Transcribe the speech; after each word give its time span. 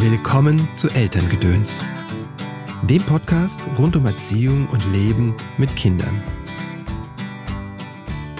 Willkommen 0.00 0.68
zu 0.76 0.88
Elterngedöns, 0.90 1.84
dem 2.88 3.02
Podcast 3.02 3.60
rund 3.80 3.96
um 3.96 4.06
Erziehung 4.06 4.68
und 4.70 4.80
Leben 4.92 5.34
mit 5.58 5.74
Kindern. 5.74 6.22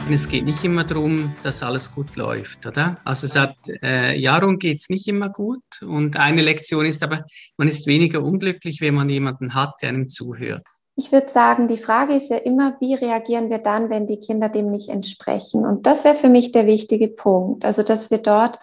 Es 0.08 0.28
geht 0.28 0.44
nicht 0.44 0.62
immer 0.62 0.84
darum, 0.84 1.34
dass 1.42 1.64
alles 1.64 1.92
gut 1.92 2.14
läuft, 2.14 2.64
oder? 2.64 2.98
Also 3.04 3.26
seit 3.26 3.56
äh, 3.82 4.16
Jahren 4.16 4.60
geht 4.60 4.78
es 4.78 4.88
nicht 4.88 5.08
immer 5.08 5.30
gut 5.30 5.64
und 5.82 6.16
eine 6.16 6.42
Lektion 6.42 6.86
ist 6.86 7.02
aber, 7.02 7.24
man 7.56 7.66
ist 7.66 7.88
weniger 7.88 8.22
unglücklich, 8.22 8.80
wenn 8.80 8.94
man 8.94 9.08
jemanden 9.08 9.52
hat, 9.52 9.82
der 9.82 9.88
einem 9.88 10.08
zuhört. 10.08 10.64
Ich 10.94 11.10
würde 11.10 11.28
sagen, 11.28 11.66
die 11.66 11.76
Frage 11.76 12.14
ist 12.14 12.30
ja 12.30 12.36
immer, 12.36 12.76
wie 12.78 12.94
reagieren 12.94 13.50
wir 13.50 13.58
dann, 13.58 13.90
wenn 13.90 14.06
die 14.06 14.20
Kinder 14.20 14.48
dem 14.48 14.70
nicht 14.70 14.90
entsprechen? 14.90 15.66
Und 15.66 15.86
das 15.86 16.04
wäre 16.04 16.14
für 16.14 16.28
mich 16.28 16.52
der 16.52 16.66
wichtige 16.66 17.08
Punkt. 17.08 17.64
Also, 17.64 17.82
dass 17.82 18.12
wir 18.12 18.18
dort 18.18 18.60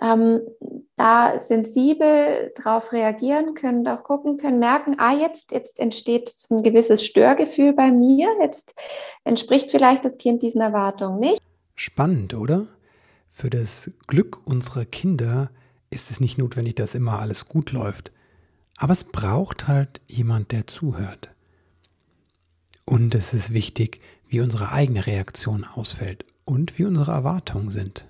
ähm, 0.00 0.40
da 0.96 1.40
sensibel 1.40 2.52
darauf 2.56 2.92
reagieren 2.92 3.54
können, 3.54 3.86
auch 3.88 4.02
gucken 4.02 4.36
können, 4.38 4.58
merken, 4.58 4.96
ah, 4.98 5.14
jetzt, 5.14 5.52
jetzt 5.52 5.78
entsteht 5.78 6.30
ein 6.50 6.62
gewisses 6.62 7.04
Störgefühl 7.04 7.72
bei 7.72 7.90
mir, 7.90 8.28
jetzt 8.40 8.74
entspricht 9.24 9.70
vielleicht 9.70 10.04
das 10.04 10.16
Kind 10.18 10.42
diesen 10.42 10.60
Erwartungen 10.60 11.20
nicht. 11.20 11.42
Spannend, 11.74 12.34
oder? 12.34 12.66
Für 13.28 13.50
das 13.50 13.90
Glück 14.06 14.46
unserer 14.46 14.84
Kinder 14.84 15.50
ist 15.90 16.10
es 16.10 16.20
nicht 16.20 16.38
notwendig, 16.38 16.76
dass 16.76 16.94
immer 16.94 17.18
alles 17.18 17.46
gut 17.46 17.72
läuft. 17.72 18.12
Aber 18.78 18.92
es 18.92 19.04
braucht 19.04 19.68
halt 19.68 20.00
jemand, 20.06 20.52
der 20.52 20.66
zuhört. 20.66 21.30
Und 22.84 23.14
es 23.14 23.32
ist 23.32 23.52
wichtig, 23.52 24.00
wie 24.28 24.40
unsere 24.40 24.72
eigene 24.72 25.06
Reaktion 25.06 25.64
ausfällt 25.64 26.24
und 26.44 26.78
wie 26.78 26.84
unsere 26.84 27.12
Erwartungen 27.12 27.70
sind. 27.70 28.06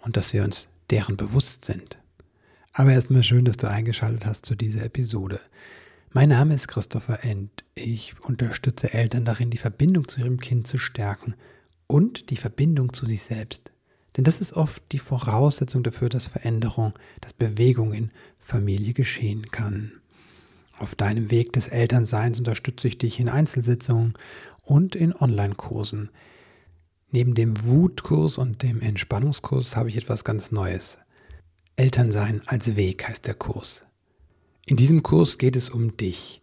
Und 0.00 0.16
dass 0.16 0.32
wir 0.32 0.44
uns 0.44 0.68
deren 0.90 1.16
bewusst 1.16 1.64
sind. 1.64 1.98
Aber 2.72 2.92
erstmal 2.92 3.22
schön, 3.22 3.44
dass 3.44 3.56
du 3.56 3.68
eingeschaltet 3.68 4.26
hast 4.26 4.46
zu 4.46 4.54
dieser 4.54 4.84
Episode. 4.84 5.40
Mein 6.10 6.30
Name 6.30 6.54
ist 6.54 6.68
Christopher 6.68 7.24
End. 7.24 7.64
Ich 7.74 8.14
unterstütze 8.20 8.92
Eltern 8.94 9.24
darin, 9.24 9.50
die 9.50 9.58
Verbindung 9.58 10.08
zu 10.08 10.20
ihrem 10.20 10.40
Kind 10.40 10.66
zu 10.66 10.78
stärken 10.78 11.34
und 11.86 12.30
die 12.30 12.36
Verbindung 12.36 12.92
zu 12.92 13.04
sich 13.04 13.22
selbst. 13.22 13.72
Denn 14.16 14.24
das 14.24 14.40
ist 14.40 14.54
oft 14.54 14.82
die 14.92 14.98
Voraussetzung 14.98 15.82
dafür, 15.82 16.08
dass 16.08 16.26
Veränderung, 16.26 16.94
dass 17.20 17.32
Bewegung 17.32 17.92
in 17.92 18.10
Familie 18.38 18.94
geschehen 18.94 19.50
kann. 19.50 19.92
Auf 20.78 20.94
deinem 20.94 21.30
Weg 21.30 21.52
des 21.52 21.68
Elternseins 21.68 22.38
unterstütze 22.38 22.88
ich 22.88 22.98
dich 22.98 23.20
in 23.20 23.28
Einzelsitzungen 23.28 24.14
und 24.62 24.94
in 24.94 25.14
Online-Kursen. 25.14 26.10
Neben 27.10 27.34
dem 27.34 27.64
Wutkurs 27.64 28.36
und 28.36 28.62
dem 28.62 28.82
Entspannungskurs 28.82 29.76
habe 29.76 29.88
ich 29.88 29.96
etwas 29.96 30.24
ganz 30.24 30.50
Neues. 30.50 30.98
Elternsein 31.76 32.42
als 32.46 32.76
Weg 32.76 33.08
heißt 33.08 33.26
der 33.26 33.34
Kurs. 33.34 33.86
In 34.66 34.76
diesem 34.76 35.02
Kurs 35.02 35.38
geht 35.38 35.56
es 35.56 35.70
um 35.70 35.96
dich. 35.96 36.42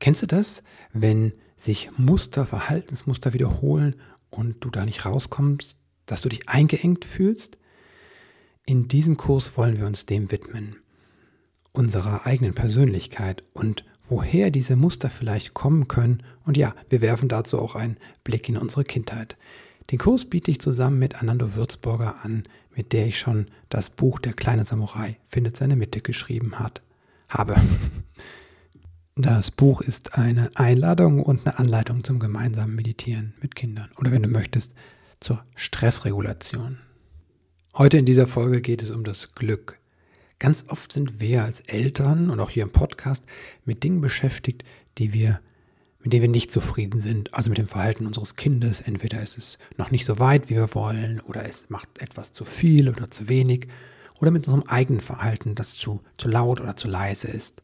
Kennst 0.00 0.22
du 0.22 0.26
das, 0.26 0.64
wenn 0.92 1.32
sich 1.56 1.90
Muster, 1.96 2.44
Verhaltensmuster 2.44 3.32
wiederholen 3.34 3.94
und 4.30 4.64
du 4.64 4.70
da 4.70 4.84
nicht 4.84 5.04
rauskommst, 5.04 5.78
dass 6.06 6.22
du 6.22 6.28
dich 6.28 6.48
eingeengt 6.48 7.04
fühlst? 7.04 7.58
In 8.66 8.88
diesem 8.88 9.16
Kurs 9.16 9.56
wollen 9.56 9.76
wir 9.76 9.86
uns 9.86 10.06
dem 10.06 10.32
widmen, 10.32 10.76
unserer 11.72 12.26
eigenen 12.26 12.54
Persönlichkeit 12.54 13.44
und 13.52 13.84
woher 14.08 14.50
diese 14.50 14.74
Muster 14.74 15.08
vielleicht 15.08 15.54
kommen 15.54 15.86
können. 15.86 16.24
Und 16.44 16.56
ja, 16.56 16.74
wir 16.88 17.00
werfen 17.00 17.28
dazu 17.28 17.60
auch 17.60 17.76
einen 17.76 17.98
Blick 18.24 18.48
in 18.48 18.56
unsere 18.56 18.82
Kindheit. 18.82 19.36
Den 19.90 19.98
Kurs 19.98 20.24
biete 20.24 20.50
ich 20.50 20.60
zusammen 20.60 20.98
mit 20.98 21.20
Anando 21.20 21.54
Würzburger 21.54 22.24
an, 22.24 22.44
mit 22.74 22.92
der 22.92 23.06
ich 23.06 23.18
schon 23.18 23.48
das 23.68 23.90
Buch 23.90 24.18
Der 24.18 24.32
kleine 24.32 24.64
Samurai 24.64 25.18
findet 25.24 25.56
seine 25.56 25.76
Mitte 25.76 26.00
geschrieben 26.00 26.58
hat, 26.58 26.82
habe. 27.28 27.56
Das 29.16 29.52
Buch 29.52 29.80
ist 29.80 30.18
eine 30.18 30.50
Einladung 30.56 31.22
und 31.22 31.46
eine 31.46 31.58
Anleitung 31.60 32.02
zum 32.02 32.18
gemeinsamen 32.18 32.74
Meditieren 32.74 33.34
mit 33.40 33.54
Kindern 33.54 33.88
oder 33.96 34.10
wenn 34.10 34.24
du 34.24 34.28
möchtest, 34.28 34.74
zur 35.20 35.44
Stressregulation. 35.54 36.78
Heute 37.76 37.98
in 37.98 38.06
dieser 38.06 38.26
Folge 38.26 38.60
geht 38.60 38.82
es 38.82 38.90
um 38.90 39.04
das 39.04 39.34
Glück. 39.34 39.78
Ganz 40.40 40.64
oft 40.68 40.92
sind 40.92 41.20
wir 41.20 41.44
als 41.44 41.60
Eltern 41.60 42.28
und 42.28 42.40
auch 42.40 42.50
hier 42.50 42.64
im 42.64 42.72
Podcast 42.72 43.24
mit 43.64 43.84
Dingen 43.84 44.00
beschäftigt, 44.00 44.64
die 44.98 45.12
wir 45.12 45.40
mit 46.04 46.12
dem 46.12 46.20
wir 46.20 46.28
nicht 46.28 46.52
zufrieden 46.52 47.00
sind, 47.00 47.32
also 47.32 47.48
mit 47.48 47.56
dem 47.56 47.66
Verhalten 47.66 48.06
unseres 48.06 48.36
Kindes. 48.36 48.82
Entweder 48.82 49.22
ist 49.22 49.38
es 49.38 49.58
noch 49.78 49.90
nicht 49.90 50.04
so 50.04 50.18
weit, 50.18 50.50
wie 50.50 50.54
wir 50.54 50.74
wollen, 50.74 51.20
oder 51.20 51.48
es 51.48 51.70
macht 51.70 51.98
etwas 51.98 52.32
zu 52.32 52.44
viel 52.44 52.90
oder 52.90 53.10
zu 53.10 53.28
wenig, 53.30 53.68
oder 54.20 54.30
mit 54.30 54.46
unserem 54.46 54.68
eigenen 54.68 55.00
Verhalten, 55.00 55.54
das 55.54 55.72
zu, 55.72 56.00
zu 56.18 56.28
laut 56.28 56.60
oder 56.60 56.76
zu 56.76 56.88
leise 56.88 57.28
ist. 57.28 57.62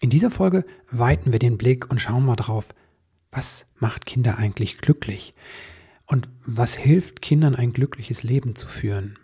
In 0.00 0.08
dieser 0.08 0.30
Folge 0.30 0.64
weiten 0.90 1.30
wir 1.30 1.38
den 1.38 1.58
Blick 1.58 1.90
und 1.90 2.00
schauen 2.00 2.24
mal 2.24 2.36
drauf, 2.36 2.70
was 3.30 3.66
macht 3.76 4.06
Kinder 4.06 4.38
eigentlich 4.38 4.78
glücklich? 4.78 5.34
Und 6.06 6.30
was 6.46 6.74
hilft 6.74 7.20
Kindern 7.20 7.54
ein 7.54 7.74
glückliches 7.74 8.22
Leben 8.22 8.56
zu 8.56 8.66
führen? 8.66 9.18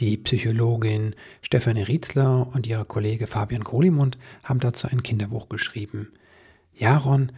Die 0.00 0.18
Psychologin 0.18 1.14
Stefanie 1.40 1.82
Rietzler 1.82 2.48
und 2.52 2.66
ihre 2.66 2.84
Kollege 2.84 3.26
Fabian 3.26 3.64
Grolimund 3.64 4.18
haben 4.42 4.60
dazu 4.60 4.86
ein 4.88 5.02
Kinderbuch 5.02 5.48
geschrieben. 5.48 6.08
Jaron 6.74 7.32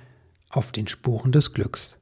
auf 0.49 0.73
den 0.73 0.87
Spuren 0.87 1.33
des 1.33 1.53
Glücks. 1.53 1.99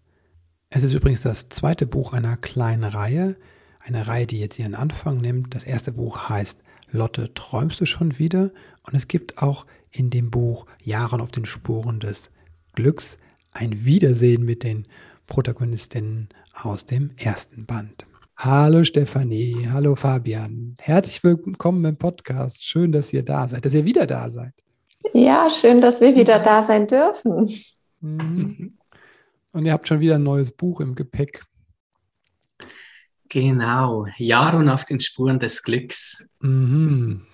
Es 0.70 0.82
ist 0.82 0.94
übrigens 0.94 1.22
das 1.22 1.48
zweite 1.48 1.87
Buch 1.87 2.12
einer 2.12 2.37
kleinen 2.37 2.84
Reihe, 2.84 3.37
eine 3.81 4.06
Reihe, 4.06 4.26
die 4.26 4.41
jetzt 4.41 4.59
ihren 4.59 4.75
Anfang 4.75 5.19
nimmt. 5.19 5.54
Das 5.54 5.65
erste 5.65 5.92
Buch 5.92 6.28
heißt 6.28 6.62
Lotte, 6.91 7.32
träumst 7.34 7.81
du 7.81 7.87
schon 7.87 8.19
wieder? 8.19 8.53
Und 8.84 8.94
es 8.94 9.09
gibt 9.09 9.38
auch 9.38 9.66
in 9.91 10.10
dem 10.10 10.31
Buch 10.31 10.66
Jaron 10.82 11.21
auf 11.21 11.31
den 11.31 11.44
Spuren 11.44 12.00
des 12.00 12.31
Glücks 12.75 13.16
ein 13.53 13.84
Wiedersehen 13.84 14.44
mit 14.44 14.62
den 14.62 14.87
Protagonistinnen 15.26 16.28
aus 16.54 16.87
dem 16.87 17.10
ersten 17.16 17.66
Band. 17.66 18.06
Hallo 18.37 18.82
Stefanie, 18.84 19.69
hallo 19.71 19.94
Fabian. 19.94 20.75
Herzlich 20.81 21.22
willkommen 21.22 21.84
im 21.84 21.97
Podcast. 21.97 22.65
Schön, 22.65 22.92
dass 22.92 23.12
ihr 23.12 23.25
da 23.25 23.47
seid, 23.47 23.65
dass 23.65 23.75
ihr 23.75 23.84
wieder 23.84 24.06
da 24.06 24.31
seid. 24.31 24.53
Ja, 25.12 25.50
schön, 25.50 25.80
dass 25.80 26.00
wir 26.00 26.14
wieder 26.14 26.38
da 26.38 26.62
sein 26.62 26.86
dürfen. 26.86 27.52
Mhm. 28.00 28.78
Und 29.52 29.66
ihr 29.66 29.72
habt 29.72 29.86
schon 29.86 30.00
wieder 30.00 30.14
ein 30.14 30.22
neues 30.22 30.52
Buch 30.52 30.80
im 30.80 30.94
Gepäck. 30.94 31.44
Genau, 33.28 34.06
Jaron 34.16 34.68
auf 34.68 34.84
den 34.84 35.00
Spuren 35.00 35.38
des 35.38 35.62
Glücks. 35.62 36.28
Mhm. 36.41 37.26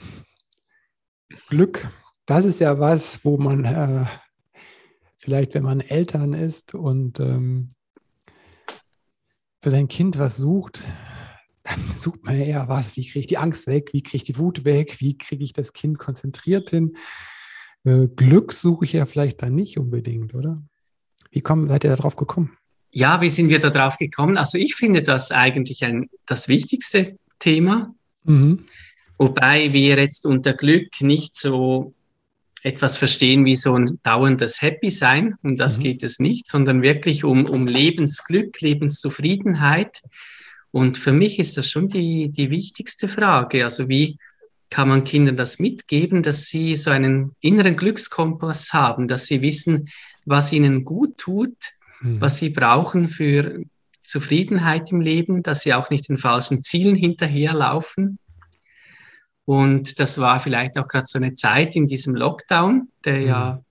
Glück, 1.49 1.89
das 2.27 2.45
ist 2.45 2.61
ja 2.61 2.79
was, 2.79 3.25
wo 3.25 3.37
man 3.37 3.65
äh, 3.65 4.05
vielleicht, 5.19 5.55
wenn 5.55 5.63
man 5.63 5.81
Eltern 5.81 6.35
ist 6.35 6.75
und 6.75 7.21
ähm, 7.21 7.71
für 9.63 9.71
sein 9.71 9.89
Kind 9.89 10.19
was 10.19 10.37
sucht, 10.37 10.83
dann 11.63 11.81
sucht 12.01 12.25
man 12.25 12.37
eher 12.37 12.69
was, 12.69 12.97
wie 12.97 13.05
kriege 13.05 13.21
ich 13.21 13.27
die 13.27 13.39
Angst 13.39 13.67
weg, 13.67 13.91
wie 13.93 14.03
kriege 14.03 14.17
ich 14.17 14.25
die 14.25 14.39
Wut 14.39 14.65
weg, 14.65 15.01
wie 15.01 15.17
kriege 15.17 15.45
ich 15.45 15.53
das 15.53 15.73
Kind 15.73 15.99
konzentriert 15.99 16.71
hin. 16.71 16.97
Äh, 17.85 18.09
Glück 18.09 18.53
suche 18.53 18.85
ich 18.85 18.93
ja 18.93 19.07
vielleicht 19.07 19.43
dann 19.43 19.55
nicht 19.55 19.79
unbedingt, 19.79 20.35
oder? 20.35 20.63
Wie 21.31 21.41
kommen, 21.41 21.69
seid 21.69 21.85
ihr 21.85 21.95
darauf 21.95 22.17
gekommen? 22.17 22.57
Ja, 22.91 23.21
wie 23.21 23.29
sind 23.29 23.51
wir 23.51 23.59
da 23.59 23.71
drauf 23.71 23.99
gekommen? 23.99 24.39
Also 24.39 24.59
ich 24.59 24.75
finde 24.75 25.03
das 25.03 25.31
eigentlich 25.31 25.85
ein, 25.85 26.09
das 26.27 26.49
wichtigste 26.49 27.17
Thema, 27.39 27.95
mhm. 28.25 28.65
wobei 29.19 29.73
wir 29.73 29.99
jetzt 29.99 30.27
unter 30.27 30.55
Glück 30.55 31.01
nicht 31.01 31.37
so 31.37 31.95
etwas 32.63 32.97
verstehen 32.97 33.45
wie 33.45 33.57
so 33.57 33.75
ein 33.75 34.01
dauerndes 34.03 34.63
Happy 34.63 34.91
sein, 34.91 35.35
um 35.43 35.57
das 35.57 35.79
mhm. 35.79 35.83
geht 35.83 36.03
es 36.03 36.19
nicht, 36.19 36.49
sondern 36.49 36.83
wirklich 36.83 37.25
um, 37.25 37.47
um 37.47 37.67
Lebensglück, 37.67 38.61
Lebenszufriedenheit. 38.61 40.03
Und 40.71 40.99
für 40.99 41.13
mich 41.13 41.39
ist 41.39 41.57
das 41.57 41.71
schon 41.71 41.89
die, 41.89 42.31
die 42.31 42.51
wichtigste 42.51 43.07
Frage. 43.09 43.65
Also 43.65 43.89
wie, 43.89 44.19
kann 44.71 44.89
man 44.89 45.05
Kindern 45.05 45.37
das 45.37 45.59
mitgeben, 45.59 46.23
dass 46.23 46.47
sie 46.47 46.77
so 46.77 46.91
einen 46.91 47.35
inneren 47.41 47.77
Glückskompass 47.77 48.73
haben, 48.73 49.09
dass 49.09 49.27
sie 49.27 49.41
wissen, 49.41 49.89
was 50.27 50.53
ihnen 50.53 50.85
gut 50.85 51.19
tut, 51.19 51.57
mhm. 52.01 52.21
was 52.21 52.39
sie 52.39 52.51
brauchen 52.51 53.09
für 53.09 53.63
Zufriedenheit 54.03 54.93
im 54.93 55.01
Leben, 55.01 55.43
dass 55.43 55.63
sie 55.63 55.75
auch 55.75 55.91
nicht 55.91 56.09
den 56.09 56.19
falschen 56.19 56.63
Zielen 56.63 56.97
hinterherlaufen. 56.97 58.19
Und 59.45 59.99
das 59.99 60.19
war 60.19 60.41
vielleicht 60.41 60.79
auch 60.79 60.87
gerade 60.87 61.07
so 61.07 61.19
eine 61.19 61.35
Zeit 61.35 61.75
in 61.75 61.87
diesem 61.87 62.15
Lockdown, 62.15 62.89
der 63.05 63.21
ja, 63.21 63.63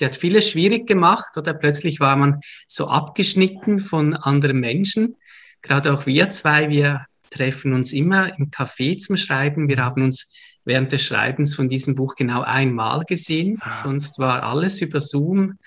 der 0.00 0.08
hat 0.08 0.16
vieles 0.16 0.50
schwierig 0.50 0.86
gemacht 0.86 1.36
oder 1.36 1.54
plötzlich 1.54 2.00
war 2.00 2.16
man 2.16 2.40
so 2.66 2.88
abgeschnitten 2.88 3.78
von 3.78 4.14
anderen 4.14 4.58
Menschen. 4.58 5.16
Gerade 5.60 5.92
auch 5.92 6.06
wir 6.06 6.30
zwei, 6.30 6.70
wir 6.70 7.06
treffen 7.32 7.72
uns 7.72 7.92
immer 7.92 8.38
im 8.38 8.50
Café 8.50 8.98
zum 8.98 9.16
Schreiben. 9.16 9.68
Wir 9.68 9.78
haben 9.78 10.02
uns 10.02 10.34
während 10.64 10.92
des 10.92 11.02
Schreibens 11.02 11.54
von 11.54 11.68
diesem 11.68 11.94
Buch 11.94 12.14
genau 12.14 12.42
einmal 12.42 13.04
gesehen. 13.04 13.58
Ah. 13.60 13.82
Sonst 13.82 14.18
war 14.18 14.42
alles 14.42 14.80
über 14.80 15.00
Zoom 15.00 15.58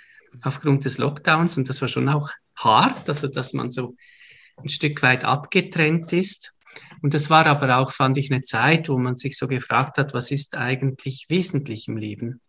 aufgrund 0.42 0.86
des 0.86 0.98
Lockdowns 0.98 1.58
und 1.58 1.68
das 1.70 1.82
war 1.82 1.88
schon 1.88 2.10
auch 2.10 2.30
hart, 2.56 3.10
also 3.10 3.28
dass 3.28 3.54
man 3.54 3.72
so 3.72 3.96
ein 4.58 4.70
Stück 4.70 5.02
weit 5.02 5.26
abgetrennt 5.26 6.14
ist. 6.14 6.54
Und 7.02 7.14
das 7.14 7.30
war 7.30 7.46
aber 7.46 7.78
auch, 7.78 7.92
fand 7.92 8.18
ich, 8.18 8.32
eine 8.32 8.42
Zeit, 8.42 8.90
wo 8.90 8.98
man 8.98 9.16
sich 9.16 9.38
so 9.38 9.48
gefragt 9.48 9.98
hat, 9.98 10.14
was 10.14 10.32
ist 10.32 10.58
eigentlich 10.58 11.26
wesentlich 11.30 11.88
im 11.88 11.98
Leben? 11.98 12.42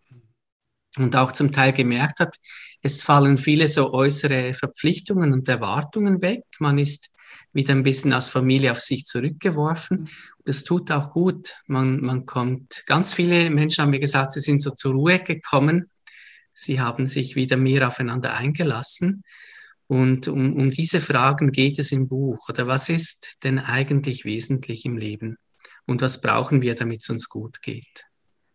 Und 0.97 1.15
auch 1.15 1.33
zum 1.33 1.53
Teil 1.53 1.73
gemerkt 1.73 2.21
hat, 2.21 2.37
es 2.81 3.03
fallen 3.03 3.39
viele 3.39 3.69
so 3.69 3.93
äußere 3.93 4.55
Verpflichtungen 4.55 5.33
und 5.33 5.49
Erwartungen 5.49 6.23
weg. 6.23 6.45
Man 6.59 6.79
ist 6.79 7.11
wieder 7.57 7.75
ein 7.75 7.83
bisschen 7.83 8.13
als 8.13 8.29
Familie 8.29 8.71
auf 8.71 8.81
sich 8.81 9.05
zurückgeworfen. 9.05 10.09
Das 10.45 10.63
tut 10.63 10.93
auch 10.93 11.11
gut. 11.11 11.55
Man, 11.67 12.01
man 12.01 12.27
kommt, 12.27 12.85
ganz 12.87 13.15
viele 13.15 13.51
Menschen 13.51 13.83
haben 13.83 13.91
mir 13.91 13.99
gesagt, 13.99 14.33
sie 14.33 14.41
sind 14.41 14.63
so 14.63 14.71
zur 14.71 14.93
Ruhe 14.93 15.19
gekommen. 15.19 15.91
Sie 16.53 16.81
haben 16.81 17.07
sich 17.07 17.35
wieder 17.35 17.57
mehr 17.57 17.89
aufeinander 17.89 18.35
eingelassen. 18.35 19.25
Und 19.89 20.29
um, 20.29 20.55
um 20.55 20.71
diese 20.71 21.01
Fragen 21.01 21.51
geht 21.51 21.79
es 21.79 21.93
im 21.93 22.09
Buch. 22.09 22.49
Oder 22.49 22.67
was 22.67 22.89
ist 22.89 23.37
denn 23.43 23.59
eigentlich 23.59 24.25
wesentlich 24.25 24.85
im 24.85 24.97
Leben? 24.97 25.39
Und 25.87 26.03
was 26.03 26.21
brauchen 26.21 26.63
wir, 26.63 26.75
damit 26.75 27.03
es 27.03 27.11
uns 27.11 27.29
gut 27.29 27.63
geht? 27.63 28.07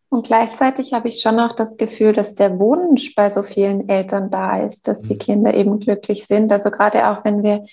Und 0.10 0.26
gleichzeitig 0.28 0.94
habe 0.94 1.08
ich 1.08 1.22
schon 1.22 1.40
auch 1.40 1.56
das 1.56 1.78
Gefühl, 1.78 2.12
dass 2.12 2.36
der 2.36 2.60
Wunsch 2.60 3.16
bei 3.16 3.30
so 3.30 3.44
vielen 3.44 3.88
Eltern 3.88 4.30
da 4.30 4.62
ist, 4.62 4.88
dass 4.90 5.02
die 5.02 5.14
mhm. 5.14 5.20
Kinder 5.20 5.54
eben 5.54 5.80
glücklich 5.80 6.28
sind. 6.28 6.52
Also 6.52 6.70
gerade 6.70 7.08
auch 7.08 7.24
wenn 7.24 7.44
wir 7.44 7.66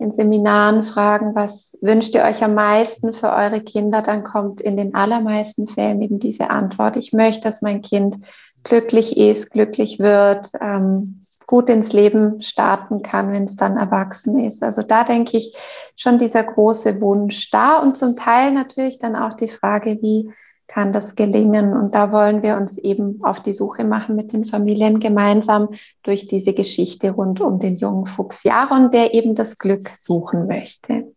in 0.00 0.12
Seminaren 0.12 0.84
fragen, 0.84 1.34
was 1.34 1.78
wünscht 1.80 2.14
ihr 2.14 2.22
euch 2.22 2.42
am 2.42 2.54
meisten 2.54 3.12
für 3.12 3.30
eure 3.30 3.60
Kinder, 3.60 4.02
dann 4.02 4.24
kommt 4.24 4.60
in 4.60 4.76
den 4.76 4.94
allermeisten 4.94 5.68
Fällen 5.68 6.02
eben 6.02 6.18
diese 6.18 6.50
Antwort, 6.50 6.96
ich 6.96 7.12
möchte, 7.12 7.42
dass 7.42 7.62
mein 7.62 7.82
Kind 7.82 8.16
glücklich 8.64 9.16
ist, 9.16 9.50
glücklich 9.50 9.98
wird, 9.98 10.48
ähm, 10.60 11.20
gut 11.46 11.68
ins 11.68 11.92
Leben 11.92 12.40
starten 12.42 13.02
kann, 13.02 13.32
wenn 13.32 13.44
es 13.44 13.56
dann 13.56 13.76
erwachsen 13.76 14.38
ist. 14.44 14.62
Also 14.62 14.82
da 14.82 15.02
denke 15.02 15.36
ich 15.36 15.56
schon 15.96 16.16
dieser 16.16 16.44
große 16.44 17.00
Wunsch 17.00 17.50
da 17.50 17.78
und 17.78 17.96
zum 17.96 18.14
Teil 18.14 18.52
natürlich 18.52 18.98
dann 18.98 19.16
auch 19.16 19.32
die 19.32 19.48
Frage, 19.48 19.98
wie 20.00 20.30
kann 20.70 20.92
das 20.92 21.16
gelingen? 21.16 21.72
Und 21.72 21.94
da 21.94 22.12
wollen 22.12 22.44
wir 22.44 22.56
uns 22.56 22.78
eben 22.78 23.24
auf 23.24 23.42
die 23.42 23.52
Suche 23.52 23.84
machen 23.84 24.14
mit 24.14 24.32
den 24.32 24.44
Familien 24.44 25.00
gemeinsam 25.00 25.70
durch 26.04 26.28
diese 26.28 26.52
Geschichte 26.52 27.10
rund 27.10 27.40
um 27.40 27.58
den 27.58 27.74
jungen 27.74 28.06
Fuchs 28.06 28.44
Jaron, 28.44 28.92
der 28.92 29.12
eben 29.12 29.34
das 29.34 29.58
Glück 29.58 29.88
suchen 29.88 30.46
möchte. 30.46 31.08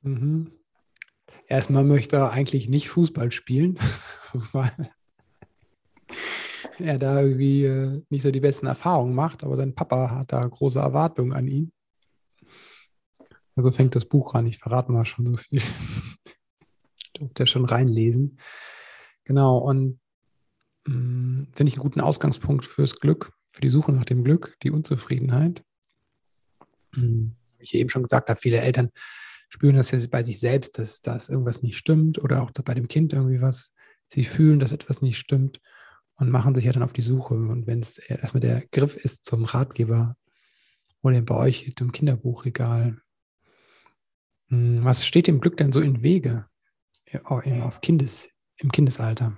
Mhm. 0.00 0.50
Erstmal 1.46 1.84
möchte 1.84 2.16
er 2.16 2.32
eigentlich 2.32 2.70
nicht 2.70 2.88
Fußball 2.88 3.30
spielen, 3.32 3.78
weil 4.52 4.72
er 6.78 6.98
da 6.98 7.20
irgendwie 7.20 7.66
äh, 7.66 8.02
nicht 8.08 8.22
so 8.22 8.30
die 8.30 8.40
besten 8.40 8.64
Erfahrungen 8.64 9.14
macht, 9.14 9.44
aber 9.44 9.58
sein 9.58 9.74
Papa 9.74 10.10
hat 10.10 10.32
da 10.32 10.46
große 10.46 10.78
Erwartungen 10.78 11.34
an 11.34 11.48
ihn. 11.48 11.70
Also 13.56 13.70
fängt 13.70 13.94
das 13.94 14.06
Buch 14.06 14.32
an, 14.32 14.46
ich 14.46 14.56
verrate 14.56 14.90
mal 14.90 15.04
schon 15.04 15.26
so 15.26 15.36
viel. 15.36 15.60
Durfte 17.14 17.42
er 17.42 17.46
schon 17.46 17.66
reinlesen. 17.66 18.38
Genau, 19.24 19.58
und 19.58 20.00
mm, 20.86 21.44
finde 21.52 21.68
ich 21.68 21.74
einen 21.74 21.82
guten 21.82 22.00
Ausgangspunkt 22.00 22.66
fürs 22.66 22.96
Glück, 22.96 23.32
für 23.50 23.60
die 23.60 23.70
Suche 23.70 23.92
nach 23.92 24.04
dem 24.04 24.24
Glück, 24.24 24.56
die 24.62 24.70
Unzufriedenheit. 24.70 25.64
Mhm. 26.94 27.36
Wie 27.58 27.64
ich 27.64 27.74
eben 27.74 27.90
schon 27.90 28.02
gesagt 28.02 28.28
habe, 28.28 28.40
viele 28.40 28.60
Eltern 28.60 28.90
spüren 29.48 29.76
das 29.76 29.90
ja 29.90 29.98
bei 30.10 30.24
sich 30.24 30.40
selbst, 30.40 30.78
dass, 30.78 31.00
dass 31.00 31.28
irgendwas 31.28 31.62
nicht 31.62 31.76
stimmt 31.76 32.18
oder 32.18 32.42
auch 32.42 32.50
bei 32.50 32.74
dem 32.74 32.88
Kind 32.88 33.12
irgendwie 33.12 33.40
was, 33.40 33.74
sie 34.08 34.24
fühlen, 34.24 34.58
dass 34.58 34.72
etwas 34.72 35.02
nicht 35.02 35.18
stimmt 35.18 35.60
und 36.14 36.30
machen 36.30 36.54
sich 36.54 36.64
ja 36.64 36.72
dann 36.72 36.82
auf 36.82 36.92
die 36.92 37.02
Suche. 37.02 37.34
Und 37.34 37.66
wenn 37.66 37.80
es 37.80 37.98
erstmal 37.98 38.40
der 38.40 38.64
Griff 38.72 38.96
ist 38.96 39.24
zum 39.24 39.44
Ratgeber 39.44 40.16
oder 41.02 41.20
bei 41.20 41.36
euch 41.36 41.72
im 41.78 41.92
Kinderbuchregal, 41.92 42.98
hm, 44.48 44.84
was 44.84 45.06
steht 45.06 45.26
dem 45.26 45.40
Glück 45.40 45.56
denn 45.56 45.72
so 45.72 45.80
in 45.80 46.02
Wege? 46.02 46.46
eben 47.44 47.60
auf 47.60 47.82
Kindes, 47.82 48.30
im 48.62 48.72
Kindesalter? 48.72 49.32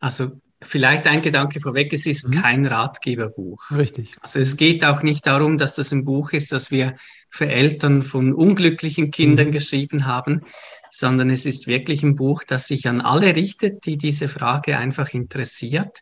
Also 0.00 0.40
vielleicht 0.62 1.06
ein 1.06 1.22
Gedanke 1.22 1.60
vorweg, 1.60 1.92
es 1.92 2.06
ist 2.06 2.28
mhm. 2.28 2.42
kein 2.42 2.66
Ratgeberbuch. 2.66 3.70
Richtig. 3.70 4.16
Also 4.20 4.38
es 4.38 4.56
geht 4.56 4.84
auch 4.84 5.02
nicht 5.02 5.26
darum, 5.26 5.58
dass 5.58 5.74
das 5.74 5.92
ein 5.92 6.04
Buch 6.04 6.32
ist, 6.32 6.52
das 6.52 6.70
wir 6.70 6.96
für 7.30 7.48
Eltern 7.48 8.02
von 8.02 8.34
unglücklichen 8.34 9.10
Kindern 9.10 9.48
mhm. 9.48 9.52
geschrieben 9.52 10.06
haben, 10.06 10.42
sondern 10.90 11.30
es 11.30 11.46
ist 11.46 11.66
wirklich 11.66 12.02
ein 12.02 12.14
Buch, 12.14 12.44
das 12.44 12.68
sich 12.68 12.88
an 12.88 13.00
alle 13.00 13.34
richtet, 13.34 13.86
die 13.86 13.96
diese 13.96 14.28
Frage 14.28 14.78
einfach 14.78 15.12
interessiert. 15.12 16.00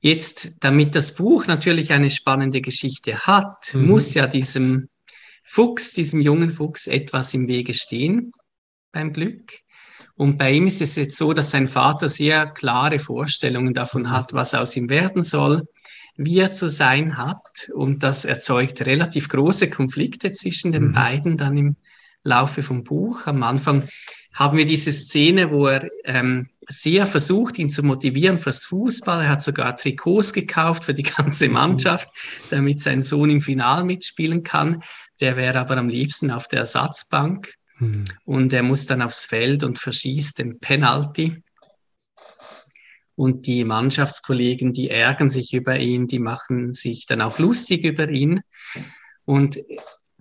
Jetzt, 0.00 0.56
damit 0.60 0.94
das 0.94 1.14
Buch 1.14 1.46
natürlich 1.46 1.92
eine 1.92 2.10
spannende 2.10 2.60
Geschichte 2.60 3.18
hat, 3.20 3.74
mhm. 3.74 3.86
muss 3.86 4.14
ja 4.14 4.26
diesem 4.26 4.88
Fuchs, 5.42 5.92
diesem 5.92 6.20
jungen 6.20 6.50
Fuchs 6.50 6.86
etwas 6.86 7.34
im 7.34 7.48
Wege 7.48 7.74
stehen 7.74 8.32
beim 8.92 9.12
Glück. 9.12 9.52
Und 10.16 10.36
bei 10.36 10.52
ihm 10.52 10.66
ist 10.66 10.82
es 10.82 10.96
jetzt 10.96 11.16
so, 11.16 11.32
dass 11.32 11.50
sein 11.50 11.66
Vater 11.66 12.08
sehr 12.08 12.46
klare 12.46 12.98
Vorstellungen 12.98 13.72
davon 13.72 14.10
hat, 14.10 14.34
was 14.34 14.54
aus 14.54 14.76
ihm 14.76 14.90
werden 14.90 15.22
soll, 15.22 15.66
wie 16.16 16.40
er 16.40 16.52
zu 16.52 16.68
sein 16.68 17.16
hat. 17.16 17.70
Und 17.72 18.02
das 18.02 18.26
erzeugt 18.26 18.84
relativ 18.84 19.30
große 19.30 19.70
Konflikte 19.70 20.32
zwischen 20.32 20.72
den 20.72 20.88
mhm. 20.88 20.92
beiden 20.92 21.36
dann 21.38 21.56
im 21.56 21.76
Laufe 22.22 22.62
vom 22.62 22.84
Buch. 22.84 23.26
Am 23.26 23.42
Anfang 23.42 23.88
haben 24.34 24.58
wir 24.58 24.66
diese 24.66 24.92
Szene, 24.92 25.50
wo 25.50 25.66
er 25.66 25.88
ähm, 26.04 26.48
sehr 26.68 27.06
versucht, 27.06 27.58
ihn 27.58 27.70
zu 27.70 27.82
motivieren 27.82 28.38
fürs 28.38 28.66
Fußball. 28.66 29.22
Er 29.22 29.30
hat 29.30 29.42
sogar 29.42 29.76
Trikots 29.76 30.32
gekauft 30.32 30.84
für 30.84 30.94
die 30.94 31.02
ganze 31.02 31.48
mhm. 31.48 31.54
Mannschaft, 31.54 32.10
damit 32.50 32.80
sein 32.80 33.02
Sohn 33.02 33.30
im 33.30 33.40
Final 33.40 33.84
mitspielen 33.84 34.42
kann. 34.42 34.82
Der 35.20 35.36
wäre 35.36 35.58
aber 35.58 35.78
am 35.78 35.88
liebsten 35.88 36.30
auf 36.30 36.46
der 36.46 36.60
Ersatzbank. 36.60 37.54
Mhm. 37.80 38.04
Und 38.24 38.52
er 38.52 38.62
muss 38.62 38.86
dann 38.86 39.02
aufs 39.02 39.24
Feld 39.24 39.64
und 39.64 39.78
verschießt 39.78 40.38
den 40.38 40.60
Penalty. 40.60 41.42
Und 43.16 43.46
die 43.46 43.64
Mannschaftskollegen, 43.64 44.72
die 44.72 44.88
ärgern 44.88 45.28
sich 45.28 45.52
über 45.52 45.78
ihn, 45.78 46.06
die 46.06 46.20
machen 46.20 46.72
sich 46.72 47.06
dann 47.06 47.20
auch 47.20 47.38
lustig 47.38 47.84
über 47.84 48.08
ihn. 48.08 48.40
Und 49.24 49.58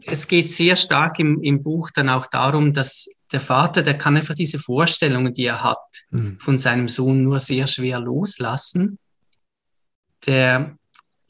es 0.05 0.27
geht 0.27 0.51
sehr 0.51 0.75
stark 0.75 1.19
im, 1.19 1.41
im 1.41 1.59
Buch 1.61 1.91
dann 1.91 2.09
auch 2.09 2.25
darum, 2.25 2.73
dass 2.73 3.07
der 3.31 3.39
Vater, 3.39 3.83
der 3.83 3.97
kann 3.97 4.17
einfach 4.17 4.35
diese 4.35 4.59
Vorstellungen, 4.59 5.33
die 5.33 5.45
er 5.45 5.63
hat, 5.63 5.77
mhm. 6.09 6.37
von 6.39 6.57
seinem 6.57 6.87
Sohn 6.87 7.23
nur 7.23 7.39
sehr 7.39 7.67
schwer 7.67 7.99
loslassen. 7.99 8.97
Der 10.25 10.77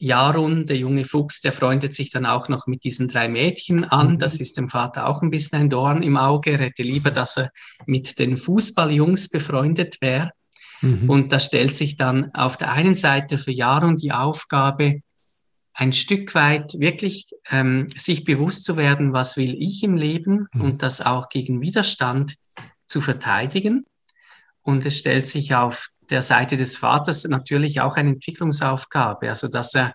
Jarun, 0.00 0.64
der 0.64 0.78
junge 0.78 1.04
Fuchs, 1.04 1.42
der 1.42 1.52
freundet 1.52 1.94
sich 1.94 2.10
dann 2.10 2.24
auch 2.24 2.48
noch 2.48 2.66
mit 2.66 2.84
diesen 2.84 3.06
drei 3.06 3.28
Mädchen 3.28 3.84
an. 3.84 4.12
Mhm. 4.12 4.18
Das 4.18 4.38
ist 4.38 4.56
dem 4.56 4.70
Vater 4.70 5.06
auch 5.06 5.20
ein 5.22 5.30
bisschen 5.30 5.60
ein 5.60 5.68
Dorn 5.68 6.02
im 6.02 6.16
Auge. 6.16 6.52
Er 6.52 6.58
hätte 6.58 6.82
lieber, 6.82 7.10
dass 7.10 7.36
er 7.36 7.50
mit 7.84 8.18
den 8.18 8.38
Fußballjungs 8.38 9.28
befreundet 9.28 10.00
wäre. 10.00 10.30
Mhm. 10.80 11.10
Und 11.10 11.32
da 11.32 11.38
stellt 11.38 11.76
sich 11.76 11.96
dann 11.96 12.34
auf 12.34 12.56
der 12.56 12.72
einen 12.72 12.94
Seite 12.94 13.36
für 13.36 13.52
Jarun 13.52 13.96
die 13.96 14.12
Aufgabe, 14.12 15.02
ein 15.74 15.92
Stück 15.92 16.34
weit 16.34 16.74
wirklich 16.78 17.26
ähm, 17.50 17.86
sich 17.94 18.24
bewusst 18.24 18.64
zu 18.64 18.76
werden, 18.76 19.12
was 19.12 19.36
will 19.36 19.54
ich 19.58 19.82
im 19.82 19.96
Leben 19.96 20.48
mhm. 20.54 20.60
und 20.62 20.82
das 20.82 21.00
auch 21.00 21.28
gegen 21.28 21.60
Widerstand 21.60 22.36
zu 22.86 23.02
verteidigen. 23.02 23.84
Und 24.62 24.84
es 24.86 24.98
stellt 24.98 25.28
sich 25.28 25.54
auf 25.54 25.88
der 26.10 26.22
Seite 26.22 26.56
des 26.56 26.76
Vaters 26.76 27.24
natürlich 27.24 27.80
auch 27.80 27.96
eine 27.96 28.10
Entwicklungsaufgabe, 28.10 29.28
also 29.28 29.48
dass 29.48 29.74
er 29.74 29.94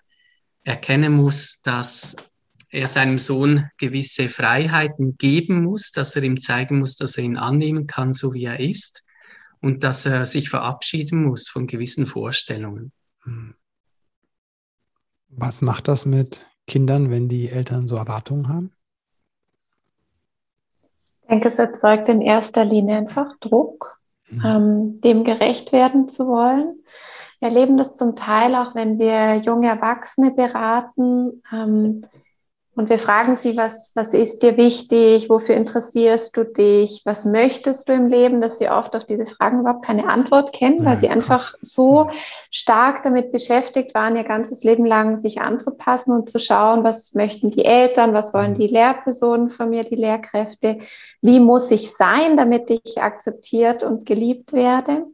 erkennen 0.64 1.12
muss, 1.12 1.60
dass 1.62 2.16
er 2.70 2.88
seinem 2.88 3.18
Sohn 3.18 3.70
gewisse 3.78 4.28
Freiheiten 4.28 5.16
geben 5.16 5.62
muss, 5.62 5.92
dass 5.92 6.16
er 6.16 6.24
ihm 6.24 6.40
zeigen 6.40 6.78
muss, 6.78 6.96
dass 6.96 7.16
er 7.16 7.24
ihn 7.24 7.36
annehmen 7.36 7.86
kann, 7.86 8.12
so 8.12 8.34
wie 8.34 8.44
er 8.44 8.60
ist, 8.60 9.04
und 9.60 9.84
dass 9.84 10.04
er 10.06 10.24
sich 10.24 10.50
verabschieden 10.50 11.24
muss 11.24 11.48
von 11.48 11.66
gewissen 11.66 12.06
Vorstellungen. 12.06 12.92
Hm. 13.22 13.54
Was 15.28 15.62
macht 15.62 15.88
das 15.88 16.06
mit 16.06 16.46
Kindern, 16.66 17.10
wenn 17.10 17.28
die 17.28 17.48
Eltern 17.48 17.86
so 17.86 17.96
Erwartungen 17.96 18.48
haben? 18.48 18.72
Ich 21.22 21.28
denke, 21.28 21.48
es 21.48 21.58
erzeugt 21.58 22.08
in 22.08 22.20
erster 22.20 22.64
Linie 22.64 22.96
einfach 22.96 23.36
Druck, 23.40 23.95
mhm. 24.28 24.42
ähm, 24.44 25.00
dem 25.00 25.24
gerecht 25.24 25.72
werden 25.72 26.08
zu 26.08 26.26
wollen. 26.26 26.82
Wir 27.40 27.48
erleben 27.48 27.76
das 27.76 27.96
zum 27.96 28.16
Teil 28.16 28.54
auch, 28.54 28.74
wenn 28.74 28.98
wir 28.98 29.36
junge 29.36 29.68
Erwachsene 29.68 30.30
beraten. 30.30 31.42
Ähm, 31.52 32.06
und 32.76 32.90
wir 32.90 32.98
fragen 32.98 33.36
sie, 33.36 33.56
was, 33.56 33.92
was 33.94 34.12
ist 34.12 34.42
dir 34.42 34.58
wichtig? 34.58 35.30
Wofür 35.30 35.54
interessierst 35.54 36.36
du 36.36 36.44
dich? 36.44 37.00
Was 37.06 37.24
möchtest 37.24 37.88
du 37.88 37.94
im 37.94 38.08
Leben? 38.08 38.42
Dass 38.42 38.58
sie 38.58 38.68
oft 38.68 38.94
auf 38.94 39.06
diese 39.06 39.24
Fragen 39.24 39.60
überhaupt 39.60 39.86
keine 39.86 40.06
Antwort 40.08 40.52
kennen, 40.52 40.84
weil 40.84 40.92
ja, 40.94 41.00
sie 41.00 41.08
einfach 41.08 41.52
krass. 41.52 41.58
so 41.62 42.10
stark 42.50 43.02
damit 43.02 43.32
beschäftigt 43.32 43.94
waren, 43.94 44.14
ihr 44.14 44.24
ganzes 44.24 44.62
Leben 44.62 44.84
lang 44.84 45.16
sich 45.16 45.40
anzupassen 45.40 46.12
und 46.12 46.28
zu 46.28 46.38
schauen, 46.38 46.84
was 46.84 47.14
möchten 47.14 47.50
die 47.50 47.64
Eltern? 47.64 48.12
Was 48.12 48.34
wollen 48.34 48.52
mhm. 48.52 48.58
die 48.58 48.66
Lehrpersonen 48.66 49.48
von 49.48 49.70
mir, 49.70 49.82
die 49.82 49.96
Lehrkräfte? 49.96 50.80
Wie 51.22 51.40
muss 51.40 51.70
ich 51.70 51.94
sein, 51.94 52.36
damit 52.36 52.68
ich 52.68 53.00
akzeptiert 53.02 53.84
und 53.84 54.04
geliebt 54.04 54.52
werde? 54.52 55.06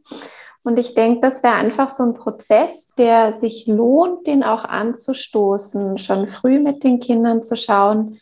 Und 0.63 0.79
ich 0.79 0.93
denke, 0.93 1.19
das 1.21 1.43
wäre 1.43 1.55
einfach 1.55 1.89
so 1.89 2.03
ein 2.03 2.13
Prozess, 2.13 2.89
der 2.97 3.33
sich 3.33 3.67
lohnt, 3.67 4.27
den 4.27 4.43
auch 4.43 4.63
anzustoßen, 4.63 5.97
schon 5.97 6.27
früh 6.29 6.59
mit 6.59 6.83
den 6.83 6.99
Kindern 6.99 7.43
zu 7.43 7.57
schauen, 7.57 8.19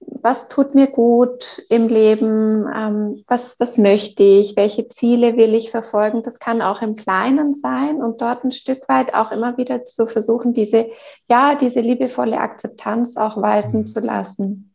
was 0.00 0.48
tut 0.48 0.74
mir 0.74 0.88
gut 0.88 1.62
im 1.68 1.88
Leben, 1.88 2.66
ähm, 2.74 3.22
was, 3.26 3.60
was 3.60 3.78
möchte 3.78 4.22
ich, 4.22 4.56
welche 4.56 4.88
Ziele 4.88 5.36
will 5.36 5.54
ich 5.54 5.70
verfolgen. 5.70 6.22
Das 6.22 6.38
kann 6.38 6.62
auch 6.62 6.82
im 6.82 6.96
Kleinen 6.96 7.54
sein 7.54 8.02
und 8.02 8.20
dort 8.20 8.44
ein 8.44 8.52
Stück 8.52 8.88
weit 8.88 9.14
auch 9.14 9.30
immer 9.30 9.56
wieder 9.56 9.84
zu 9.84 10.06
versuchen, 10.06 10.52
diese, 10.54 10.90
ja, 11.28 11.54
diese 11.54 11.80
liebevolle 11.80 12.38
Akzeptanz 12.38 13.16
auch 13.16 13.40
walten 13.40 13.78
mhm. 13.78 13.86
zu 13.86 14.00
lassen. 14.00 14.74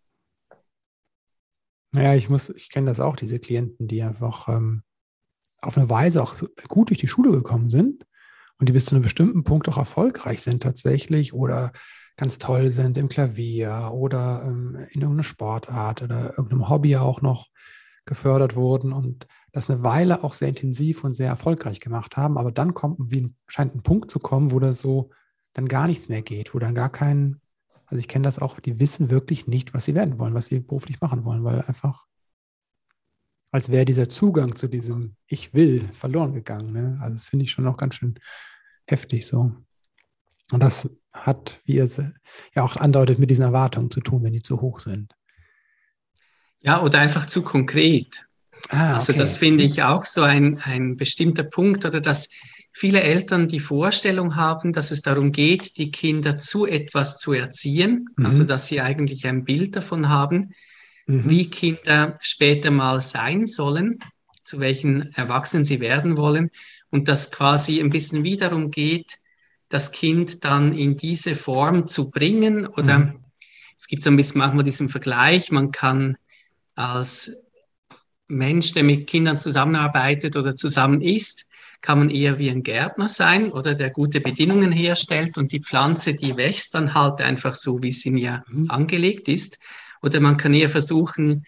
Naja, 1.91 2.13
ich 2.13 2.29
muss, 2.29 2.49
ich 2.49 2.69
kenne 2.69 2.87
das 2.87 2.99
auch, 2.99 3.15
diese 3.15 3.39
Klienten, 3.39 3.87
die 3.87 4.03
einfach 4.03 4.47
ähm, 4.49 4.83
auf 5.61 5.77
eine 5.77 5.89
Weise 5.89 6.21
auch 6.21 6.35
gut 6.67 6.89
durch 6.89 6.99
die 6.99 7.07
Schule 7.07 7.31
gekommen 7.31 7.69
sind 7.69 8.05
und 8.59 8.69
die 8.69 8.73
bis 8.73 8.85
zu 8.85 8.95
einem 8.95 9.03
bestimmten 9.03 9.43
Punkt 9.43 9.67
auch 9.69 9.77
erfolgreich 9.77 10.41
sind 10.41 10.63
tatsächlich 10.63 11.33
oder 11.33 11.71
ganz 12.17 12.37
toll 12.37 12.71
sind 12.71 12.97
im 12.97 13.09
Klavier 13.09 13.91
oder 13.93 14.43
ähm, 14.45 14.75
in 14.91 15.01
irgendeiner 15.01 15.23
Sportart 15.23 16.01
oder 16.01 16.37
irgendeinem 16.37 16.69
Hobby 16.69 16.95
auch 16.97 17.21
noch 17.21 17.47
gefördert 18.05 18.55
wurden 18.55 18.93
und 18.93 19.27
das 19.51 19.69
eine 19.69 19.83
Weile 19.83 20.23
auch 20.23 20.33
sehr 20.33 20.49
intensiv 20.49 21.03
und 21.03 21.13
sehr 21.13 21.29
erfolgreich 21.29 21.79
gemacht 21.79 22.17
haben. 22.17 22.37
Aber 22.37 22.51
dann 22.51 22.73
kommt, 22.73 22.97
wie 23.11 23.33
scheint 23.47 23.75
ein 23.75 23.83
Punkt 23.83 24.11
zu 24.11 24.19
kommen, 24.19 24.51
wo 24.51 24.59
das 24.59 24.79
so 24.79 25.09
dann 25.53 25.67
gar 25.67 25.87
nichts 25.87 26.07
mehr 26.07 26.21
geht, 26.21 26.53
wo 26.53 26.59
dann 26.59 26.75
gar 26.75 26.89
kein, 26.89 27.41
also 27.87 27.99
ich 27.99 28.07
kenne 28.07 28.23
das 28.23 28.39
auch, 28.39 28.59
die 28.59 28.79
wissen 28.79 29.09
wirklich 29.09 29.47
nicht, 29.47 29.73
was 29.73 29.85
sie 29.85 29.95
werden 29.95 30.19
wollen, 30.19 30.33
was 30.33 30.47
sie 30.47 30.59
beruflich 30.59 31.01
machen 31.01 31.25
wollen, 31.25 31.43
weil 31.43 31.61
einfach, 31.61 32.05
als 33.55 33.69
wäre 33.69 33.85
dieser 33.85 34.09
Zugang 34.09 34.55
zu 34.55 34.67
diesem 34.67 35.15
Ich 35.27 35.53
will 35.53 35.89
verloren 35.93 36.33
gegangen. 36.33 36.73
Ne? 36.73 36.99
Also 37.01 37.15
das 37.15 37.27
finde 37.27 37.45
ich 37.45 37.51
schon 37.51 37.63
noch 37.63 37.77
ganz 37.77 37.95
schön 37.95 38.19
heftig 38.85 39.25
so. 39.25 39.51
Und 40.51 40.61
das 40.61 40.89
hat, 41.13 41.59
wie 41.65 41.75
ihr 41.75 41.89
ja 42.53 42.63
auch 42.63 42.75
andeutet, 42.75 43.17
mit 43.17 43.31
diesen 43.31 43.43
Erwartungen 43.43 43.89
zu 43.89 44.01
tun, 44.01 44.23
wenn 44.23 44.33
die 44.33 44.41
zu 44.41 44.61
hoch 44.61 44.79
sind. 44.79 45.15
Ja, 46.59 46.81
oder 46.81 46.99
einfach 46.99 47.25
zu 47.25 47.41
konkret. 47.41 48.25
Ah, 48.69 48.95
also 48.95 49.11
okay. 49.11 49.19
Also 49.19 49.31
das 49.31 49.37
finde 49.37 49.63
ich 49.63 49.83
auch 49.83 50.05
so 50.05 50.23
ein, 50.23 50.59
ein 50.63 50.97
bestimmter 50.97 51.43
Punkt 51.43 51.85
oder 51.85 52.01
dass 52.01 52.29
viele 52.73 53.01
Eltern 53.01 53.47
die 53.47 53.59
Vorstellung 53.59 54.35
haben, 54.35 54.73
dass 54.73 54.91
es 54.91 55.01
darum 55.01 55.31
geht, 55.31 55.77
die 55.77 55.91
Kinder 55.91 56.35
zu 56.35 56.65
etwas 56.65 57.19
zu 57.19 57.31
erziehen, 57.31 58.09
mhm. 58.17 58.25
also 58.25 58.43
dass 58.43 58.67
sie 58.67 58.81
eigentlich 58.81 59.25
ein 59.25 59.45
Bild 59.45 59.75
davon 59.75 60.09
haben, 60.09 60.53
mhm. 61.05 61.29
wie 61.29 61.49
Kinder 61.49 62.17
später 62.21 62.71
mal 62.71 63.01
sein 63.01 63.45
sollen, 63.45 63.99
zu 64.43 64.59
welchen 64.59 65.13
Erwachsenen 65.13 65.65
sie 65.65 65.79
werden 65.79 66.17
wollen 66.17 66.51
und 66.89 67.07
dass 67.07 67.31
quasi 67.31 67.79
ein 67.79 67.89
bisschen 67.89 68.23
wie 68.23 68.37
darum 68.37 68.71
geht, 68.71 69.17
das 69.69 69.91
Kind 69.91 70.45
dann 70.45 70.73
in 70.73 70.95
diese 70.97 71.35
Form 71.35 71.87
zu 71.87 72.11
bringen. 72.11 72.67
Oder 72.67 72.99
mhm. 72.99 73.25
es 73.77 73.87
gibt 73.87 74.03
so 74.03 74.09
ein 74.09 74.17
bisschen 74.17 74.39
manchmal 74.39 74.63
diesen 74.63 74.89
Vergleich, 74.89 75.51
man 75.51 75.71
kann 75.71 76.17
als 76.75 77.35
Mensch, 78.27 78.73
der 78.73 78.83
mit 78.83 79.07
Kindern 79.07 79.37
zusammenarbeitet 79.37 80.35
oder 80.35 80.55
zusammen 80.55 81.01
ist, 81.01 81.47
kann 81.81 81.99
man 81.99 82.09
eher 82.09 82.39
wie 82.39 82.49
ein 82.49 82.63
Gärtner 82.63 83.07
sein 83.07 83.51
oder 83.51 83.75
der 83.75 83.91
gute 83.91 84.19
Bedingungen 84.19 84.71
herstellt 84.71 85.37
und 85.37 85.51
die 85.51 85.61
Pflanze, 85.61 86.15
die 86.15 86.35
wächst 86.35 86.73
dann 86.73 86.95
halt 86.95 87.21
einfach 87.21 87.53
so, 87.53 87.83
wie 87.83 87.91
sie 87.91 88.09
mir 88.09 88.43
mhm. 88.47 88.71
angelegt 88.71 89.27
ist. 89.27 89.59
Oder 90.05 90.19
man 90.19 90.37
kann 90.37 90.53
eher 90.53 90.69
versuchen, 90.69 91.45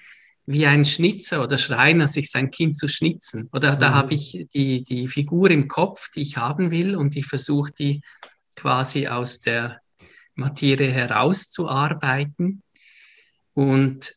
wie 0.48 0.66
ein 0.66 0.84
Schnitzer 0.84 1.44
oder 1.44 1.58
Schreiner 1.60 2.08
sich 2.08 2.32
sein 2.32 2.50
Kind 2.50 2.76
zu 2.76 2.88
schnitzen. 2.88 3.50
Oder 3.52 3.76
da 3.76 3.92
mhm. 3.92 3.94
habe 3.94 4.14
ich 4.16 4.48
die, 4.54 4.84
die 4.84 5.08
Figur 5.08 5.52
im 5.52 5.68
Kopf, 5.68 6.10
die 6.16 6.22
ich 6.22 6.38
haben 6.38 6.72
will 6.72 6.96
und 6.96 7.16
ich 7.16 7.28
versuche 7.28 7.72
die 7.78 8.02
quasi 8.56 9.08
aus 9.08 9.42
der 9.42 9.80
Materie 10.34 10.92
herauszuarbeiten. 10.92 12.64
Und 13.54 14.14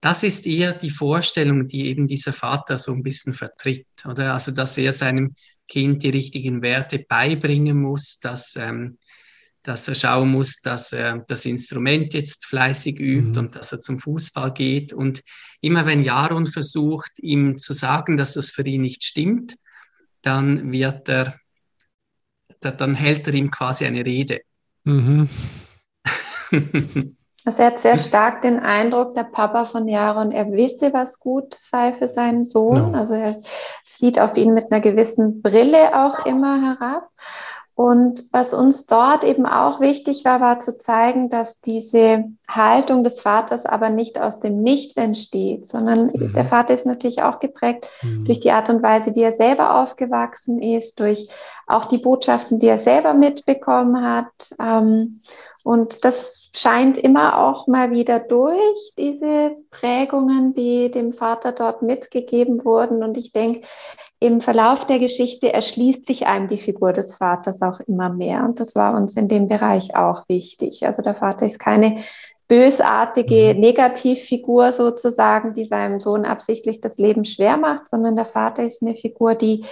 das 0.00 0.22
ist 0.22 0.46
eher 0.46 0.74
die 0.74 0.90
Vorstellung, 0.90 1.66
die 1.66 1.86
eben 1.86 2.06
dieser 2.06 2.32
Vater 2.32 2.76
so 2.76 2.92
ein 2.92 3.02
bisschen 3.02 3.34
vertritt, 3.34 3.86
oder? 4.04 4.34
Also, 4.34 4.52
dass 4.52 4.76
er 4.76 4.92
seinem 4.92 5.34
Kind 5.66 6.02
die 6.02 6.10
richtigen 6.10 6.60
Werte 6.62 6.98
beibringen 6.98 7.80
muss, 7.80 8.18
dass 8.18 8.56
ähm, 8.56 8.98
dass 9.62 9.86
er 9.88 9.94
schauen 9.94 10.30
muss, 10.30 10.60
dass 10.60 10.92
er 10.92 11.24
das 11.28 11.44
Instrument 11.44 12.14
jetzt 12.14 12.46
fleißig 12.46 12.98
übt 12.98 13.38
mhm. 13.38 13.46
und 13.46 13.56
dass 13.56 13.72
er 13.72 13.80
zum 13.80 13.98
Fußball 13.98 14.52
geht. 14.52 14.92
Und 14.92 15.22
immer 15.60 15.86
wenn 15.86 16.02
Jaron 16.02 16.46
versucht, 16.46 17.12
ihm 17.18 17.56
zu 17.56 17.72
sagen, 17.72 18.16
dass 18.16 18.34
das 18.34 18.50
für 18.50 18.66
ihn 18.66 18.82
nicht 18.82 19.04
stimmt, 19.04 19.56
dann 20.22 20.72
wird 20.72 21.08
er, 21.08 21.36
dann 22.60 22.94
hält 22.94 23.26
er 23.28 23.34
ihm 23.34 23.50
quasi 23.50 23.86
eine 23.86 24.04
Rede. 24.04 24.40
Mhm. 24.84 25.28
Also 27.44 27.62
er 27.62 27.68
hat 27.72 27.80
sehr 27.80 27.96
stark 27.96 28.42
den 28.42 28.60
Eindruck, 28.60 29.14
der 29.14 29.24
Papa 29.24 29.64
von 29.64 29.88
Jaron, 29.88 30.30
er 30.30 30.52
wisse, 30.52 30.92
was 30.92 31.18
gut 31.18 31.56
sei 31.58 31.92
für 31.92 32.06
seinen 32.06 32.44
Sohn. 32.44 32.92
No. 32.92 32.96
Also 32.98 33.14
er 33.14 33.34
sieht 33.82 34.20
auf 34.20 34.36
ihn 34.36 34.54
mit 34.54 34.70
einer 34.70 34.80
gewissen 34.80 35.42
Brille 35.42 36.04
auch 36.04 36.24
immer 36.24 36.62
herab. 36.62 37.08
Und 37.74 38.24
was 38.32 38.52
uns 38.52 38.86
dort 38.86 39.24
eben 39.24 39.46
auch 39.46 39.80
wichtig 39.80 40.26
war, 40.26 40.40
war 40.42 40.60
zu 40.60 40.76
zeigen, 40.76 41.30
dass 41.30 41.60
diese 41.62 42.24
Haltung 42.46 43.02
des 43.02 43.20
Vaters 43.20 43.64
aber 43.64 43.88
nicht 43.88 44.20
aus 44.20 44.40
dem 44.40 44.62
Nichts 44.62 44.96
entsteht, 44.96 45.66
sondern 45.66 46.10
mhm. 46.12 46.32
der 46.34 46.44
Vater 46.44 46.74
ist 46.74 46.84
natürlich 46.84 47.22
auch 47.22 47.40
geprägt 47.40 47.88
mhm. 48.02 48.26
durch 48.26 48.40
die 48.40 48.50
Art 48.50 48.68
und 48.68 48.82
Weise, 48.82 49.14
wie 49.14 49.22
er 49.22 49.32
selber 49.32 49.80
aufgewachsen 49.80 50.60
ist, 50.60 51.00
durch 51.00 51.28
auch 51.66 51.86
die 51.86 51.98
Botschaften, 51.98 52.58
die 52.58 52.68
er 52.68 52.78
selber 52.78 53.14
mitbekommen 53.14 54.04
hat. 54.04 54.54
Ähm, 54.60 55.20
und 55.64 56.04
das 56.04 56.50
scheint 56.54 56.98
immer 56.98 57.38
auch 57.38 57.66
mal 57.68 57.90
wieder 57.92 58.20
durch, 58.20 58.92
diese 58.98 59.56
Prägungen, 59.70 60.52
die 60.52 60.90
dem 60.90 61.14
Vater 61.14 61.52
dort 61.52 61.80
mitgegeben 61.80 62.64
wurden. 62.64 63.02
Und 63.02 63.16
ich 63.16 63.32
denke, 63.32 63.62
im 64.22 64.40
Verlauf 64.40 64.86
der 64.86 64.98
Geschichte 64.98 65.52
erschließt 65.52 66.06
sich 66.06 66.26
einem 66.26 66.48
die 66.48 66.58
Figur 66.58 66.92
des 66.92 67.16
Vaters 67.16 67.60
auch 67.60 67.80
immer 67.80 68.08
mehr. 68.08 68.44
Und 68.44 68.60
das 68.60 68.74
war 68.74 68.94
uns 68.94 69.16
in 69.16 69.28
dem 69.28 69.48
Bereich 69.48 69.96
auch 69.96 70.28
wichtig. 70.28 70.86
Also 70.86 71.02
der 71.02 71.14
Vater 71.14 71.44
ist 71.44 71.58
keine 71.58 71.96
bösartige 72.46 73.54
mhm. 73.54 73.60
Negativfigur 73.60 74.72
sozusagen, 74.72 75.54
die 75.54 75.64
seinem 75.64 76.00
Sohn 76.00 76.24
absichtlich 76.24 76.80
das 76.80 76.98
Leben 76.98 77.24
schwer 77.24 77.56
macht, 77.56 77.90
sondern 77.90 78.14
der 78.14 78.26
Vater 78.26 78.62
ist 78.62 78.82
eine 78.82 78.94
Figur, 78.94 79.34
die 79.34 79.64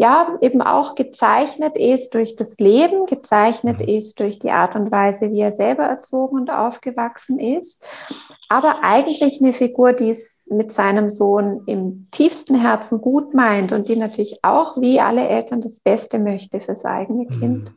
ja 0.00 0.38
eben 0.40 0.62
auch 0.62 0.94
gezeichnet 0.94 1.76
ist 1.76 2.14
durch 2.14 2.34
das 2.34 2.56
Leben, 2.56 3.04
gezeichnet 3.04 3.80
mhm. 3.80 3.88
ist 3.88 4.18
durch 4.18 4.38
die 4.38 4.50
Art 4.50 4.74
und 4.74 4.90
Weise, 4.90 5.30
wie 5.30 5.40
er 5.40 5.52
selber 5.52 5.82
erzogen 5.82 6.36
und 6.36 6.50
aufgewachsen 6.50 7.38
ist, 7.38 7.84
aber 8.48 8.82
eigentlich 8.82 9.40
eine 9.40 9.52
Figur, 9.52 9.92
die 9.92 10.08
es 10.08 10.48
mit 10.50 10.72
seinem 10.72 11.10
Sohn 11.10 11.64
im 11.66 12.06
tiefsten 12.12 12.58
Herzen 12.58 13.02
gut 13.02 13.34
meint 13.34 13.72
und 13.72 13.88
die 13.88 13.96
natürlich 13.96 14.38
auch 14.42 14.80
wie 14.80 15.00
alle 15.00 15.28
Eltern 15.28 15.60
das 15.60 15.80
Beste 15.80 16.18
möchte 16.18 16.60
fürs 16.60 16.86
eigene 16.86 17.24
mhm. 17.24 17.40
Kind. 17.40 17.74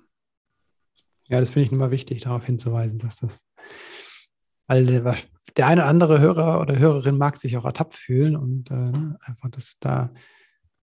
Ja, 1.28 1.42
das 1.42 1.50
finde 1.50 1.66
ich 1.66 1.72
immer 1.74 1.92
wichtig, 1.92 2.22
darauf 2.22 2.46
hinzuweisen, 2.46 3.00
dass 3.00 3.18
das, 3.18 3.46
weil 4.68 4.86
der 5.58 5.68
eine 5.68 5.82
oder 5.82 5.90
andere 5.90 6.22
Hörer 6.22 6.62
oder 6.62 6.80
Hörerin 6.80 7.18
mag 7.18 7.36
sich 7.36 7.58
auch 7.58 7.66
ertappt 7.66 7.96
fühlen 7.96 8.38
und 8.38 8.72
äh, 8.72 8.76
einfach, 9.26 9.50
dass 9.52 9.76
da 9.82 10.10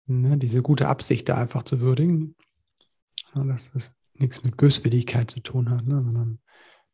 ne, 0.07 0.37
diese 0.37 0.61
gute 0.61 0.87
Absicht 0.87 1.29
da 1.29 1.37
einfach 1.37 1.63
zu 1.63 1.79
würdigen. 1.79 2.35
Ja, 3.35 3.43
dass 3.43 3.71
das 3.71 3.91
nichts 4.13 4.43
mit 4.43 4.57
Böswilligkeit 4.57 5.29
zu 5.29 5.41
tun 5.41 5.69
hat, 5.69 5.85
ne, 5.85 6.01
sondern 6.01 6.39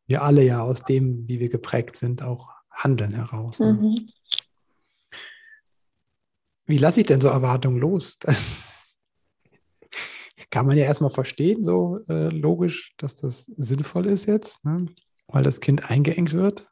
wir 0.06 0.24
alle 0.24 0.44
ja 0.44 0.62
aus 0.62 0.84
dem, 0.84 1.28
wie 1.28 1.40
wir 1.40 1.50
geprägt 1.50 1.96
sind, 1.96 2.24
auch 2.24 2.50
handeln 2.70 3.14
heraus. 3.14 3.60
Ne? 3.60 3.74
Mhm. 3.74 4.10
Wie 6.66 6.78
lasse 6.78 7.02
ich 7.02 7.06
denn 7.06 7.22
so 7.22 7.30
Erwartungen 7.30 7.80
los? 7.80 8.18
Das 10.36 10.50
kann 10.50 10.66
man 10.68 10.78
ja 10.78 10.84
erstmal 10.84 11.10
verstehen, 11.10 11.64
so 11.64 12.00
äh, 12.10 12.30
logisch, 12.30 12.94
dass 12.98 13.16
das 13.16 13.46
sinnvoll 13.56 14.08
ist 14.08 14.28
jetzt, 14.28 14.64
ne? 14.66 14.88
weil 15.28 15.42
das 15.42 15.62
Kind 15.62 15.90
eingeengt 15.90 16.34
wird. 16.34 16.68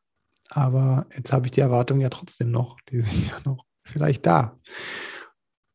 Aber 0.49 1.07
jetzt 1.15 1.31
habe 1.31 1.47
ich 1.47 1.51
die 1.51 1.61
Erwartungen 1.61 2.01
ja 2.01 2.09
trotzdem 2.09 2.51
noch. 2.51 2.79
Die 2.89 3.01
sind 3.01 3.27
ja 3.31 3.39
noch 3.45 3.65
vielleicht 3.83 4.25
da. 4.25 4.59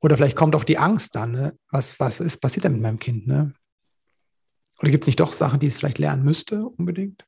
Oder 0.02 0.16
vielleicht 0.16 0.36
kommt 0.36 0.54
auch 0.54 0.64
die 0.64 0.78
Angst 0.78 1.14
dann, 1.14 1.32
ne? 1.32 1.58
was, 1.70 1.98
was 2.00 2.20
ist 2.20 2.40
passiert 2.40 2.64
denn 2.64 2.72
mit 2.72 2.82
meinem 2.82 2.98
Kind? 2.98 3.26
Ne? 3.26 3.54
Oder 4.80 4.90
gibt 4.90 5.04
es 5.04 5.06
nicht 5.06 5.20
doch 5.20 5.32
Sachen, 5.32 5.60
die 5.60 5.66
es 5.66 5.78
vielleicht 5.78 5.98
lernen 5.98 6.22
müsste 6.22 6.66
unbedingt? 6.66 7.24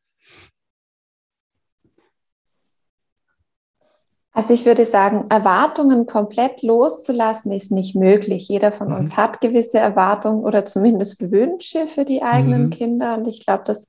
Also 4.32 4.54
ich 4.54 4.66
würde 4.66 4.86
sagen, 4.86 5.26
Erwartungen 5.30 6.06
komplett 6.06 6.62
loszulassen 6.62 7.50
ist 7.50 7.72
nicht 7.72 7.96
möglich. 7.96 8.48
Jeder 8.48 8.70
von 8.70 8.90
mhm. 8.90 8.94
uns 8.94 9.16
hat 9.16 9.40
gewisse 9.40 9.78
Erwartungen 9.78 10.44
oder 10.44 10.64
zumindest 10.64 11.32
Wünsche 11.32 11.88
für 11.88 12.04
die 12.04 12.22
eigenen 12.22 12.66
mhm. 12.66 12.70
Kinder. 12.70 13.16
Und 13.16 13.26
ich 13.26 13.44
glaube, 13.44 13.64
das 13.66 13.88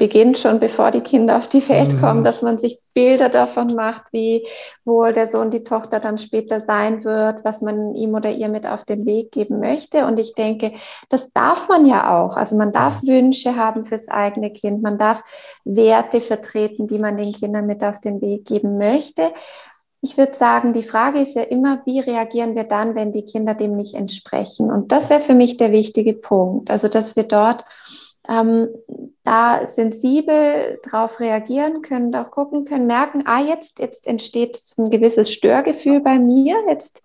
beginnt 0.00 0.38
schon, 0.38 0.58
bevor 0.60 0.90
die 0.90 1.02
Kinder 1.02 1.36
auf 1.36 1.46
die 1.46 1.68
Welt 1.68 1.92
mhm. 1.92 2.00
kommen, 2.00 2.24
dass 2.24 2.40
man 2.40 2.56
sich 2.56 2.78
Bilder 2.94 3.28
davon 3.28 3.74
macht, 3.76 4.04
wie 4.12 4.46
wohl 4.86 5.12
der 5.12 5.28
Sohn, 5.28 5.50
die 5.50 5.62
Tochter 5.62 6.00
dann 6.00 6.16
später 6.16 6.58
sein 6.58 7.04
wird, 7.04 7.44
was 7.44 7.60
man 7.60 7.94
ihm 7.94 8.14
oder 8.14 8.30
ihr 8.30 8.48
mit 8.48 8.66
auf 8.66 8.84
den 8.84 9.04
Weg 9.04 9.30
geben 9.30 9.60
möchte. 9.60 10.06
Und 10.06 10.18
ich 10.18 10.34
denke, 10.34 10.72
das 11.10 11.32
darf 11.34 11.68
man 11.68 11.84
ja 11.84 12.18
auch. 12.18 12.38
Also 12.38 12.56
man 12.56 12.72
darf 12.72 13.02
Wünsche 13.02 13.56
haben 13.56 13.84
fürs 13.84 14.08
eigene 14.08 14.50
Kind, 14.50 14.82
man 14.82 14.96
darf 14.96 15.22
Werte 15.64 16.22
vertreten, 16.22 16.88
die 16.88 16.98
man 16.98 17.18
den 17.18 17.32
Kindern 17.32 17.66
mit 17.66 17.84
auf 17.84 18.00
den 18.00 18.22
Weg 18.22 18.46
geben 18.46 18.78
möchte. 18.78 19.34
Ich 20.00 20.16
würde 20.16 20.32
sagen, 20.32 20.72
die 20.72 20.82
Frage 20.82 21.20
ist 21.20 21.36
ja 21.36 21.42
immer, 21.42 21.82
wie 21.84 22.00
reagieren 22.00 22.54
wir 22.54 22.64
dann, 22.64 22.94
wenn 22.94 23.12
die 23.12 23.26
Kinder 23.26 23.52
dem 23.52 23.76
nicht 23.76 23.94
entsprechen? 23.94 24.70
Und 24.70 24.92
das 24.92 25.10
wäre 25.10 25.20
für 25.20 25.34
mich 25.34 25.58
der 25.58 25.72
wichtige 25.72 26.14
Punkt. 26.14 26.70
Also, 26.70 26.88
dass 26.88 27.16
wir 27.16 27.24
dort 27.24 27.66
ähm, 28.30 28.68
da 29.24 29.68
sensibel 29.68 30.80
darauf 30.82 31.20
reagieren 31.20 31.82
können, 31.82 32.14
auch 32.14 32.30
gucken 32.30 32.64
können, 32.64 32.86
merken, 32.86 33.24
ah, 33.26 33.42
jetzt, 33.42 33.78
jetzt 33.78 34.06
entsteht 34.06 34.58
ein 34.78 34.90
gewisses 34.90 35.30
Störgefühl 35.30 36.00
bei 36.00 36.18
mir, 36.18 36.56
jetzt 36.68 37.02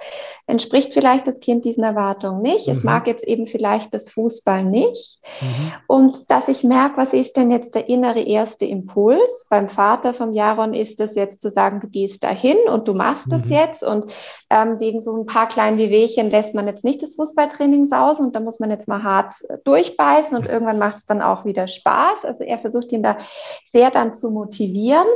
entspricht 0.47 0.93
vielleicht 0.93 1.27
das 1.27 1.39
Kind 1.39 1.65
diesen 1.65 1.83
Erwartungen 1.83 2.41
nicht, 2.41 2.67
mhm. 2.67 2.73
es 2.73 2.83
mag 2.83 3.07
jetzt 3.07 3.25
eben 3.25 3.47
vielleicht 3.47 3.93
das 3.93 4.11
Fußball 4.11 4.63
nicht 4.63 5.19
mhm. 5.41 5.73
und 5.87 6.31
dass 6.31 6.47
ich 6.47 6.63
merke, 6.63 6.97
was 6.97 7.13
ist 7.13 7.35
denn 7.35 7.51
jetzt 7.51 7.75
der 7.75 7.89
innere 7.89 8.21
erste 8.21 8.65
Impuls? 8.65 9.45
Beim 9.49 9.67
Vater 9.67 10.13
vom 10.13 10.31
Jaron 10.31 10.73
ist 10.73 10.99
es 11.01 11.15
jetzt 11.15 11.41
zu 11.41 11.49
sagen, 11.49 11.81
du 11.81 11.87
gehst 11.87 12.23
dahin 12.23 12.57
und 12.71 12.87
du 12.87 12.93
machst 12.93 13.27
mhm. 13.27 13.31
das 13.31 13.49
jetzt 13.49 13.83
und 13.83 14.05
ähm, 14.49 14.79
wegen 14.79 15.01
so 15.01 15.15
ein 15.17 15.25
paar 15.25 15.47
kleinen 15.47 15.77
Wehwehchen 15.77 16.29
lässt 16.29 16.55
man 16.55 16.67
jetzt 16.67 16.85
nicht 16.85 17.01
das 17.01 17.15
Fußballtraining 17.15 17.85
sausen 17.85 18.27
und 18.27 18.35
da 18.35 18.39
muss 18.39 18.59
man 18.59 18.69
jetzt 18.69 18.87
mal 18.87 19.03
hart 19.03 19.33
durchbeißen 19.65 20.37
und 20.37 20.47
irgendwann 20.47 20.79
macht 20.79 20.97
es 20.97 21.05
dann 21.05 21.21
auch 21.21 21.43
wieder 21.43 21.67
Spaß. 21.67 22.14
Also 22.23 22.43
er 22.43 22.59
versucht 22.59 22.91
ihn 22.91 23.03
da 23.03 23.17
sehr 23.65 23.91
dann 23.91 24.15
zu 24.15 24.31
motivieren 24.31 25.07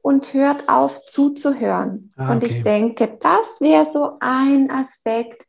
und 0.00 0.32
hört 0.32 0.68
auf 0.68 1.04
zuzuhören. 1.04 2.12
Ah, 2.16 2.24
okay. 2.24 2.32
Und 2.32 2.44
ich 2.44 2.62
denke, 2.62 3.18
das 3.20 3.60
wäre 3.60 3.86
so 3.86 4.12
ein 4.20 4.70
Aspekt, 4.70 5.42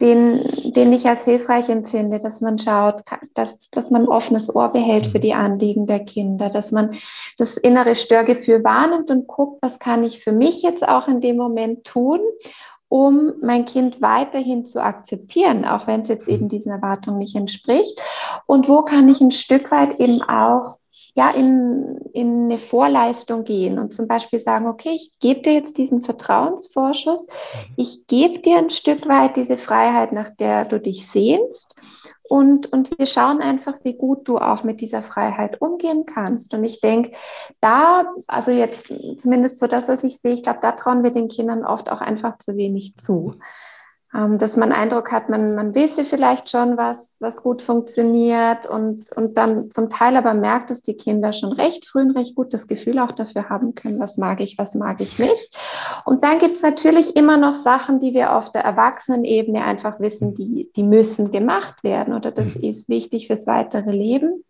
den, 0.00 0.40
den 0.74 0.92
ich 0.92 1.08
als 1.08 1.24
hilfreich 1.24 1.68
empfinde, 1.68 2.18
dass 2.18 2.40
man 2.40 2.58
schaut, 2.58 3.02
dass, 3.34 3.70
dass 3.70 3.90
man 3.90 4.02
ein 4.02 4.08
offenes 4.08 4.54
Ohr 4.54 4.70
behält 4.70 5.06
für 5.06 5.18
mhm. 5.18 5.22
die 5.22 5.34
Anliegen 5.34 5.86
der 5.86 6.00
Kinder, 6.00 6.50
dass 6.50 6.72
man 6.72 6.96
das 7.38 7.56
innere 7.56 7.94
Störgefühl 7.94 8.64
wahrnimmt 8.64 9.10
und 9.10 9.28
guckt, 9.28 9.62
was 9.62 9.78
kann 9.78 10.02
ich 10.02 10.22
für 10.22 10.32
mich 10.32 10.62
jetzt 10.62 10.86
auch 10.86 11.06
in 11.06 11.20
dem 11.20 11.36
Moment 11.36 11.84
tun, 11.84 12.20
um 12.94 13.32
mein 13.40 13.64
Kind 13.64 14.00
weiterhin 14.00 14.66
zu 14.66 14.80
akzeptieren, 14.80 15.64
auch 15.64 15.88
wenn 15.88 16.02
es 16.02 16.08
jetzt 16.08 16.28
eben 16.28 16.48
diesen 16.48 16.70
Erwartungen 16.70 17.18
nicht 17.18 17.34
entspricht. 17.34 18.00
Und 18.46 18.68
wo 18.68 18.82
kann 18.82 19.08
ich 19.08 19.20
ein 19.20 19.32
Stück 19.32 19.72
weit 19.72 19.98
eben 19.98 20.22
auch 20.22 20.78
ja, 21.16 21.30
in, 21.30 21.98
in 22.12 22.44
eine 22.44 22.58
Vorleistung 22.58 23.42
gehen 23.42 23.80
und 23.80 23.92
zum 23.92 24.06
Beispiel 24.06 24.38
sagen, 24.38 24.68
okay, 24.68 24.92
ich 24.94 25.18
gebe 25.18 25.42
dir 25.42 25.54
jetzt 25.54 25.76
diesen 25.76 26.02
Vertrauensvorschuss, 26.02 27.26
mhm. 27.26 27.74
ich 27.76 28.06
gebe 28.06 28.38
dir 28.38 28.58
ein 28.58 28.70
Stück 28.70 29.08
weit 29.08 29.36
diese 29.36 29.56
Freiheit, 29.56 30.12
nach 30.12 30.30
der 30.30 30.64
du 30.64 30.78
dich 30.78 31.08
sehnst 31.08 31.74
und, 32.26 32.72
und 32.72 32.98
wir 32.98 33.06
schauen 33.06 33.42
einfach, 33.42 33.74
wie 33.82 33.94
gut 33.94 34.26
du 34.28 34.38
auch 34.38 34.64
mit 34.64 34.80
dieser 34.80 35.02
Freiheit 35.02 35.60
umgehen 35.60 36.06
kannst. 36.06 36.54
Und 36.54 36.64
ich 36.64 36.80
denke, 36.80 37.12
da, 37.60 38.06
also 38.26 38.50
jetzt 38.50 38.92
zumindest 39.18 39.60
so 39.60 39.66
das, 39.66 39.88
was 39.88 40.02
ich 40.04 40.18
sehe, 40.18 40.32
ich 40.32 40.42
glaube, 40.42 40.60
da 40.62 40.72
trauen 40.72 41.02
wir 41.02 41.10
den 41.10 41.28
Kindern 41.28 41.64
oft 41.64 41.90
auch 41.90 42.00
einfach 42.00 42.38
zu 42.38 42.56
wenig 42.56 42.96
zu 42.96 43.36
dass 44.14 44.56
man 44.56 44.70
Eindruck 44.70 45.10
hat, 45.10 45.28
man, 45.28 45.56
man 45.56 45.74
wisse 45.74 46.04
vielleicht 46.04 46.48
schon, 46.48 46.76
was, 46.76 47.16
was 47.18 47.42
gut 47.42 47.62
funktioniert 47.62 48.64
und, 48.64 49.10
und 49.16 49.36
dann 49.36 49.72
zum 49.72 49.90
Teil 49.90 50.16
aber 50.16 50.34
merkt, 50.34 50.70
dass 50.70 50.82
die 50.82 50.94
Kinder 50.94 51.32
schon 51.32 51.52
recht 51.52 51.88
früh 51.88 52.02
ein 52.02 52.12
recht 52.12 52.36
gutes 52.36 52.68
Gefühl 52.68 53.00
auch 53.00 53.10
dafür 53.10 53.48
haben 53.48 53.74
können, 53.74 53.98
was 53.98 54.16
mag 54.16 54.40
ich, 54.40 54.56
was 54.56 54.76
mag 54.76 55.00
ich 55.00 55.18
nicht. 55.18 55.58
Und 56.04 56.22
dann 56.22 56.38
gibt 56.38 56.54
es 56.54 56.62
natürlich 56.62 57.16
immer 57.16 57.36
noch 57.36 57.54
Sachen, 57.54 57.98
die 57.98 58.14
wir 58.14 58.36
auf 58.36 58.52
der 58.52 58.62
Erwachsenenebene 58.62 59.64
einfach 59.64 59.98
wissen, 59.98 60.36
die, 60.36 60.70
die 60.76 60.84
müssen 60.84 61.32
gemacht 61.32 61.82
werden 61.82 62.14
oder 62.14 62.30
das 62.30 62.54
mhm. 62.54 62.62
ist 62.62 62.88
wichtig 62.88 63.26
fürs 63.26 63.48
weitere 63.48 63.90
Leben. 63.90 64.44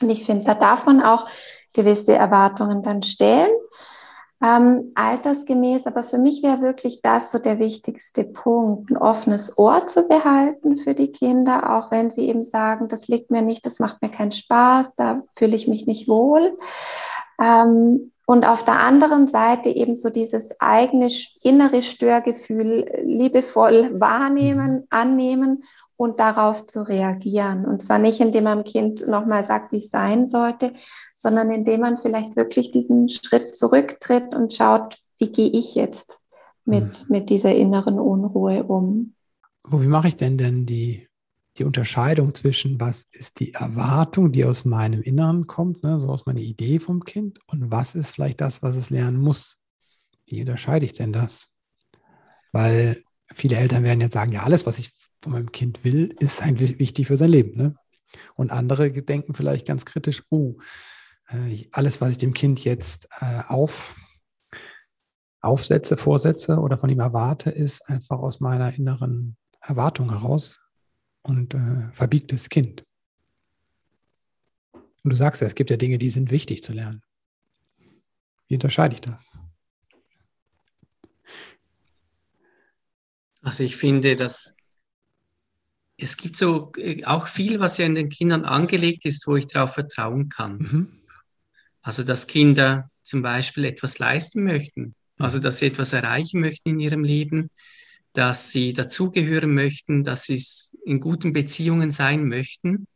Und 0.00 0.08
ich 0.08 0.24
finde, 0.24 0.46
da 0.46 0.54
darf 0.54 0.86
man 0.86 1.02
auch 1.02 1.26
gewisse 1.74 2.14
Erwartungen 2.14 2.82
dann 2.82 3.02
stellen 3.02 3.52
ähm, 4.42 4.92
altersgemäß, 4.94 5.86
aber 5.86 6.04
für 6.04 6.18
mich 6.18 6.42
wäre 6.42 6.60
wirklich 6.60 7.00
das 7.02 7.32
so 7.32 7.38
der 7.38 7.58
wichtigste 7.58 8.24
Punkt, 8.24 8.90
ein 8.90 8.98
offenes 8.98 9.56
Ohr 9.56 9.86
zu 9.88 10.06
behalten 10.06 10.76
für 10.76 10.94
die 10.94 11.10
Kinder, 11.10 11.76
auch 11.76 11.90
wenn 11.90 12.10
sie 12.10 12.28
eben 12.28 12.42
sagen, 12.42 12.88
das 12.88 13.08
liegt 13.08 13.30
mir 13.30 13.42
nicht, 13.42 13.64
das 13.64 13.78
macht 13.78 14.02
mir 14.02 14.10
keinen 14.10 14.32
Spaß, 14.32 14.94
da 14.96 15.22
fühle 15.36 15.56
ich 15.56 15.68
mich 15.68 15.86
nicht 15.86 16.06
wohl. 16.06 16.58
Ähm, 17.40 18.12
und 18.28 18.44
auf 18.44 18.64
der 18.64 18.80
anderen 18.80 19.28
Seite 19.28 19.68
eben 19.68 19.94
so 19.94 20.10
dieses 20.10 20.60
eigene 20.60 21.08
innere 21.44 21.80
Störgefühl 21.80 22.90
liebevoll 23.04 24.00
wahrnehmen, 24.00 24.72
mhm. 24.72 24.86
annehmen 24.90 25.64
und 25.96 26.18
darauf 26.18 26.66
zu 26.66 26.86
reagieren. 26.86 27.64
Und 27.64 27.84
zwar 27.84 27.98
nicht, 28.00 28.20
indem 28.20 28.44
man 28.44 28.64
dem 28.64 28.70
Kind 28.70 29.06
nochmal 29.06 29.44
sagt, 29.44 29.70
wie 29.70 29.78
es 29.78 29.90
sein 29.90 30.26
sollte, 30.26 30.72
sondern 31.26 31.50
indem 31.50 31.80
man 31.80 31.98
vielleicht 31.98 32.36
wirklich 32.36 32.70
diesen 32.70 33.08
Schritt 33.08 33.56
zurücktritt 33.56 34.32
und 34.32 34.54
schaut, 34.54 34.96
wie 35.18 35.32
gehe 35.32 35.50
ich 35.50 35.74
jetzt 35.74 36.20
mit, 36.64 36.84
mhm. 36.84 37.06
mit 37.08 37.30
dieser 37.30 37.52
inneren 37.52 37.98
Unruhe 37.98 38.62
um. 38.62 39.12
Wie 39.68 39.88
mache 39.88 40.06
ich 40.06 40.14
denn 40.14 40.38
denn 40.38 40.66
die, 40.66 41.08
die 41.58 41.64
Unterscheidung 41.64 42.32
zwischen, 42.32 42.80
was 42.80 43.06
ist 43.10 43.40
die 43.40 43.54
Erwartung, 43.54 44.30
die 44.30 44.44
aus 44.44 44.64
meinem 44.64 45.02
Inneren 45.02 45.48
kommt, 45.48 45.82
ne, 45.82 45.98
so 45.98 46.10
aus 46.10 46.26
meiner 46.26 46.38
Idee 46.38 46.78
vom 46.78 47.02
Kind, 47.02 47.40
und 47.48 47.72
was 47.72 47.96
ist 47.96 48.12
vielleicht 48.12 48.40
das, 48.40 48.62
was 48.62 48.76
es 48.76 48.90
lernen 48.90 49.18
muss? 49.18 49.56
Wie 50.26 50.38
unterscheide 50.38 50.86
ich 50.86 50.92
denn 50.92 51.12
das? 51.12 51.48
Weil 52.52 53.02
viele 53.32 53.56
Eltern 53.56 53.82
werden 53.82 54.00
jetzt 54.00 54.14
sagen, 54.14 54.30
ja, 54.30 54.44
alles, 54.44 54.64
was 54.64 54.78
ich 54.78 54.92
von 55.20 55.32
meinem 55.32 55.50
Kind 55.50 55.82
will, 55.82 56.14
ist 56.20 56.40
eigentlich 56.40 56.78
wichtig 56.78 57.08
für 57.08 57.16
sein 57.16 57.30
Leben. 57.30 57.58
Ne? 57.58 57.74
Und 58.36 58.52
andere 58.52 58.92
denken 58.92 59.34
vielleicht 59.34 59.66
ganz 59.66 59.84
kritisch, 59.84 60.22
oh, 60.30 60.54
äh, 61.28 61.66
alles, 61.72 62.00
was 62.00 62.12
ich 62.12 62.18
dem 62.18 62.34
Kind 62.34 62.64
jetzt 62.64 63.08
äh, 63.20 63.42
auf, 63.48 63.94
aufsetze, 65.40 65.96
vorsetze 65.96 66.58
oder 66.58 66.78
von 66.78 66.90
ihm 66.90 67.00
erwarte, 67.00 67.50
ist 67.50 67.88
einfach 67.88 68.18
aus 68.18 68.40
meiner 68.40 68.74
inneren 68.74 69.36
Erwartung 69.60 70.10
heraus 70.10 70.60
und 71.22 71.54
äh, 71.54 71.90
verbiegt 71.92 72.32
das 72.32 72.48
Kind. 72.48 72.84
Und 75.02 75.10
du 75.10 75.16
sagst 75.16 75.40
ja, 75.40 75.46
es 75.46 75.54
gibt 75.54 75.70
ja 75.70 75.76
Dinge, 75.76 75.98
die 75.98 76.10
sind 76.10 76.30
wichtig 76.30 76.62
zu 76.62 76.72
lernen. 76.72 77.02
Wie 78.48 78.54
unterscheide 78.54 78.94
ich 78.94 79.00
das? 79.00 79.30
Also 83.42 83.62
ich 83.62 83.76
finde, 83.76 84.16
dass 84.16 84.56
es 85.96 86.16
gibt 86.16 86.36
so 86.36 86.72
äh, 86.76 87.04
auch 87.04 87.28
viel, 87.28 87.60
was 87.60 87.78
ja 87.78 87.86
in 87.86 87.94
den 87.94 88.08
Kindern 88.08 88.44
angelegt 88.44 89.04
ist, 89.04 89.26
wo 89.26 89.36
ich 89.36 89.46
darauf 89.46 89.74
vertrauen 89.74 90.28
kann. 90.28 90.58
Mhm. 90.58 91.05
Also 91.86 92.02
dass 92.02 92.26
Kinder 92.26 92.90
zum 93.04 93.22
Beispiel 93.22 93.64
etwas 93.64 94.00
leisten 94.00 94.42
möchten, 94.42 94.96
also 95.18 95.38
dass 95.38 95.60
sie 95.60 95.66
etwas 95.66 95.92
erreichen 95.92 96.40
möchten 96.40 96.70
in 96.70 96.80
ihrem 96.80 97.04
Leben, 97.04 97.48
dass 98.12 98.50
sie 98.50 98.72
dazugehören 98.72 99.54
möchten, 99.54 100.02
dass 100.02 100.24
sie 100.24 100.42
in 100.84 100.98
guten 100.98 101.32
Beziehungen 101.32 101.92
sein 101.92 102.24
möchten. 102.24 102.88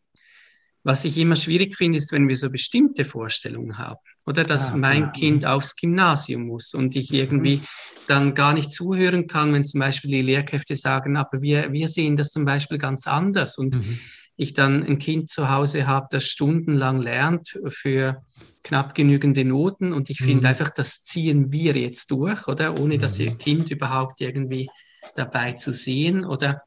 Was 0.82 1.04
ich 1.04 1.18
immer 1.18 1.36
schwierig 1.36 1.76
finde, 1.76 1.98
ist, 1.98 2.10
wenn 2.10 2.26
wir 2.26 2.36
so 2.36 2.50
bestimmte 2.50 3.04
Vorstellungen 3.04 3.78
haben. 3.78 4.00
Oder 4.26 4.42
dass 4.42 4.72
ah, 4.72 4.76
mein 4.76 5.02
ja. 5.02 5.10
Kind 5.10 5.46
aufs 5.46 5.76
Gymnasium 5.76 6.48
muss 6.48 6.74
und 6.74 6.96
ich 6.96 7.12
irgendwie 7.12 7.58
mhm. 7.58 7.66
dann 8.08 8.34
gar 8.34 8.54
nicht 8.54 8.72
zuhören 8.72 9.28
kann, 9.28 9.52
wenn 9.52 9.64
zum 9.64 9.78
Beispiel 9.78 10.10
die 10.10 10.22
Lehrkräfte 10.22 10.74
sagen, 10.74 11.16
aber 11.16 11.42
wir, 11.42 11.72
wir 11.72 11.86
sehen 11.86 12.16
das 12.16 12.32
zum 12.32 12.44
Beispiel 12.44 12.78
ganz 12.78 13.06
anders. 13.06 13.56
Und 13.56 13.76
mhm 13.76 14.00
ich 14.40 14.54
dann 14.54 14.82
ein 14.82 14.98
Kind 14.98 15.28
zu 15.28 15.50
Hause 15.50 15.86
habe, 15.86 16.06
das 16.10 16.24
stundenlang 16.24 17.02
lernt 17.02 17.60
für 17.68 18.24
knapp 18.64 18.94
genügende 18.94 19.44
Noten 19.44 19.92
und 19.92 20.08
ich 20.08 20.16
finde 20.16 20.40
mhm. 20.40 20.46
einfach, 20.46 20.70
das 20.70 21.02
ziehen 21.02 21.52
wir 21.52 21.76
jetzt 21.76 22.10
durch, 22.10 22.48
oder? 22.48 22.80
Ohne 22.80 22.94
mhm. 22.94 23.00
das 23.00 23.18
Kind 23.38 23.70
überhaupt 23.70 24.22
irgendwie 24.22 24.70
dabei 25.14 25.52
zu 25.52 25.74
sehen 25.74 26.24
oder 26.24 26.62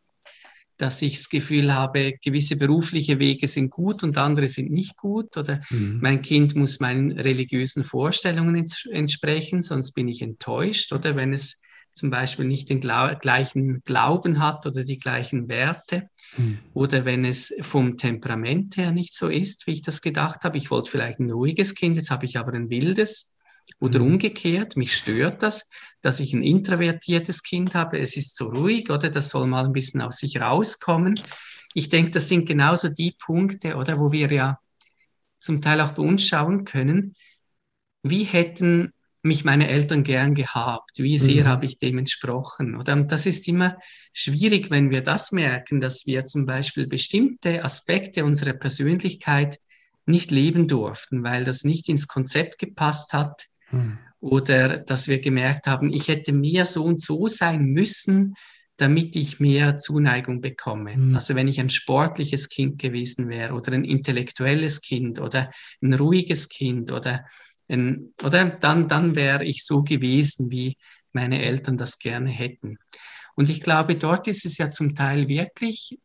dass 0.78 1.02
ich 1.02 1.18
das 1.18 1.30
Gefühl 1.30 1.74
habe, 1.74 2.14
gewisse 2.24 2.58
berufliche 2.58 3.18
Wege 3.18 3.48
sind 3.48 3.72
gut 3.72 4.04
und 4.04 4.20
andere 4.20 4.48
sind 4.48 4.72
nicht 4.72 4.96
gut 4.96 5.36
oder 5.36 5.64
mhm. 5.72 5.98
mein 6.00 6.22
Kind 6.22 6.56
muss 6.56 6.80
meinen 6.80 7.12
religiösen 7.12 7.84
Vorstellungen 7.84 8.66
entsprechen, 8.92 9.64
sonst 9.64 9.94
bin 9.94 10.08
ich 10.08 10.22
enttäuscht 10.22 10.94
oder 10.94 11.18
wenn 11.18 11.34
es 11.34 11.63
zum 11.94 12.10
Beispiel 12.10 12.46
nicht 12.46 12.70
den 12.70 12.82
Glau 12.82 13.16
gleichen 13.16 13.82
Glauben 13.84 14.40
hat 14.40 14.66
oder 14.66 14.84
die 14.84 14.98
gleichen 14.98 15.48
Werte. 15.48 16.10
Mhm. 16.38 16.60
Oder 16.74 17.06
wenn 17.06 17.24
es 17.24 17.54
vom 17.62 17.98
Temperament 17.98 18.78
her 18.78 18.92
nicht 18.92 19.16
so 19.16 19.30
ist, 19.30 19.68
wie 19.68 19.74
ich 19.74 19.82
das 19.82 20.02
gedacht 20.02 20.44
habe. 20.44 20.58
Ich 20.58 20.72
wollte 20.72 20.92
vielleicht 20.92 21.20
ein 21.20 21.32
ruhiges 21.32 21.76
Kind, 21.76 21.96
jetzt 21.96 22.12
habe 22.12 22.26
ich 22.26 22.38
aber 22.38 22.54
ein 22.54 22.70
wildes. 22.70 23.36
Oder 23.80 24.00
mhm. 24.00 24.14
umgekehrt, 24.14 24.76
mich 24.76 24.96
stört 24.96 25.44
das, 25.44 25.70
dass 26.02 26.20
ich 26.20 26.34
ein 26.34 26.44
introvertiertes 26.44 27.44
Kind 27.44 27.76
habe. 27.76 28.00
Es 28.00 28.18
ist 28.18 28.36
so 28.36 28.48
ruhig, 28.48 28.90
oder? 28.90 29.10
Das 29.10 29.30
soll 29.30 29.48
mal 29.48 29.66
ein 29.66 29.74
bisschen 29.74 30.02
aus 30.02 30.18
sich 30.18 30.42
rauskommen. 30.42 31.20
Ich 31.74 31.90
denke, 31.90 32.12
das 32.12 32.28
sind 32.28 32.46
genauso 32.46 32.90
die 32.90 33.16
Punkte, 33.18 33.76
oder, 33.76 34.00
wo 34.00 34.12
wir 34.12 34.32
ja 34.32 34.60
zum 35.40 35.62
Teil 35.62 35.82
auch 35.82 35.92
bei 35.92 36.04
uns 36.04 36.28
schauen 36.28 36.66
können, 36.66 37.16
wie 38.04 38.24
hätten 38.24 38.94
mich 39.24 39.46
meine 39.46 39.70
Eltern 39.70 40.04
gern 40.04 40.36
gehabt, 40.36 40.98
wie 40.98 41.18
sehr 41.18 41.46
mhm. 41.46 41.48
habe 41.48 41.66
ich 41.66 41.78
dem 41.78 41.98
entsprochen. 41.98 42.76
Oder 42.76 42.96
das 43.04 43.26
ist 43.26 43.48
immer 43.48 43.78
schwierig, 44.12 44.70
wenn 44.70 44.92
wir 44.92 45.02
das 45.02 45.32
merken, 45.32 45.80
dass 45.80 46.06
wir 46.06 46.26
zum 46.26 46.46
Beispiel 46.46 46.88
bestimmte 46.88 47.64
Aspekte 47.64 48.26
unserer 48.26 48.54
Persönlichkeit 48.54 49.60
nicht 50.06 50.32
leben 50.32 50.68
durften, 50.68 51.24
weil 51.24 51.46
das 51.46 51.64
nicht 51.64 51.88
ins 51.88 52.08
Konzept 52.08 52.60
gepasst 52.60 53.14
hat. 53.14 53.46
Mhm. 53.72 53.98
Oder 54.20 54.78
dass 54.78 55.08
wir 55.08 55.20
gemerkt 55.20 55.68
haben, 55.68 55.94
ich 55.94 56.10
hätte 56.10 56.34
mehr 56.34 56.66
so 56.66 56.84
und 56.84 57.02
so 57.02 57.28
sein 57.28 57.64
müssen, 57.64 58.36
damit 58.78 59.16
ich 59.16 59.40
mehr 59.40 59.78
Zuneigung 59.78 60.42
bekomme. 60.42 60.98
Mhm. 60.98 61.16
Also 61.16 61.36
wenn 61.36 61.48
ich 61.48 61.60
ein 61.60 61.70
sportliches 61.70 62.50
Kind 62.50 62.80
gewesen 62.80 63.30
wäre 63.30 63.54
oder 63.54 63.72
ein 63.72 63.86
intellektuelles 63.86 64.82
Kind 64.82 65.20
oder 65.20 65.50
ein 65.82 65.94
ruhiges 65.94 66.50
Kind 66.50 66.92
oder, 66.92 67.26
ein, 67.70 68.14
oder 68.24 68.46
dann, 68.46 68.88
dann 68.88 69.16
wäre 69.16 69.46
ich 69.46 69.66
so 69.66 69.84
gewesen, 69.84 70.52
wie 70.52 70.78
meine 71.12 71.44
Eltern 71.44 71.78
das 71.78 72.00
gerne 72.00 72.30
hätten. 72.30 72.78
Und 73.36 73.50
ich 73.50 73.62
glaube, 73.62 73.96
dort 73.96 74.28
ist 74.28 74.46
es 74.46 74.58
ja 74.58 74.72
zum 74.72 74.96
Teil 74.96 75.28
wirklich 75.28 76.00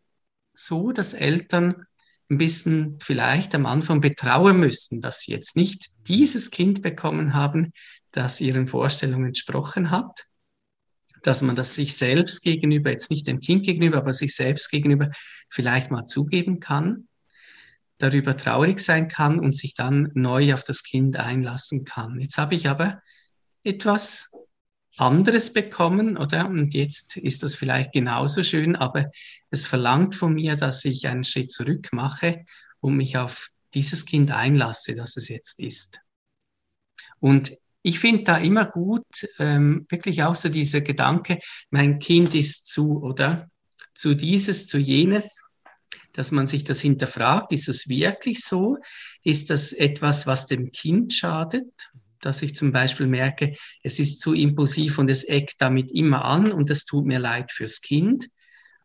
so, 0.52 0.92
dass 0.92 1.14
Eltern 1.14 1.84
ein 2.30 2.38
bisschen 2.38 2.98
vielleicht 3.00 3.54
am 3.54 3.66
Anfang 3.66 4.00
betrauen 4.00 4.58
müssen, 4.58 5.00
dass 5.00 5.20
sie 5.20 5.32
jetzt 5.32 5.56
nicht 5.56 5.90
dieses 6.06 6.50
Kind 6.50 6.82
bekommen 6.82 7.34
haben, 7.34 7.72
das 8.10 8.40
ihren 8.40 8.66
Vorstellungen 8.66 9.26
entsprochen 9.26 9.90
hat, 9.90 10.24
dass 11.22 11.42
man 11.42 11.56
das 11.56 11.74
sich 11.74 11.96
selbst 11.96 12.42
gegenüber, 12.42 12.90
jetzt 12.90 13.10
nicht 13.10 13.26
dem 13.26 13.40
Kind 13.40 13.64
gegenüber, 13.64 13.98
aber 13.98 14.12
sich 14.12 14.34
selbst 14.34 14.70
gegenüber 14.70 15.10
vielleicht 15.48 15.90
mal 15.90 16.04
zugeben 16.04 16.60
kann, 16.60 17.07
darüber 17.98 18.36
traurig 18.36 18.80
sein 18.80 19.08
kann 19.08 19.38
und 19.38 19.56
sich 19.56 19.74
dann 19.74 20.10
neu 20.14 20.54
auf 20.54 20.64
das 20.64 20.82
Kind 20.82 21.16
einlassen 21.16 21.84
kann. 21.84 22.18
Jetzt 22.20 22.38
habe 22.38 22.54
ich 22.54 22.68
aber 22.68 23.02
etwas 23.64 24.32
anderes 24.96 25.52
bekommen, 25.52 26.16
oder? 26.16 26.48
Und 26.48 26.74
jetzt 26.74 27.16
ist 27.16 27.42
das 27.42 27.54
vielleicht 27.54 27.92
genauso 27.92 28.42
schön, 28.42 28.76
aber 28.76 29.10
es 29.50 29.66
verlangt 29.66 30.14
von 30.14 30.34
mir, 30.34 30.56
dass 30.56 30.84
ich 30.84 31.06
einen 31.08 31.24
Schritt 31.24 31.52
zurück 31.52 31.88
mache 31.92 32.44
und 32.80 32.96
mich 32.96 33.16
auf 33.16 33.48
dieses 33.74 34.06
Kind 34.06 34.30
einlasse, 34.30 34.94
das 34.94 35.16
es 35.16 35.28
jetzt 35.28 35.60
ist. 35.60 36.00
Und 37.20 37.52
ich 37.82 38.00
finde 38.00 38.24
da 38.24 38.38
immer 38.38 38.66
gut, 38.66 39.06
ähm, 39.38 39.86
wirklich 39.88 40.22
auch 40.22 40.34
so 40.34 40.48
dieser 40.48 40.80
Gedanke, 40.80 41.38
mein 41.70 41.98
Kind 41.98 42.34
ist 42.34 42.66
zu, 42.66 43.02
oder? 43.02 43.48
Zu 43.94 44.14
dieses, 44.14 44.66
zu 44.66 44.78
jenes, 44.78 45.42
dass 46.18 46.32
man 46.32 46.48
sich 46.48 46.64
das 46.64 46.80
hinterfragt, 46.80 47.52
ist 47.52 47.68
das 47.68 47.88
wirklich 47.88 48.40
so? 48.40 48.78
Ist 49.22 49.50
das 49.50 49.72
etwas, 49.72 50.26
was 50.26 50.46
dem 50.46 50.72
Kind 50.72 51.14
schadet? 51.14 51.92
Dass 52.18 52.42
ich 52.42 52.56
zum 52.56 52.72
Beispiel 52.72 53.06
merke, 53.06 53.54
es 53.84 54.00
ist 54.00 54.18
zu 54.18 54.34
impulsiv 54.34 54.98
und 54.98 55.08
es 55.10 55.22
eckt 55.22 55.60
damit 55.60 55.92
immer 55.92 56.24
an 56.24 56.50
und 56.50 56.70
es 56.70 56.84
tut 56.84 57.06
mir 57.06 57.20
leid 57.20 57.52
fürs 57.52 57.82
Kind. 57.82 58.26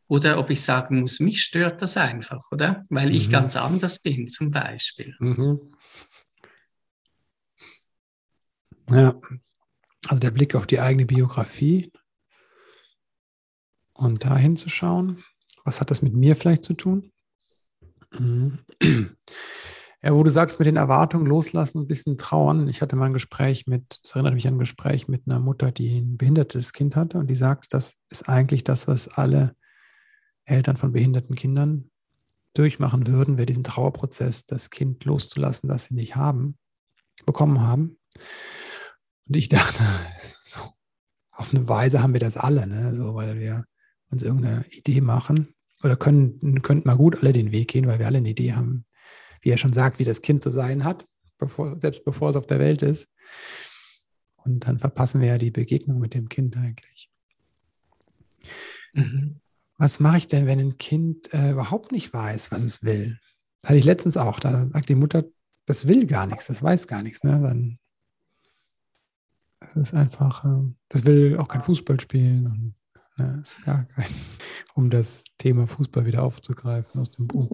Oder 0.06 0.38
ob 0.38 0.52
ich 0.52 0.62
sagen 0.62 1.00
muss, 1.00 1.20
mich 1.20 1.42
stört 1.42 1.82
das 1.82 1.98
einfach, 1.98 2.52
oder? 2.52 2.84
Weil 2.92 3.08
mhm. 3.08 3.16
ich 3.16 3.32
ganz 3.32 3.56
anders 3.56 4.04
bin, 4.04 4.28
zum 4.28 4.52
Beispiel. 4.52 5.16
Mhm. 5.18 5.74
Ja, 8.92 9.20
also 10.08 10.20
der 10.20 10.30
Blick 10.30 10.54
auf 10.54 10.68
die 10.68 10.80
eigene 10.80 11.08
Biografie 11.08 11.92
und 13.94 14.24
da 14.24 14.38
hinzuschauen, 14.38 15.24
was 15.64 15.82
hat 15.82 15.90
das 15.90 16.04
mit 16.04 16.14
mir 16.14 16.36
vielleicht 16.36 16.64
zu 16.64 16.76
tun? 16.76 17.10
Ja, 20.06 20.14
wo 20.14 20.22
du 20.22 20.30
sagst, 20.30 20.60
mit 20.60 20.66
den 20.66 20.76
Erwartungen 20.76 21.26
loslassen 21.26 21.78
und 21.78 21.86
ein 21.86 21.88
bisschen 21.88 22.18
trauern. 22.18 22.68
Ich 22.68 22.82
hatte 22.82 22.98
mal 22.98 23.06
ein 23.06 23.14
Gespräch 23.14 23.68
mit, 23.68 24.02
das 24.04 24.12
erinnert 24.12 24.34
mich 24.34 24.46
an 24.46 24.56
ein 24.56 24.60
Gespräch 24.60 25.08
mit 25.08 25.24
einer 25.26 25.40
Mutter, 25.40 25.72
die 25.72 26.00
ein 26.00 26.18
behindertes 26.18 26.74
Kind 26.74 26.98
hatte 26.98 27.20
und 27.20 27.28
die 27.28 27.36
sagt, 27.36 27.74
das 27.74 27.94
ist 28.10 28.28
eigentlich 28.28 28.66
das, 28.66 28.86
was 28.86 29.08
alle 29.08 29.56
Eltern 30.44 30.76
von 30.76 30.92
behinderten 30.92 31.38
Kindern 31.38 31.90
durchmachen 32.54 33.08
würden, 33.08 33.38
wäre 33.38 33.46
diesen 33.46 33.64
Trauerprozess, 33.64 34.46
das 34.46 34.70
Kind 34.70 35.06
loszulassen, 35.06 35.70
das 35.70 35.86
sie 35.86 35.94
nicht 35.94 36.18
haben, 36.18 36.58
bekommen 37.26 37.62
haben. 37.62 37.98
Und 39.30 39.38
ich 39.38 39.48
dachte, 39.50 39.84
so, 40.42 40.60
auf 41.32 41.54
eine 41.54 41.70
Weise 41.70 42.04
haben 42.04 42.12
wir 42.12 42.20
das 42.20 42.36
alle, 42.36 42.68
ne? 42.68 42.94
so, 42.94 43.16
weil 43.16 43.40
wir 43.40 43.64
uns 44.10 44.22
irgendeine 44.22 44.66
Idee 44.68 45.00
machen 45.00 45.56
oder 45.84 45.96
können, 45.96 46.62
könnten 46.62 46.88
mal 46.88 46.98
gut 46.98 47.18
alle 47.22 47.34
den 47.34 47.52
Weg 47.52 47.70
gehen, 47.70 47.88
weil 47.88 48.00
wir 48.00 48.06
alle 48.06 48.20
eine 48.20 48.30
Idee 48.30 48.54
haben, 48.54 48.86
wie 49.42 49.50
er 49.50 49.58
schon 49.58 49.74
sagt, 49.74 50.00
wie 50.00 50.04
das 50.04 50.22
Kind 50.22 50.44
zu 50.44 50.50
sein 50.50 50.84
hat, 50.84 51.06
bevor, 51.38 51.80
selbst 51.80 52.06
bevor 52.06 52.30
es 52.30 52.36
auf 52.36 52.48
der 52.48 52.60
Welt 52.60 52.82
ist. 52.82 53.08
Und 54.38 54.68
dann 54.68 54.80
verpassen 54.80 55.22
wir 55.22 55.30
ja 55.30 55.38
die 55.38 55.52
Begegnung 55.52 56.00
mit 56.00 56.14
dem 56.14 56.30
Kind 56.30 56.58
eigentlich. 56.58 57.10
Mhm. 58.94 59.40
Was 59.78 60.00
mache 60.00 60.18
ich 60.18 60.28
denn, 60.28 60.46
wenn 60.46 60.60
ein 60.60 60.78
Kind 60.78 61.34
äh, 61.34 61.52
überhaupt 61.52 61.92
nicht 61.92 62.14
weiß, 62.14 62.52
was 62.52 62.64
es 62.64 62.84
will? 62.84 63.20
Das 63.62 63.70
hatte 63.70 63.80
ich 63.80 63.86
letztens 63.86 64.18
auch. 64.18 64.40
Da 64.40 64.68
sagt 64.68 64.90
die 64.90 64.96
Mutter, 64.96 65.26
das 65.66 65.88
will 65.88 66.06
gar 66.06 66.28
nichts, 66.28 66.48
das 66.48 66.62
weiß 66.62 66.88
gar 66.88 67.02
nichts. 67.02 67.24
Ne? 67.24 67.42
Dann 67.42 67.80
das 69.74 69.76
ist 69.90 69.94
einfach, 69.94 70.44
ähm, 70.46 70.76
das 70.90 71.06
will 71.06 71.38
auch 71.38 71.48
kein 71.48 71.64
Fußball 71.64 72.00
spielen 72.00 72.46
und 72.48 72.76
ne, 73.18 73.40
ist 73.42 73.64
gar 73.66 73.86
kein, 73.96 74.06
um 74.76 74.90
das 74.90 75.24
Thema 75.38 75.68
Fußball 75.68 76.06
wieder 76.06 76.24
aufzugreifen 76.24 77.02
aus 77.02 77.12
dem 77.12 77.28
Buch. 77.28 77.50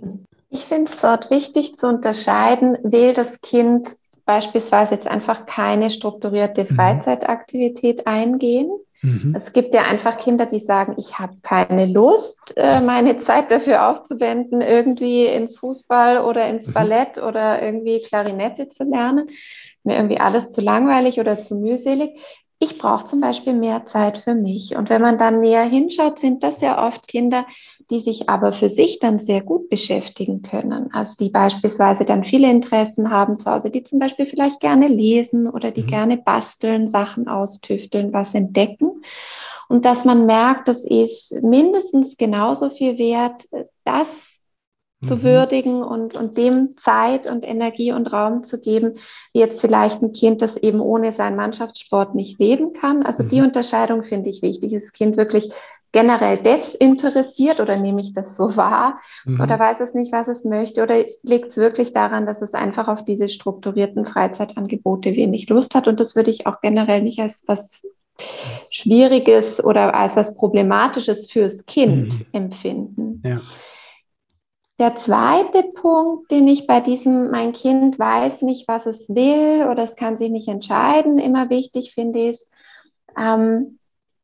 Ich 0.49 0.65
finde 0.65 0.91
es 0.91 0.99
dort 1.01 1.29
wichtig 1.29 1.77
zu 1.77 1.87
unterscheiden, 1.87 2.77
will 2.83 3.13
das 3.13 3.41
Kind 3.41 3.89
beispielsweise 4.25 4.95
jetzt 4.95 5.07
einfach 5.07 5.45
keine 5.45 5.89
strukturierte 5.89 6.65
mhm. 6.69 6.75
Freizeitaktivität 6.75 8.07
eingehen. 8.07 8.69
Mhm. 9.01 9.33
Es 9.35 9.53
gibt 9.53 9.73
ja 9.73 9.83
einfach 9.83 10.17
Kinder, 10.17 10.45
die 10.45 10.59
sagen, 10.59 10.95
ich 10.97 11.19
habe 11.19 11.37
keine 11.41 11.85
Lust, 11.85 12.53
äh, 12.57 12.81
meine 12.81 13.17
Zeit 13.19 13.49
dafür 13.49 13.89
aufzuwenden, 13.89 14.61
irgendwie 14.61 15.25
ins 15.25 15.57
Fußball 15.57 16.19
oder 16.19 16.47
ins 16.47 16.67
mhm. 16.67 16.73
Ballett 16.73 17.17
oder 17.17 17.61
irgendwie 17.61 18.01
Klarinette 18.01 18.69
zu 18.69 18.83
lernen 18.83 19.29
mir 19.83 19.97
irgendwie 19.97 20.19
alles 20.19 20.51
zu 20.51 20.61
langweilig 20.61 21.19
oder 21.19 21.39
zu 21.39 21.55
mühselig. 21.55 22.19
Ich 22.61 22.77
brauche 22.77 23.05
zum 23.05 23.21
Beispiel 23.21 23.53
mehr 23.53 23.85
Zeit 23.85 24.17
für 24.17 24.35
mich. 24.35 24.75
Und 24.75 24.89
wenn 24.89 25.01
man 25.01 25.17
dann 25.17 25.39
näher 25.39 25.63
hinschaut, 25.63 26.19
sind 26.19 26.43
das 26.43 26.59
ja 26.59 26.85
oft 26.85 27.07
Kinder, 27.07 27.45
die 27.89 27.99
sich 27.99 28.27
aber 28.27 28.51
für 28.51 28.67
sich 28.67 28.99
dann 28.99 29.17
sehr 29.17 29.41
gut 29.41 29.69
beschäftigen 29.69 30.41
können. 30.41 30.93
Also 30.93 31.15
die 31.17 31.29
beispielsweise 31.29 32.03
dann 32.03 32.25
viele 32.25 32.51
Interessen 32.51 33.11
haben 33.11 33.39
zu 33.39 33.49
Hause, 33.49 33.69
die 33.69 33.85
zum 33.85 33.99
Beispiel 33.99 34.25
vielleicht 34.25 34.59
gerne 34.59 34.89
lesen 34.89 35.47
oder 35.47 35.71
die 35.71 35.83
mhm. 35.83 35.87
gerne 35.87 36.17
basteln, 36.17 36.89
Sachen 36.89 37.29
austüfteln, 37.29 38.11
was 38.11 38.35
entdecken. 38.35 39.03
Und 39.69 39.85
dass 39.85 40.03
man 40.03 40.25
merkt, 40.25 40.67
das 40.67 40.83
ist 40.83 41.41
mindestens 41.41 42.17
genauso 42.17 42.69
viel 42.69 42.97
wert, 42.97 43.47
das 43.85 44.38
zu 45.01 45.17
mhm. 45.17 45.23
würdigen 45.23 45.83
und, 45.83 46.17
und 46.17 46.37
dem 46.37 46.75
Zeit 46.77 47.25
und 47.25 47.47
Energie 47.47 47.93
und 47.93 48.07
Raum 48.07 48.43
zu 48.43 48.59
geben, 48.59 48.95
wie 49.33 49.39
jetzt 49.39 49.61
vielleicht 49.61 50.01
ein 50.01 50.11
Kind, 50.11 50.41
das 50.41 50.57
eben 50.57 50.81
ohne 50.81 51.13
seinen 51.13 51.37
Mannschaftssport 51.37 52.15
nicht 52.15 52.39
leben 52.39 52.73
kann. 52.73 53.03
Also 53.03 53.23
mhm. 53.23 53.29
die 53.29 53.41
Unterscheidung 53.41 54.03
finde 54.03 54.29
ich 54.29 54.41
wichtig. 54.41 54.73
Ist 54.73 54.87
das 54.87 54.93
Kind 54.93 55.15
wirklich 55.15 55.51
generell 55.91 56.37
desinteressiert 56.37 57.59
oder 57.59 57.75
nehme 57.75 58.01
ich 58.01 58.13
das 58.13 58.35
so 58.35 58.55
wahr 58.55 58.99
mhm. 59.25 59.41
oder 59.41 59.57
weiß 59.57 59.79
es 59.79 59.93
nicht, 59.93 60.11
was 60.11 60.27
es 60.27 60.45
möchte 60.45 60.83
oder 60.83 61.03
liegt 61.23 61.49
es 61.49 61.57
wirklich 61.57 61.93
daran, 61.93 62.25
dass 62.25 62.41
es 62.41 62.53
einfach 62.53 62.87
auf 62.87 63.03
diese 63.05 63.27
strukturierten 63.27 64.05
Freizeitangebote 64.05 65.15
wenig 65.15 65.49
Lust 65.49 65.73
hat 65.73 65.87
und 65.87 65.99
das 65.99 66.15
würde 66.15 66.29
ich 66.29 66.45
auch 66.45 66.61
generell 66.61 67.01
nicht 67.01 67.19
als 67.19 67.43
was 67.47 67.87
Schwieriges 68.69 69.63
oder 69.63 69.95
als 69.95 70.15
was 70.15 70.35
Problematisches 70.35 71.31
fürs 71.31 71.65
Kind 71.65 72.13
mhm. 72.13 72.25
empfinden. 72.33 73.21
Ja. 73.25 73.41
Der 74.79 74.95
zweite 74.95 75.63
Punkt, 75.63 76.31
den 76.31 76.47
ich 76.47 76.65
bei 76.65 76.79
diesem, 76.79 77.31
mein 77.31 77.51
Kind 77.51 77.99
weiß 77.99 78.43
nicht, 78.43 78.67
was 78.69 78.85
es 78.85 79.09
will 79.09 79.67
oder 79.69 79.83
es 79.83 79.97
kann 79.97 80.17
sich 80.17 80.31
nicht 80.31 80.47
entscheiden, 80.47 81.19
immer 81.19 81.49
wichtig 81.49 81.93
finde, 81.93 82.29
ist, 82.29 82.53
ähm, 83.17 83.79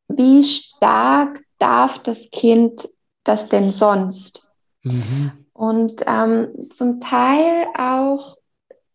wie 0.08 0.44
stark 0.44 1.42
darf 1.60 2.00
das 2.00 2.30
Kind 2.32 2.88
das 3.24 3.50
denn 3.50 3.72
sonst? 3.72 4.50
Mhm. 4.84 5.32
Und 5.54 6.04
ähm, 6.08 6.70
zum 6.70 7.00
Teil 7.00 7.68
auch 7.78 8.38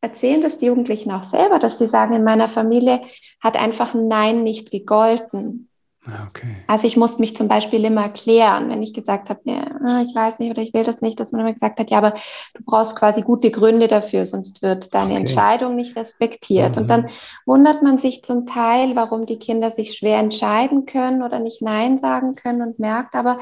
erzählen 0.00 0.42
das 0.42 0.58
die 0.58 0.66
Jugendlichen 0.66 1.10
auch 1.10 1.24
selber, 1.24 1.58
dass 1.58 1.78
sie 1.78 1.86
sagen, 1.86 2.14
in 2.14 2.24
meiner 2.24 2.48
Familie 2.48 3.02
hat 3.40 3.56
einfach 3.56 3.94
ein 3.94 4.08
Nein 4.08 4.42
nicht 4.42 4.70
gegolten. 4.70 5.69
Ah, 6.06 6.26
okay. 6.26 6.56
Also 6.66 6.86
ich 6.86 6.96
musste 6.96 7.20
mich 7.20 7.36
zum 7.36 7.46
Beispiel 7.46 7.84
immer 7.84 8.04
erklären, 8.04 8.70
wenn 8.70 8.82
ich 8.82 8.94
gesagt 8.94 9.28
habe, 9.28 9.40
ja, 9.44 9.66
ah, 9.84 10.00
ich 10.00 10.14
weiß 10.14 10.38
nicht 10.38 10.50
oder 10.50 10.62
ich 10.62 10.72
will 10.72 10.82
das 10.82 11.02
nicht, 11.02 11.20
dass 11.20 11.30
man 11.30 11.42
immer 11.42 11.52
gesagt 11.52 11.78
hat, 11.78 11.90
ja, 11.90 11.98
aber 11.98 12.14
du 12.54 12.62
brauchst 12.64 12.96
quasi 12.96 13.20
gute 13.20 13.50
Gründe 13.50 13.86
dafür, 13.86 14.24
sonst 14.24 14.62
wird 14.62 14.94
deine 14.94 15.12
okay. 15.12 15.20
Entscheidung 15.20 15.76
nicht 15.76 15.96
respektiert. 15.96 16.76
Mhm. 16.76 16.82
Und 16.82 16.88
dann 16.88 17.08
wundert 17.44 17.82
man 17.82 17.98
sich 17.98 18.24
zum 18.24 18.46
Teil, 18.46 18.96
warum 18.96 19.26
die 19.26 19.38
Kinder 19.38 19.70
sich 19.70 19.92
schwer 19.92 20.18
entscheiden 20.18 20.86
können 20.86 21.22
oder 21.22 21.38
nicht 21.38 21.60
Nein 21.60 21.98
sagen 21.98 22.32
können 22.32 22.62
und 22.62 22.78
merkt 22.78 23.14
aber, 23.14 23.36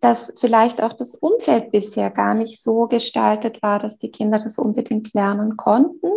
dass 0.00 0.32
vielleicht 0.38 0.82
auch 0.84 0.92
das 0.92 1.16
Umfeld 1.16 1.72
bisher 1.72 2.10
gar 2.10 2.34
nicht 2.34 2.62
so 2.62 2.86
gestaltet 2.86 3.60
war, 3.60 3.80
dass 3.80 3.98
die 3.98 4.12
Kinder 4.12 4.38
das 4.38 4.56
unbedingt 4.56 5.14
lernen 5.14 5.56
konnten. 5.56 6.08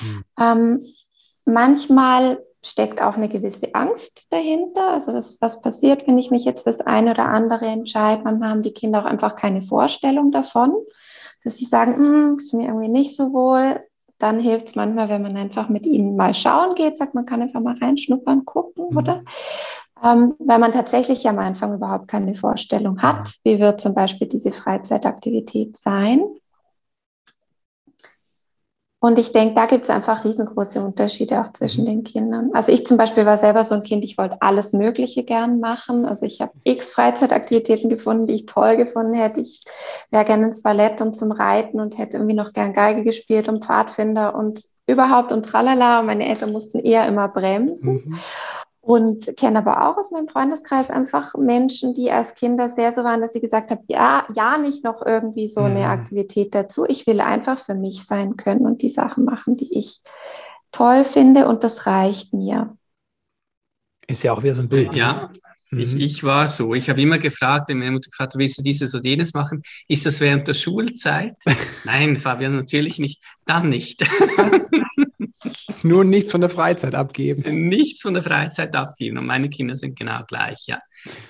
Mhm. 0.00 0.24
Ähm, 0.38 0.80
manchmal 1.46 2.38
steckt 2.62 3.02
auch 3.02 3.16
eine 3.16 3.28
gewisse 3.28 3.74
Angst 3.74 4.26
dahinter. 4.30 4.90
Also 4.90 5.12
das, 5.12 5.38
was 5.40 5.60
passiert, 5.60 6.06
wenn 6.06 6.18
ich 6.18 6.30
mich 6.30 6.44
jetzt 6.44 6.64
fürs 6.64 6.80
eine 6.80 7.12
oder 7.12 7.26
andere 7.26 7.66
entscheide? 7.66 8.22
Manchmal 8.24 8.50
haben 8.50 8.62
die 8.62 8.72
Kinder 8.72 9.00
auch 9.00 9.06
einfach 9.06 9.36
keine 9.36 9.62
Vorstellung 9.62 10.32
davon, 10.32 10.74
dass 11.44 11.56
sie 11.56 11.66
sagen, 11.66 11.94
hm, 11.94 12.36
ist 12.36 12.54
mir 12.54 12.66
irgendwie 12.66 12.88
nicht 12.88 13.16
so 13.16 13.32
wohl. 13.32 13.80
Dann 14.18 14.40
hilft 14.40 14.68
es 14.68 14.74
manchmal, 14.74 15.08
wenn 15.08 15.22
man 15.22 15.36
einfach 15.36 15.68
mit 15.68 15.86
ihnen 15.86 16.16
mal 16.16 16.34
schauen 16.34 16.74
geht, 16.74 16.96
sagt 16.96 17.14
man 17.14 17.26
kann 17.26 17.42
einfach 17.42 17.60
mal 17.60 17.76
reinschnuppern, 17.78 18.44
gucken, 18.44 18.88
mhm. 18.90 18.96
oder? 18.96 19.22
Ähm, 20.02 20.34
weil 20.38 20.58
man 20.58 20.72
tatsächlich 20.72 21.28
am 21.28 21.38
Anfang 21.38 21.74
überhaupt 21.74 22.08
keine 22.08 22.34
Vorstellung 22.34 23.00
hat, 23.02 23.34
wie 23.44 23.58
wird 23.58 23.80
zum 23.80 23.94
Beispiel 23.94 24.28
diese 24.28 24.52
Freizeitaktivität 24.52 25.76
sein. 25.76 26.22
Und 29.00 29.16
ich 29.16 29.30
denke, 29.30 29.54
da 29.54 29.66
gibt 29.66 29.84
es 29.84 29.90
einfach 29.90 30.24
riesengroße 30.24 30.80
Unterschiede 30.80 31.40
auch 31.40 31.52
zwischen 31.52 31.82
mhm. 31.82 31.86
den 31.86 32.04
Kindern. 32.04 32.50
Also 32.52 32.72
ich 32.72 32.84
zum 32.84 32.96
Beispiel 32.96 33.26
war 33.26 33.38
selber 33.38 33.62
so 33.62 33.76
ein 33.76 33.84
Kind, 33.84 34.04
ich 34.04 34.18
wollte 34.18 34.42
alles 34.42 34.72
Mögliche 34.72 35.22
gern 35.22 35.60
machen. 35.60 36.04
Also 36.04 36.26
ich 36.26 36.40
habe 36.40 36.52
x 36.64 36.92
Freizeitaktivitäten 36.92 37.90
gefunden, 37.90 38.26
die 38.26 38.34
ich 38.34 38.46
toll 38.46 38.76
gefunden 38.76 39.14
hätte. 39.14 39.38
Ich 39.40 39.62
wäre 40.10 40.24
gerne 40.24 40.48
ins 40.48 40.62
Ballett 40.62 41.00
und 41.00 41.14
zum 41.14 41.30
Reiten 41.30 41.80
und 41.80 41.96
hätte 41.96 42.16
irgendwie 42.16 42.34
noch 42.34 42.52
gern 42.52 42.72
Geige 42.72 43.04
gespielt 43.04 43.48
und 43.48 43.64
Pfadfinder 43.64 44.34
und 44.34 44.64
überhaupt 44.86 45.30
und 45.30 45.44
tralala. 45.44 46.00
Und 46.00 46.06
meine 46.06 46.28
Eltern 46.28 46.50
mussten 46.50 46.80
eher 46.80 47.06
immer 47.06 47.28
bremsen. 47.28 48.02
Mhm. 48.04 48.18
Und 48.88 49.36
kenne 49.36 49.58
aber 49.58 49.86
auch 49.86 49.98
aus 49.98 50.10
meinem 50.12 50.28
Freundeskreis 50.28 50.88
einfach 50.88 51.34
Menschen, 51.34 51.94
die 51.94 52.10
als 52.10 52.34
Kinder 52.34 52.70
sehr 52.70 52.94
so 52.94 53.04
waren, 53.04 53.20
dass 53.20 53.34
sie 53.34 53.40
gesagt 53.42 53.70
haben, 53.70 53.84
ja, 53.86 54.26
ja, 54.34 54.56
nicht 54.56 54.82
noch 54.82 55.04
irgendwie 55.04 55.50
so 55.50 55.60
eine 55.60 55.80
mhm. 55.80 55.90
Aktivität 55.90 56.54
dazu. 56.54 56.86
Ich 56.88 57.06
will 57.06 57.20
einfach 57.20 57.58
für 57.58 57.74
mich 57.74 58.06
sein 58.06 58.38
können 58.38 58.64
und 58.64 58.80
die 58.80 58.88
Sachen 58.88 59.26
machen, 59.26 59.58
die 59.58 59.76
ich 59.76 60.00
toll 60.72 61.04
finde 61.04 61.48
und 61.48 61.64
das 61.64 61.84
reicht 61.84 62.32
mir. 62.32 62.78
Ist 64.06 64.22
ja 64.22 64.32
auch 64.32 64.42
wieder 64.42 64.54
so 64.54 64.62
ein 64.62 64.70
Bild. 64.70 64.96
Ja, 64.96 65.32
mhm. 65.70 65.80
ich, 65.80 65.94
ich 65.94 66.24
war 66.24 66.46
so. 66.46 66.72
Ich 66.72 66.88
habe 66.88 67.02
immer 67.02 67.18
gefragt, 67.18 67.68
wenn 67.68 67.80
meine 67.80 67.90
Mutter 67.90 68.08
gefragt 68.08 68.32
hat, 68.32 68.40
willst 68.40 68.56
du 68.56 68.62
dieses 68.62 68.94
oder 68.94 69.04
jenes 69.04 69.34
machen? 69.34 69.62
Ist 69.88 70.06
das 70.06 70.18
während 70.22 70.48
der 70.48 70.54
Schulzeit? 70.54 71.34
Nein, 71.84 72.16
Fabian, 72.16 72.56
natürlich 72.56 72.98
nicht. 72.98 73.22
Dann 73.44 73.68
nicht. 73.68 74.02
Nur 75.82 76.04
nichts 76.04 76.30
von 76.30 76.40
der 76.40 76.50
Freizeit 76.50 76.94
abgeben. 76.94 77.68
Nichts 77.68 78.02
von 78.02 78.14
der 78.14 78.22
Freizeit 78.22 78.74
abgeben. 78.74 79.18
Und 79.18 79.26
meine 79.26 79.48
Kinder 79.48 79.76
sind 79.76 79.98
genau 79.98 80.22
gleich, 80.26 80.64
ja. 80.66 80.80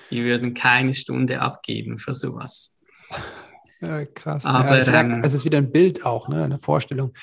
Die 0.09 0.23
würden 0.23 0.53
keine 0.53 0.93
Stunde 0.93 1.41
abgeben 1.41 1.99
für 1.99 2.13
sowas. 2.13 2.79
Ja, 3.81 4.05
krass. 4.05 4.45
Aber 4.45 4.79
ja, 4.79 4.91
merke, 4.91 5.13
ähm, 5.13 5.21
es 5.23 5.33
ist 5.33 5.45
wieder 5.45 5.57
ein 5.57 5.71
Bild 5.71 6.05
auch, 6.05 6.27
ne? 6.27 6.43
eine 6.43 6.59
Vorstellung. 6.59 7.13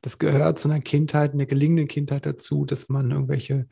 Das 0.00 0.18
gehört 0.18 0.58
zu 0.58 0.68
einer 0.68 0.80
Kindheit, 0.80 1.32
einer 1.32 1.46
gelingenden 1.46 1.88
Kindheit 1.88 2.24
dazu, 2.24 2.64
dass 2.64 2.88
man 2.88 3.10
irgendwelche 3.10 3.68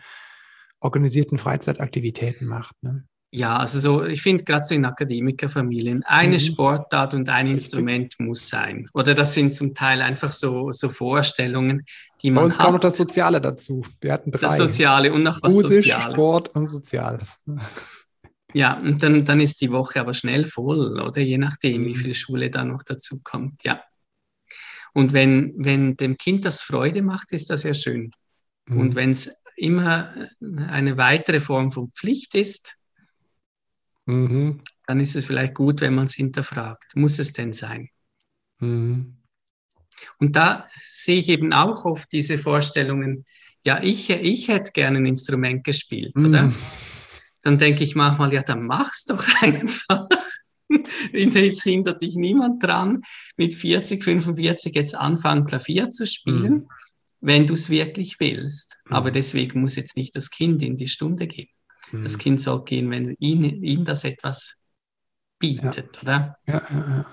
organisierten 0.81 1.39
Freizeitaktivitäten 1.39 2.47
macht. 2.47 2.75
Ne? 2.83 3.07
Ja, 3.31 3.57
also 3.57 3.81
so, 3.81 4.05
ich 4.05 4.23
finde 4.23 4.45
gerade 4.45 4.65
so 4.65 4.75
in 4.75 4.85
Akademikerfamilien, 4.85 6.03
eine 6.05 6.37
mhm. 6.37 6.41
Sportart 6.41 7.13
und 7.15 7.29
ein 7.29 7.49
Instrument 7.49 8.15
muss 8.19 8.49
sein. 8.49 8.89
Oder 8.95 9.15
das 9.15 9.35
sind 9.35 9.55
zum 9.55 9.75
Teil 9.75 10.01
einfach 10.01 10.33
so, 10.33 10.71
so 10.73 10.89
Vorstellungen, 10.89 11.85
die 12.23 12.31
man 12.31 12.43
Bei 12.43 12.47
uns 12.47 12.55
hat. 12.55 12.65
kam 12.65 12.75
noch 12.75 12.81
das 12.81 12.97
Soziale 12.97 13.41
dazu. 13.41 13.83
Wir 14.01 14.13
hatten 14.13 14.31
drei. 14.31 14.41
Das 14.41 14.57
Soziale 14.57 15.13
und 15.13 15.23
noch 15.23 15.43
was 15.43 15.53
Musisch, 15.53 15.85
Soziales. 15.85 16.15
Sport 16.15 16.55
und 16.55 16.67
Soziales. 16.69 17.39
Ja, 18.55 18.79
und 18.79 19.03
dann, 19.03 19.25
dann 19.25 19.41
ist 19.41 19.61
die 19.61 19.71
Woche 19.71 20.01
aber 20.01 20.15
schnell 20.15 20.45
voll, 20.47 20.99
oder? 20.99 21.21
Je 21.21 21.37
nachdem, 21.37 21.85
wie 21.85 21.91
mhm. 21.91 21.97
viel 21.97 22.15
Schule 22.15 22.51
da 22.51 22.65
noch 22.65 22.85
dazu 22.85 23.21
kommt, 23.23 23.65
ja. 23.65 23.83
Und 24.95 25.13
wenn, 25.13 25.53
wenn 25.59 25.97
dem 25.99 26.17
Kind 26.17 26.47
das 26.47 26.63
Freude 26.63 27.03
macht, 27.03 27.33
ist 27.33 27.51
das 27.51 27.65
ja 27.65 27.75
schön. 27.75 28.13
Mhm. 28.67 28.79
Und 28.79 28.95
wenn 28.95 29.11
es 29.11 29.43
immer 29.57 30.15
eine 30.41 30.97
weitere 30.97 31.41
Form 31.41 31.71
von 31.71 31.91
Pflicht 31.91 32.35
ist, 32.35 32.76
mhm. 34.07 34.61
dann 34.87 35.01
ist 35.01 35.15
es 35.15 35.25
vielleicht 35.25 35.55
gut, 35.55 35.81
wenn 35.81 35.95
man 35.95 36.07
es 36.07 36.15
hinterfragt. 36.15 36.97
Muss 36.97 37.19
es 37.19 37.33
denn 37.33 37.53
sein? 37.53 37.91
Mhm. 38.61 39.17
Und 40.19 40.37
da 40.37 40.69
sehe 40.81 41.19
ich 41.19 41.29
eben 41.29 41.53
auch 41.53 41.85
oft 41.85 42.11
diese 42.13 42.39
Vorstellungen, 42.39 43.25
ja, 43.65 43.83
ich, 43.83 44.11
ich 44.11 44.49
hätte 44.49 44.73
gerne 44.73 44.99
ein 44.99 45.07
Instrument 45.07 45.65
gespielt, 45.65 46.15
mhm. 46.15 46.27
oder? 46.27 46.53
Dann 47.43 47.59
denke 47.59 47.85
ich 47.85 47.95
manchmal, 47.95 48.33
ja, 48.33 48.43
dann 48.43 48.67
mach's 48.67 49.05
doch 49.05 49.25
einfach. 49.43 50.09
Jetzt 51.13 51.63
hindert 51.63 52.03
dich 52.03 52.17
niemand 52.17 52.63
dran, 52.63 53.03
mit 53.37 53.55
40, 53.55 54.03
45 54.03 54.75
jetzt 54.75 54.95
anfangen, 54.95 55.47
Klavier 55.47 55.91
zu 55.91 56.07
spielen, 56.07 56.53
mhm. 56.53 56.69
wenn 57.21 57.47
du 57.47 57.55
es 57.55 57.71
wirklich 57.71 58.19
willst. 58.19 58.79
Mhm. 58.87 58.97
Aber 58.97 59.11
deswegen 59.11 59.61
muss 59.61 59.77
jetzt 59.77 59.97
nicht 59.97 60.17
das 60.17 60.31
Kind 60.31 60.63
in 60.63 60.77
die 60.77 60.89
Stunde 60.89 61.27
gehen. 61.27 61.49
Das 61.93 62.15
mhm. 62.15 62.21
Kind 62.21 62.41
soll 62.41 62.65
gehen, 62.65 62.91
wenn 62.91 63.15
ihm, 63.19 63.45
ihm 63.45 63.85
das 63.85 64.05
etwas 64.05 64.65
bietet, 65.39 65.97
ja. 65.97 66.03
oder? 66.03 66.37
Ja, 66.47 66.63
ja, 66.71 66.89
ja. 66.89 67.07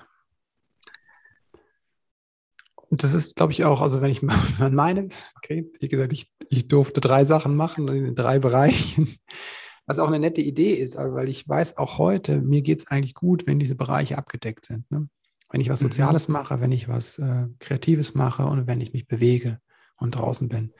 Und 2.94 3.02
das 3.02 3.12
ist, 3.12 3.34
glaube 3.34 3.52
ich, 3.52 3.64
auch, 3.64 3.80
also 3.80 4.00
wenn 4.00 4.10
ich 4.10 4.22
an 4.60 4.74
meine, 4.74 5.08
okay, 5.36 5.70
wie 5.80 5.88
gesagt, 5.88 6.12
ich, 6.12 6.30
ich 6.48 6.68
durfte 6.68 7.00
drei 7.00 7.24
Sachen 7.24 7.56
machen 7.56 7.88
in 7.88 8.14
drei 8.14 8.38
Bereichen, 8.38 9.08
was 9.86 9.98
auch 9.98 10.08
eine 10.08 10.20
nette 10.20 10.40
Idee 10.40 10.74
ist, 10.74 10.96
weil 10.96 11.28
ich 11.28 11.48
weiß 11.48 11.76
auch 11.76 11.98
heute, 11.98 12.40
mir 12.40 12.62
geht 12.62 12.80
es 12.80 12.86
eigentlich 12.86 13.14
gut, 13.14 13.46
wenn 13.46 13.58
diese 13.58 13.74
Bereiche 13.74 14.16
abgedeckt 14.16 14.64
sind. 14.64 14.90
Ne? 14.90 15.08
Wenn 15.50 15.60
ich 15.60 15.68
was 15.68 15.80
mhm. 15.80 15.86
Soziales 15.86 16.28
mhm. 16.28 16.34
mache, 16.34 16.60
wenn 16.60 16.72
ich 16.72 16.88
was 16.88 17.18
äh, 17.18 17.48
Kreatives 17.58 18.14
mache 18.14 18.44
und 18.46 18.66
wenn 18.66 18.80
ich 18.80 18.92
mich 18.92 19.06
bewege 19.06 19.58
und 19.96 20.12
draußen 20.12 20.48
bin. 20.48 20.72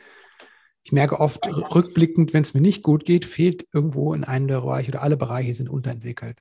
Ich 0.85 0.93
merke 0.93 1.19
oft 1.19 1.47
rückblickend, 1.75 2.35
wenn 2.35 2.43
es 2.43 2.53
mir 2.53 2.61
nicht 2.61 2.83
gut 2.83 3.07
geht, 3.07 3.25
fehlt 3.25 3.67
irgendwo 3.73 4.13
in 4.13 4.23
einem 4.23 4.49
der 4.49 4.61
Bereiche 4.61 4.91
oder 4.91 5.03
alle 5.03 5.17
Bereiche 5.17 5.55
sind 5.55 5.71
unterentwickelt. 5.71 6.39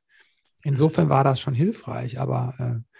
Insofern 0.63 1.09
war 1.09 1.23
das 1.23 1.39
schon 1.39 1.53
hilfreich, 1.53 2.19
aber 2.19 2.53
äh, 2.57 2.93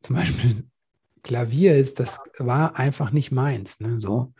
zum 0.00 0.16
Beispiel 0.16 0.64
Klavier 1.22 1.76
ist, 1.76 1.98
das 1.98 2.20
war 2.38 2.76
einfach 2.76 3.10
nicht 3.10 3.32
meins. 3.32 3.80
Ne, 3.80 4.00
so. 4.00 4.32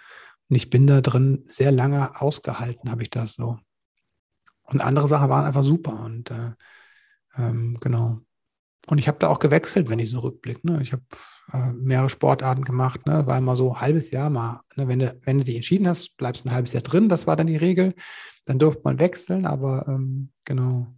Und 0.48 0.56
ich 0.56 0.70
bin 0.70 0.86
da 0.86 1.00
drin 1.00 1.44
sehr 1.48 1.72
lange 1.72 2.20
ausgehalten, 2.20 2.90
habe 2.90 3.02
ich 3.02 3.10
das 3.10 3.34
so. 3.34 3.58
Und 4.62 4.80
andere 4.80 5.08
Sachen 5.08 5.30
waren 5.30 5.46
einfach 5.46 5.62
super. 5.64 6.00
Und 6.04 6.30
äh, 6.30 6.52
ähm, 7.36 7.78
genau. 7.80 8.20
Und 8.88 8.98
ich 8.98 9.08
habe 9.08 9.18
da 9.18 9.28
auch 9.28 9.40
gewechselt, 9.40 9.90
wenn 9.90 9.98
ich 9.98 10.10
so 10.10 10.20
rückblicke. 10.20 10.66
Ne? 10.66 10.80
Ich 10.80 10.92
habe 10.92 11.02
äh, 11.52 11.72
mehrere 11.72 12.08
Sportarten 12.08 12.64
gemacht, 12.64 13.04
ne? 13.06 13.26
war 13.26 13.36
immer 13.36 13.56
so 13.56 13.74
ein 13.74 13.80
halbes 13.80 14.12
Jahr 14.12 14.30
mal. 14.30 14.60
Ne? 14.76 14.86
Wenn, 14.86 15.00
du, 15.00 15.18
wenn 15.24 15.38
du 15.38 15.44
dich 15.44 15.56
entschieden 15.56 15.88
hast, 15.88 16.16
bleibst 16.16 16.46
ein 16.46 16.52
halbes 16.52 16.72
Jahr 16.72 16.82
drin, 16.82 17.08
das 17.08 17.26
war 17.26 17.34
dann 17.34 17.48
die 17.48 17.56
Regel. 17.56 17.94
Dann 18.44 18.60
durfte 18.60 18.82
man 18.84 19.00
wechseln, 19.00 19.44
aber 19.44 19.86
ähm, 19.88 20.30
genau. 20.44 20.94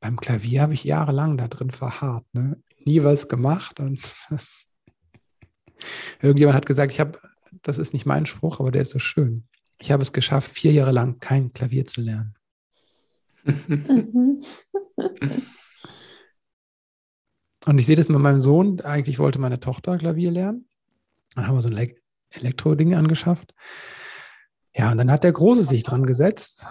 Beim 0.00 0.18
Klavier 0.18 0.62
habe 0.62 0.72
ich 0.72 0.84
jahrelang 0.84 1.36
da 1.36 1.48
drin 1.48 1.70
verharrt. 1.70 2.24
Ne? 2.32 2.62
Nie 2.84 3.02
was 3.02 3.28
gemacht 3.28 3.78
und 3.78 4.00
Irgendjemand 6.22 6.56
hat 6.56 6.64
gesagt, 6.64 6.92
ich 6.92 7.00
habe, 7.00 7.20
das 7.62 7.76
ist 7.76 7.92
nicht 7.92 8.06
mein 8.06 8.24
Spruch, 8.24 8.60
aber 8.60 8.70
der 8.70 8.82
ist 8.82 8.92
so 8.92 8.98
schön. 8.98 9.46
Ich 9.78 9.92
habe 9.92 10.02
es 10.02 10.12
geschafft, 10.12 10.50
vier 10.50 10.72
Jahre 10.72 10.92
lang 10.92 11.20
kein 11.20 11.52
Klavier 11.52 11.86
zu 11.86 12.00
lernen. 12.00 12.34
Und 17.66 17.78
ich 17.78 17.86
sehe 17.86 17.96
das 17.96 18.08
mit 18.08 18.18
meinem 18.18 18.40
Sohn. 18.40 18.80
Eigentlich 18.80 19.18
wollte 19.18 19.38
meine 19.38 19.60
Tochter 19.60 19.98
Klavier 19.98 20.30
lernen. 20.30 20.68
Dann 21.34 21.46
haben 21.46 21.56
wir 21.56 21.62
so 21.62 21.68
ein 21.68 21.90
Elektro-Ding 22.30 22.94
angeschafft. 22.94 23.54
Ja, 24.74 24.92
und 24.92 24.98
dann 24.98 25.10
hat 25.10 25.24
der 25.24 25.32
Große 25.32 25.62
sich 25.62 25.82
dran 25.82 26.06
gesetzt 26.06 26.66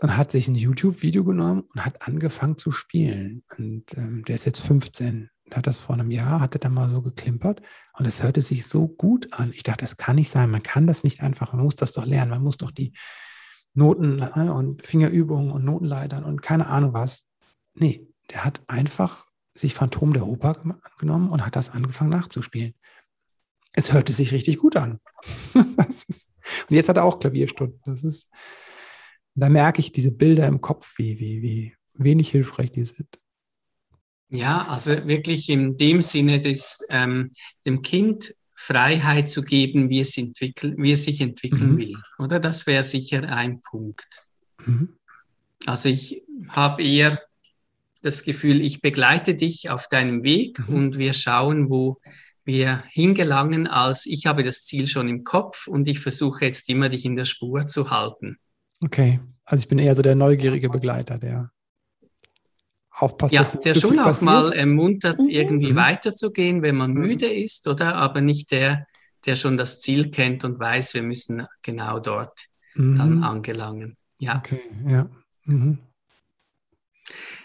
und 0.00 0.16
hat 0.16 0.32
sich 0.32 0.48
ein 0.48 0.54
YouTube-Video 0.54 1.24
genommen 1.24 1.64
und 1.72 1.84
hat 1.84 2.06
angefangen 2.06 2.58
zu 2.58 2.70
spielen. 2.70 3.44
Und 3.56 3.96
ähm, 3.96 4.24
der 4.24 4.34
ist 4.34 4.46
jetzt 4.46 4.60
15 4.60 5.30
hat 5.54 5.66
das 5.66 5.78
vor 5.78 5.94
einem 5.94 6.10
Jahr, 6.10 6.40
hatte 6.40 6.58
da 6.58 6.68
mal 6.68 6.90
so 6.90 7.02
geklimpert 7.02 7.62
und 7.94 8.06
es 8.06 8.22
hörte 8.22 8.42
sich 8.42 8.66
so 8.66 8.88
gut 8.88 9.32
an. 9.32 9.52
Ich 9.52 9.62
dachte, 9.62 9.84
das 9.84 9.96
kann 9.96 10.16
nicht 10.16 10.30
sein, 10.30 10.50
man 10.50 10.62
kann 10.62 10.86
das 10.86 11.04
nicht 11.04 11.22
einfach, 11.22 11.52
man 11.52 11.62
muss 11.62 11.76
das 11.76 11.92
doch 11.92 12.04
lernen, 12.04 12.30
man 12.30 12.42
muss 12.42 12.58
doch 12.58 12.70
die 12.70 12.92
Noten 13.74 14.16
ne, 14.16 14.52
und 14.52 14.84
Fingerübungen 14.84 15.50
und 15.50 15.64
Notenleitern 15.64 16.24
und 16.24 16.42
keine 16.42 16.66
Ahnung 16.66 16.92
was. 16.92 17.26
Nee, 17.74 18.06
der 18.30 18.44
hat 18.44 18.60
einfach 18.66 19.27
sich 19.58 19.74
Phantom 19.74 20.12
der 20.12 20.26
Oper 20.26 20.80
genommen 20.98 21.30
und 21.30 21.44
hat 21.44 21.56
das 21.56 21.70
angefangen 21.70 22.10
nachzuspielen. 22.10 22.74
Es 23.72 23.92
hörte 23.92 24.12
sich 24.12 24.32
richtig 24.32 24.58
gut 24.58 24.76
an. 24.76 25.00
ist, 26.08 26.28
und 26.68 26.76
jetzt 26.76 26.88
hat 26.88 26.96
er 26.96 27.04
auch 27.04 27.18
Klavierstunden. 27.18 27.80
Das 27.84 28.02
ist, 28.02 28.28
Da 29.34 29.48
merke 29.48 29.80
ich 29.80 29.92
diese 29.92 30.12
Bilder 30.12 30.46
im 30.46 30.60
Kopf, 30.60 30.94
wie, 30.96 31.18
wie, 31.18 31.42
wie 31.42 31.76
wenig 31.94 32.30
hilfreich 32.30 32.72
die 32.72 32.84
sind. 32.84 33.18
Ja, 34.30 34.66
also 34.68 35.06
wirklich 35.06 35.48
in 35.48 35.76
dem 35.76 36.02
Sinne 36.02 36.40
des 36.40 36.86
ähm, 36.90 37.32
dem 37.64 37.82
Kind 37.82 38.34
Freiheit 38.54 39.30
zu 39.30 39.42
geben, 39.42 39.88
wie 39.88 40.00
es, 40.00 40.18
entwickeln, 40.18 40.74
wie 40.78 40.92
es 40.92 41.04
sich 41.04 41.20
entwickeln 41.20 41.74
mhm. 41.74 41.78
will. 41.78 41.96
Oder 42.18 42.40
das 42.40 42.66
wäre 42.66 42.82
sicher 42.82 43.22
ein 43.22 43.62
Punkt. 43.62 44.28
Mhm. 44.66 44.98
Also 45.64 45.88
ich 45.88 46.24
habe 46.48 46.82
eher 46.82 47.18
das 48.02 48.22
Gefühl, 48.22 48.60
ich 48.60 48.80
begleite 48.80 49.34
dich 49.34 49.70
auf 49.70 49.88
deinem 49.88 50.22
Weg 50.22 50.58
mhm. 50.68 50.74
und 50.74 50.98
wir 50.98 51.12
schauen, 51.12 51.68
wo 51.68 52.00
wir 52.44 52.82
hingelangen, 52.88 53.66
als 53.66 54.06
ich 54.06 54.26
habe 54.26 54.42
das 54.42 54.64
Ziel 54.64 54.86
schon 54.86 55.08
im 55.08 55.24
Kopf 55.24 55.66
und 55.66 55.86
ich 55.86 56.00
versuche 56.00 56.46
jetzt 56.46 56.68
immer, 56.68 56.88
dich 56.88 57.04
in 57.04 57.16
der 57.16 57.26
Spur 57.26 57.66
zu 57.66 57.90
halten. 57.90 58.38
Okay, 58.80 59.20
also 59.44 59.62
ich 59.62 59.68
bin 59.68 59.78
eher 59.78 59.94
so 59.94 60.02
der 60.02 60.14
neugierige 60.14 60.70
Begleiter, 60.70 61.18
der 61.18 61.50
aufpasst. 62.90 63.34
Ja, 63.34 63.44
der 63.44 63.74
schon 63.74 63.98
auch 63.98 64.20
mal 64.22 64.52
ermuntert, 64.52 65.18
mhm. 65.18 65.28
irgendwie 65.28 65.72
mhm. 65.72 65.76
weiterzugehen, 65.76 66.62
wenn 66.62 66.76
man 66.76 66.92
mhm. 66.92 67.00
müde 67.00 67.26
ist, 67.26 67.66
oder? 67.68 67.96
Aber 67.96 68.20
nicht 68.20 68.50
der, 68.50 68.86
der 69.26 69.36
schon 69.36 69.56
das 69.56 69.80
Ziel 69.80 70.10
kennt 70.10 70.44
und 70.44 70.58
weiß, 70.58 70.94
wir 70.94 71.02
müssen 71.02 71.46
genau 71.62 72.00
dort 72.00 72.46
mhm. 72.74 72.94
dann 72.96 73.22
angelangen. 73.24 73.96
Ja. 74.18 74.38
Okay, 74.38 74.60
ja. 74.86 75.10
Mhm. 75.44 75.78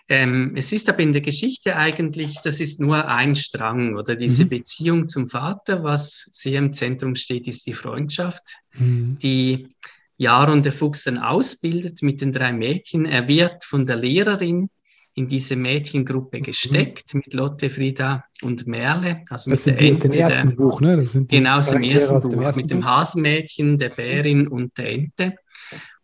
Ähm, 0.09 0.53
es 0.55 0.71
ist 0.71 0.89
aber 0.89 0.99
in 0.99 1.13
der 1.13 1.21
Geschichte 1.21 1.75
eigentlich, 1.75 2.35
das 2.43 2.59
ist 2.59 2.81
nur 2.81 3.07
ein 3.07 3.35
Strang 3.35 3.95
oder 3.95 4.15
diese 4.15 4.45
mhm. 4.45 4.49
Beziehung 4.49 5.07
zum 5.07 5.29
Vater, 5.29 5.83
was 5.83 6.29
sehr 6.31 6.59
im 6.59 6.73
Zentrum 6.73 7.15
steht, 7.15 7.47
ist 7.47 7.65
die 7.65 7.73
Freundschaft, 7.73 8.43
mhm. 8.73 9.17
die 9.21 9.69
Jaron 10.17 10.61
der 10.61 10.71
Fuchs 10.71 11.05
dann 11.05 11.17
ausbildet 11.17 12.01
mit 12.01 12.21
den 12.21 12.31
drei 12.31 12.53
Mädchen. 12.53 13.05
Er 13.05 13.27
wird 13.27 13.63
von 13.63 13.85
der 13.85 13.95
Lehrerin 13.95 14.69
in 15.15 15.27
diese 15.27 15.55
Mädchengruppe 15.55 16.39
mhm. 16.39 16.43
gesteckt 16.43 17.13
mit 17.13 17.33
Lotte, 17.33 17.69
Frieda 17.69 18.25
und 18.41 18.67
Merle. 18.67 19.21
Also 19.29 19.51
das 19.51 19.65
mit 19.65 19.79
sind 19.79 19.81
der 19.81 19.89
die 19.89 19.95
aus 19.95 19.99
dem 20.01 20.11
ersten 20.11 20.49
der, 20.49 20.55
Buch, 20.55 20.81
ne? 20.81 20.97
Das 20.97 21.11
sind 21.11 21.29
genau, 21.29 21.57
aus 21.57 21.69
dem 21.69 21.83
ersten 21.83 22.21
Buch, 22.21 22.29
dem 22.29 22.41
ersten 22.41 22.61
mit 22.61 22.69
Buch. 22.69 22.77
dem 22.77 22.85
Hasenmädchen, 22.85 23.77
der 23.77 23.89
Bärin 23.89 24.47
und 24.47 24.77
der 24.77 24.89
Ente. 24.91 25.35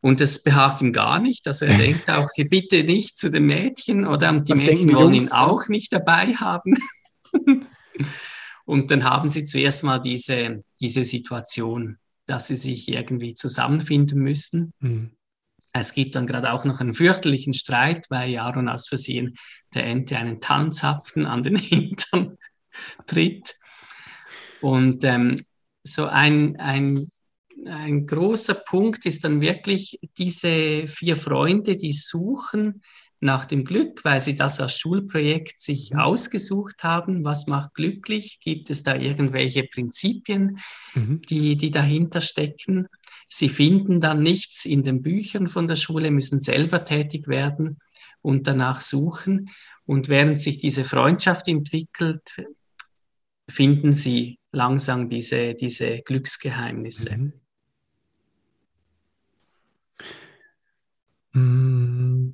Und 0.02 0.22
es 0.22 0.44
behagt 0.44 0.82
ihm 0.82 0.94
gar 0.94 1.20
nicht. 1.20 1.48
Also 1.48 1.66
er 1.66 1.78
denkt 1.78 2.10
auch, 2.10 2.30
bitte 2.50 2.84
nicht 2.84 3.18
zu 3.18 3.30
den 3.30 3.46
Mädchen 3.46 4.06
oder 4.06 4.32
die 4.40 4.52
Was 4.52 4.60
Mädchen 4.60 4.94
wollen 4.94 5.14
ihn 5.14 5.32
auch 5.32 5.68
nicht 5.68 5.92
dabei 5.92 6.34
haben. 6.36 6.76
und 8.66 8.92
dann 8.92 9.04
haben 9.04 9.30
sie 9.30 9.46
zuerst 9.46 9.84
mal 9.84 10.00
diese, 10.00 10.64
diese 10.80 11.04
Situation, 11.04 11.98
dass 12.26 12.48
sie 12.48 12.56
sich 12.56 12.88
irgendwie 12.88 13.34
zusammenfinden 13.34 14.20
müssen. 14.20 14.74
Mhm. 14.80 15.12
Es 15.72 15.94
gibt 15.94 16.16
dann 16.16 16.26
gerade 16.26 16.52
auch 16.52 16.66
noch 16.66 16.80
einen 16.80 16.94
fürchterlichen 16.94 17.54
Streit, 17.54 18.08
weil 18.10 18.30
Jaron 18.32 18.70
aus 18.70 18.88
Versehen 18.88 19.36
der 19.74 19.86
Ente 19.86 20.18
einen 20.18 20.42
Tannenzapfen 20.42 21.26
an 21.26 21.44
den 21.44 21.56
Hintern 21.58 22.38
tritt. 23.06 23.56
Und 24.62 25.04
ähm, 25.04 25.38
so 25.84 26.08
ein, 26.08 26.58
ein 26.58 27.08
ein 27.68 28.06
großer 28.06 28.56
Punkt 28.56 29.06
ist 29.06 29.24
dann 29.24 29.42
wirklich 29.42 30.00
diese 30.18 30.88
vier 30.88 31.16
Freunde, 31.16 31.78
die 31.78 31.94
suchen 31.94 32.82
nach 33.22 33.46
dem 33.46 33.66
Glück, 33.66 34.06
weil 34.06 34.20
sie 34.20 34.36
das 34.36 34.60
als 34.60 34.78
Schulprojekt 34.78 35.60
sich 35.60 35.92
mhm. 35.92 36.00
ausgesucht 36.00 36.84
haben. 36.84 37.26
Was 37.26 37.48
macht 37.48 37.74
glücklich? 37.74 38.40
Gibt 38.42 38.70
es 38.70 38.84
da 38.84 38.96
irgendwelche 38.96 39.64
Prinzipien, 39.64 40.60
mhm. 40.96 41.22
die, 41.30 41.58
die 41.58 41.72
dahinter 41.72 42.22
stecken? 42.22 42.88
Sie 43.28 43.50
finden 43.50 44.00
dann 44.00 44.22
nichts 44.22 44.66
in 44.66 44.84
den 44.84 45.02
Büchern 45.02 45.48
von 45.48 45.68
der 45.68 45.76
Schule, 45.76 46.12
müssen 46.12 46.40
selber 46.40 46.86
tätig 46.86 47.28
werden 47.28 47.80
und 48.22 48.48
danach 48.48 48.82
suchen. 48.82 49.50
Und 49.86 50.08
während 50.08 50.40
sich 50.40 50.60
diese 50.60 50.84
Freundschaft 50.84 51.48
entwickelt, 51.48 52.38
finden 53.50 53.92
sie 53.92 54.40
langsam 54.52 55.10
diese, 55.10 55.56
diese 55.56 56.00
Glücksgeheimnisse. 56.00 57.18
Mhm. 57.18 57.34
Wie 61.34 62.34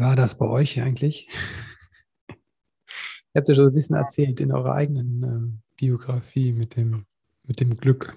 war 0.00 0.16
das 0.16 0.36
bei 0.36 0.46
euch 0.46 0.80
eigentlich? 0.80 1.28
Ihr 2.28 3.40
habt 3.40 3.48
ja 3.48 3.54
schon 3.54 3.68
ein 3.68 3.74
bisschen 3.74 3.96
erzählt 3.96 4.40
in 4.40 4.52
eurer 4.52 4.74
eigenen 4.74 5.22
äh, 5.22 5.60
Biografie 5.76 6.52
mit 6.52 6.76
dem, 6.76 7.06
mit 7.44 7.60
dem 7.60 7.76
Glück. 7.76 8.14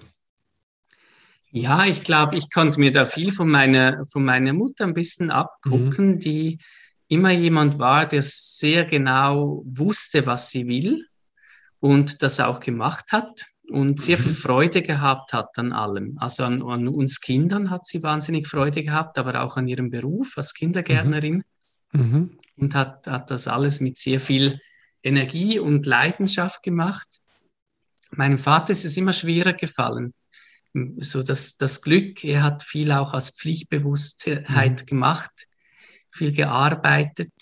Ja, 1.52 1.84
ich 1.84 2.04
glaube, 2.04 2.36
ich 2.36 2.50
konnte 2.50 2.78
mir 2.78 2.92
da 2.92 3.04
viel 3.04 3.32
von 3.32 3.50
meiner, 3.50 4.04
von 4.04 4.24
meiner 4.24 4.52
Mutter 4.52 4.84
ein 4.84 4.94
bisschen 4.94 5.30
abgucken, 5.30 6.12
mhm. 6.12 6.18
die 6.18 6.58
immer 7.08 7.32
jemand 7.32 7.78
war, 7.78 8.06
der 8.06 8.22
sehr 8.22 8.84
genau 8.84 9.62
wusste, 9.66 10.26
was 10.26 10.50
sie 10.50 10.68
will 10.68 11.06
und 11.80 12.22
das 12.22 12.38
auch 12.38 12.60
gemacht 12.60 13.12
hat 13.12 13.46
und 13.70 14.00
sehr 14.00 14.18
viel 14.18 14.32
mhm. 14.32 14.36
Freude 14.36 14.82
gehabt 14.82 15.32
hat 15.32 15.56
an 15.58 15.72
allem. 15.72 16.16
Also 16.18 16.44
an, 16.44 16.62
an, 16.62 16.88
uns 16.88 17.20
Kindern 17.20 17.70
hat 17.70 17.86
sie 17.86 18.02
wahnsinnig 18.02 18.48
Freude 18.48 18.82
gehabt, 18.82 19.16
aber 19.18 19.42
auch 19.42 19.56
an 19.56 19.68
ihrem 19.68 19.90
Beruf 19.90 20.36
als 20.36 20.54
Kindergärtnerin. 20.54 21.44
Mhm. 21.92 22.00
mhm. 22.00 22.38
Und 22.56 22.74
hat, 22.74 23.06
hat 23.06 23.30
das 23.30 23.48
alles 23.48 23.80
mit 23.80 23.96
sehr 23.96 24.20
viel 24.20 24.60
Energie 25.02 25.58
und 25.58 25.86
Leidenschaft 25.86 26.62
gemacht. 26.62 27.08
Meinem 28.10 28.38
Vater 28.38 28.72
ist 28.72 28.84
es 28.84 28.98
immer 28.98 29.14
schwerer 29.14 29.54
gefallen. 29.54 30.12
So 30.98 31.22
das, 31.22 31.56
das 31.56 31.80
Glück, 31.80 32.22
er 32.22 32.42
hat 32.42 32.62
viel 32.62 32.92
auch 32.92 33.14
als 33.14 33.30
Pflichtbewusstheit 33.30 34.82
mhm. 34.82 34.86
gemacht, 34.86 35.48
viel 36.10 36.32
gearbeitet 36.32 37.32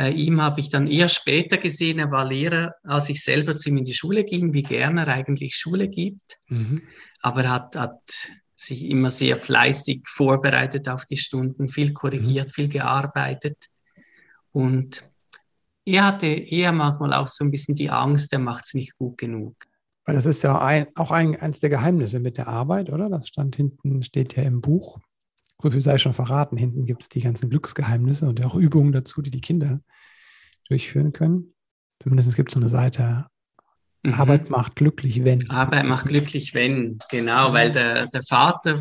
bei 0.00 0.12
ihm 0.12 0.40
habe 0.40 0.60
ich 0.60 0.70
dann 0.70 0.86
eher 0.86 1.10
später 1.10 1.58
gesehen, 1.58 1.98
er 1.98 2.10
war 2.10 2.24
Lehrer, 2.24 2.74
als 2.84 3.10
ich 3.10 3.22
selber 3.22 3.54
zu 3.54 3.68
ihm 3.68 3.76
in 3.76 3.84
die 3.84 3.92
Schule 3.92 4.24
ging, 4.24 4.54
wie 4.54 4.62
gerne 4.62 5.02
er 5.02 5.08
eigentlich 5.08 5.54
Schule 5.54 5.88
gibt. 5.88 6.38
Mhm. 6.48 6.80
Aber 7.20 7.44
er 7.44 7.50
hat, 7.50 7.76
hat 7.76 8.00
sich 8.56 8.86
immer 8.86 9.10
sehr 9.10 9.36
fleißig 9.36 10.08
vorbereitet 10.08 10.88
auf 10.88 11.04
die 11.04 11.18
Stunden, 11.18 11.68
viel 11.68 11.92
korrigiert, 11.92 12.46
mhm. 12.46 12.50
viel 12.50 12.68
gearbeitet. 12.70 13.58
Und 14.52 15.02
er 15.84 16.06
hatte 16.06 16.28
eher 16.28 16.72
manchmal 16.72 17.12
auch 17.12 17.28
so 17.28 17.44
ein 17.44 17.50
bisschen 17.50 17.74
die 17.74 17.90
Angst, 17.90 18.32
er 18.32 18.38
macht 18.38 18.64
es 18.64 18.72
nicht 18.72 18.96
gut 18.96 19.18
genug. 19.18 19.54
Weil 20.06 20.14
das 20.14 20.24
ist 20.24 20.42
ja 20.42 20.58
ein, 20.62 20.86
auch 20.94 21.10
ein, 21.10 21.38
eines 21.38 21.60
der 21.60 21.68
Geheimnisse 21.68 22.20
mit 22.20 22.38
der 22.38 22.48
Arbeit, 22.48 22.88
oder? 22.88 23.10
Das 23.10 23.28
stand 23.28 23.54
hinten, 23.54 24.02
steht 24.02 24.34
ja 24.34 24.44
im 24.44 24.62
Buch 24.62 24.98
so 25.62 25.70
viel 25.70 25.80
sei 25.80 25.98
schon 25.98 26.12
verraten. 26.12 26.56
Hinten 26.56 26.86
gibt 26.86 27.02
es 27.02 27.08
die 27.08 27.20
ganzen 27.20 27.50
Glücksgeheimnisse 27.50 28.26
und 28.26 28.44
auch 28.44 28.54
Übungen 28.54 28.92
dazu, 28.92 29.22
die 29.22 29.30
die 29.30 29.40
Kinder 29.40 29.80
durchführen 30.68 31.12
können. 31.12 31.54
Zumindest 32.00 32.34
gibt 32.36 32.50
es 32.50 32.54
so 32.54 32.60
eine 32.60 32.68
Seite, 32.68 33.26
mhm. 34.02 34.14
Arbeit 34.14 34.50
macht 34.50 34.76
glücklich, 34.76 35.24
wenn. 35.24 35.48
Arbeit 35.50 35.86
macht 35.86 36.06
glücklich, 36.06 36.54
wenn, 36.54 36.98
genau, 37.10 37.52
weil 37.52 37.72
der, 37.72 38.06
der 38.06 38.22
Vater 38.22 38.80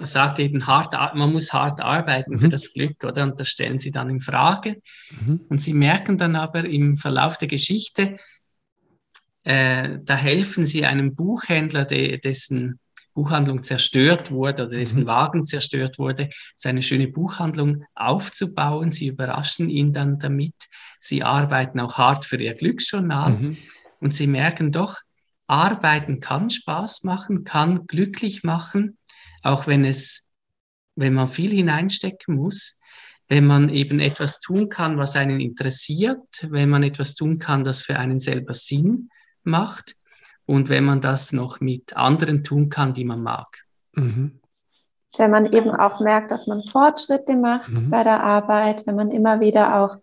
sagt 0.00 0.38
eben, 0.38 0.66
hart, 0.66 0.92
man 1.14 1.32
muss 1.32 1.52
hart 1.52 1.80
arbeiten 1.80 2.34
mhm. 2.34 2.40
für 2.40 2.48
das 2.48 2.72
Glück, 2.72 3.02
oder? 3.04 3.24
Und 3.24 3.40
das 3.40 3.48
stellen 3.48 3.78
sie 3.78 3.90
dann 3.90 4.10
in 4.10 4.20
Frage. 4.20 4.80
Mhm. 5.10 5.40
Und 5.48 5.62
sie 5.62 5.74
merken 5.74 6.18
dann 6.18 6.36
aber 6.36 6.64
im 6.64 6.96
Verlauf 6.96 7.38
der 7.38 7.48
Geschichte, 7.48 8.16
äh, 9.44 9.98
da 10.02 10.14
helfen 10.14 10.66
sie 10.66 10.84
einem 10.84 11.14
Buchhändler, 11.14 11.84
de, 11.84 12.18
dessen 12.18 12.78
Buchhandlung 13.18 13.64
zerstört 13.64 14.30
wurde 14.30 14.66
oder 14.66 14.76
dessen 14.76 15.02
mhm. 15.02 15.06
Wagen 15.08 15.44
zerstört 15.44 15.98
wurde, 15.98 16.30
seine 16.54 16.82
schöne 16.82 17.08
Buchhandlung 17.08 17.82
aufzubauen. 17.96 18.92
Sie 18.92 19.08
überraschen 19.08 19.68
ihn 19.68 19.92
dann 19.92 20.20
damit. 20.20 20.54
Sie 21.00 21.24
arbeiten 21.24 21.80
auch 21.80 21.98
hart 21.98 22.24
für 22.24 22.40
ihr 22.40 22.54
Glücksjournal 22.54 23.30
mhm. 23.30 23.56
und 23.98 24.14
sie 24.14 24.28
merken 24.28 24.70
doch, 24.70 24.98
Arbeiten 25.48 26.20
kann 26.20 26.48
Spaß 26.48 27.02
machen, 27.02 27.42
kann 27.42 27.88
glücklich 27.88 28.44
machen, 28.44 28.98
auch 29.42 29.66
wenn 29.66 29.84
es, 29.84 30.30
wenn 30.94 31.14
man 31.14 31.26
viel 31.26 31.50
hineinstecken 31.50 32.36
muss, 32.36 32.78
wenn 33.26 33.46
man 33.46 33.68
eben 33.68 33.98
etwas 33.98 34.38
tun 34.38 34.68
kann, 34.68 34.96
was 34.96 35.16
einen 35.16 35.40
interessiert, 35.40 36.46
wenn 36.50 36.70
man 36.70 36.84
etwas 36.84 37.16
tun 37.16 37.40
kann, 37.40 37.64
das 37.64 37.82
für 37.82 37.98
einen 37.98 38.20
selber 38.20 38.54
Sinn 38.54 39.10
macht 39.42 39.97
und 40.48 40.70
wenn 40.70 40.84
man 40.84 41.02
das 41.02 41.34
noch 41.34 41.60
mit 41.60 41.94
anderen 41.94 42.42
tun 42.42 42.70
kann, 42.70 42.94
die 42.94 43.04
man 43.04 43.22
mag. 43.22 43.66
Mhm. 43.92 44.40
Wenn 45.18 45.30
man 45.30 45.52
eben 45.52 45.70
auch 45.70 46.00
merkt, 46.00 46.30
dass 46.30 46.46
man 46.46 46.62
Fortschritte 46.62 47.36
macht 47.36 47.68
mhm. 47.70 47.90
bei 47.90 48.02
der 48.02 48.24
Arbeit, 48.24 48.86
wenn 48.86 48.96
man 48.96 49.10
immer 49.10 49.40
wieder 49.40 49.78
auch 49.78 49.96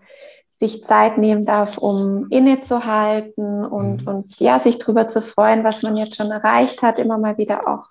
sich 0.51 0.83
Zeit 0.83 1.17
nehmen 1.17 1.45
darf, 1.45 1.79
um 1.79 2.27
innezuhalten 2.29 3.65
und, 3.65 4.03
mhm. 4.03 4.07
und 4.07 4.39
ja, 4.39 4.59
sich 4.59 4.77
darüber 4.77 5.07
zu 5.07 5.23
freuen, 5.23 5.63
was 5.63 5.81
man 5.81 5.97
jetzt 5.97 6.15
schon 6.15 6.29
erreicht 6.29 6.83
hat, 6.83 6.99
immer 6.99 7.17
mal 7.17 7.39
wieder 7.39 7.67
auch 7.67 7.85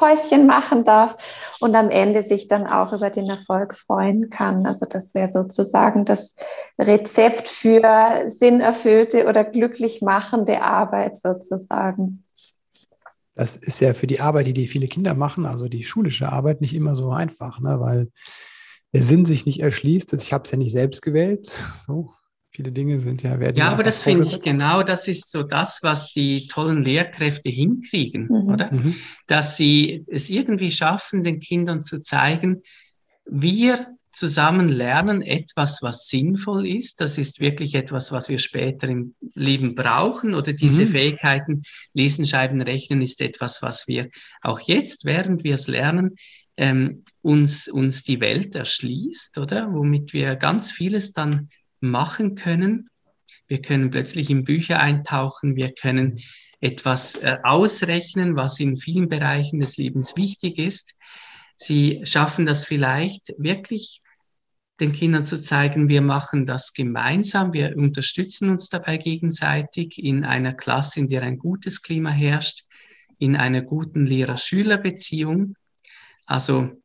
Päuschen 0.00 0.46
machen 0.46 0.84
darf 0.84 1.16
und 1.60 1.74
am 1.74 1.90
Ende 1.90 2.22
sich 2.22 2.48
dann 2.48 2.66
auch 2.66 2.94
über 2.94 3.10
den 3.10 3.28
Erfolg 3.28 3.74
freuen 3.74 4.30
kann. 4.30 4.64
Also 4.64 4.86
das 4.86 5.14
wäre 5.14 5.28
sozusagen 5.28 6.06
das 6.06 6.34
Rezept 6.78 7.48
für 7.48 8.24
sinnerfüllte 8.28 9.26
oder 9.26 9.44
glücklich 9.44 10.00
machende 10.00 10.62
Arbeit 10.62 11.20
sozusagen. 11.20 12.24
das 13.34 13.56
ist 13.56 13.80
ja 13.80 13.92
für 13.92 14.06
die 14.06 14.20
Arbeit, 14.20 14.46
die, 14.46 14.54
die 14.54 14.68
viele 14.68 14.88
Kinder 14.88 15.14
machen, 15.14 15.44
also 15.44 15.68
die 15.68 15.84
schulische 15.84 16.32
Arbeit, 16.32 16.62
nicht 16.62 16.74
immer 16.74 16.94
so 16.94 17.10
einfach, 17.10 17.60
ne? 17.60 17.78
weil 17.78 18.08
der 18.94 19.02
Sinn 19.02 19.26
sich 19.26 19.44
nicht 19.44 19.60
erschließt. 19.60 20.14
Ich 20.14 20.32
habe 20.32 20.44
es 20.44 20.50
ja 20.50 20.56
nicht 20.56 20.72
selbst 20.72 21.02
gewählt. 21.02 21.50
So, 21.86 22.12
viele 22.50 22.72
Dinge 22.72 23.00
sind 23.00 23.22
ja 23.22 23.38
werden. 23.38 23.56
Ja, 23.56 23.70
aber 23.70 23.82
das 23.82 24.02
finde 24.02 24.26
ich 24.26 24.42
genau, 24.42 24.82
das 24.82 25.08
ist 25.08 25.30
so 25.30 25.42
das, 25.42 25.80
was 25.82 26.12
die 26.12 26.46
tollen 26.48 26.82
Lehrkräfte 26.82 27.48
hinkriegen, 27.48 28.24
mhm. 28.24 28.48
oder? 28.48 28.72
Mhm. 28.72 28.96
Dass 29.26 29.56
sie 29.56 30.04
es 30.08 30.30
irgendwie 30.30 30.70
schaffen, 30.70 31.22
den 31.22 31.40
Kindern 31.40 31.82
zu 31.82 32.00
zeigen, 32.00 32.62
wir 33.24 33.86
zusammen 34.12 34.68
lernen 34.68 35.22
etwas, 35.22 35.82
was 35.82 36.08
sinnvoll 36.08 36.66
ist. 36.66 37.00
Das 37.00 37.16
ist 37.16 37.40
wirklich 37.40 37.76
etwas, 37.76 38.10
was 38.10 38.28
wir 38.28 38.38
später 38.38 38.88
im 38.88 39.14
Leben 39.34 39.74
brauchen. 39.76 40.34
Oder 40.34 40.52
diese 40.52 40.84
mhm. 40.84 40.88
Fähigkeiten, 40.88 41.62
Lesen, 41.94 42.26
Schreiben, 42.26 42.60
Rechnen, 42.60 43.02
ist 43.02 43.20
etwas, 43.20 43.62
was 43.62 43.86
wir 43.86 44.10
auch 44.42 44.60
jetzt, 44.60 45.04
während 45.04 45.44
wir 45.44 45.54
es 45.54 45.68
lernen, 45.68 46.16
ähm, 46.56 47.04
uns, 47.22 47.68
uns 47.68 48.02
die 48.02 48.20
Welt 48.20 48.56
erschließt, 48.56 49.38
oder? 49.38 49.72
Womit 49.72 50.12
wir 50.12 50.34
ganz 50.34 50.72
vieles 50.72 51.12
dann 51.12 51.48
machen 51.80 52.34
können. 52.34 52.88
Wir 53.46 53.60
können 53.62 53.90
plötzlich 53.90 54.30
in 54.30 54.44
Bücher 54.44 54.80
eintauchen, 54.80 55.56
wir 55.56 55.72
können 55.72 56.20
etwas 56.60 57.16
äh, 57.16 57.38
ausrechnen, 57.42 58.36
was 58.36 58.60
in 58.60 58.76
vielen 58.76 59.08
Bereichen 59.08 59.60
des 59.60 59.76
Lebens 59.76 60.16
wichtig 60.16 60.58
ist. 60.58 60.96
Sie 61.56 62.00
schaffen 62.04 62.46
das 62.46 62.64
vielleicht 62.64 63.34
wirklich 63.38 64.02
den 64.80 64.92
Kindern 64.92 65.26
zu 65.26 65.42
zeigen, 65.42 65.88
wir 65.88 66.00
machen 66.00 66.46
das 66.46 66.72
gemeinsam, 66.72 67.52
wir 67.52 67.76
unterstützen 67.76 68.48
uns 68.48 68.68
dabei 68.68 68.96
gegenseitig 68.96 69.98
in 69.98 70.24
einer 70.24 70.54
Klasse, 70.54 71.00
in 71.00 71.08
der 71.08 71.22
ein 71.22 71.38
gutes 71.38 71.82
Klima 71.82 72.10
herrscht, 72.10 72.64
in 73.18 73.36
einer 73.36 73.60
guten 73.60 74.06
Lehrer-Schüler-Beziehung. 74.06 75.54
Also, 76.24 76.79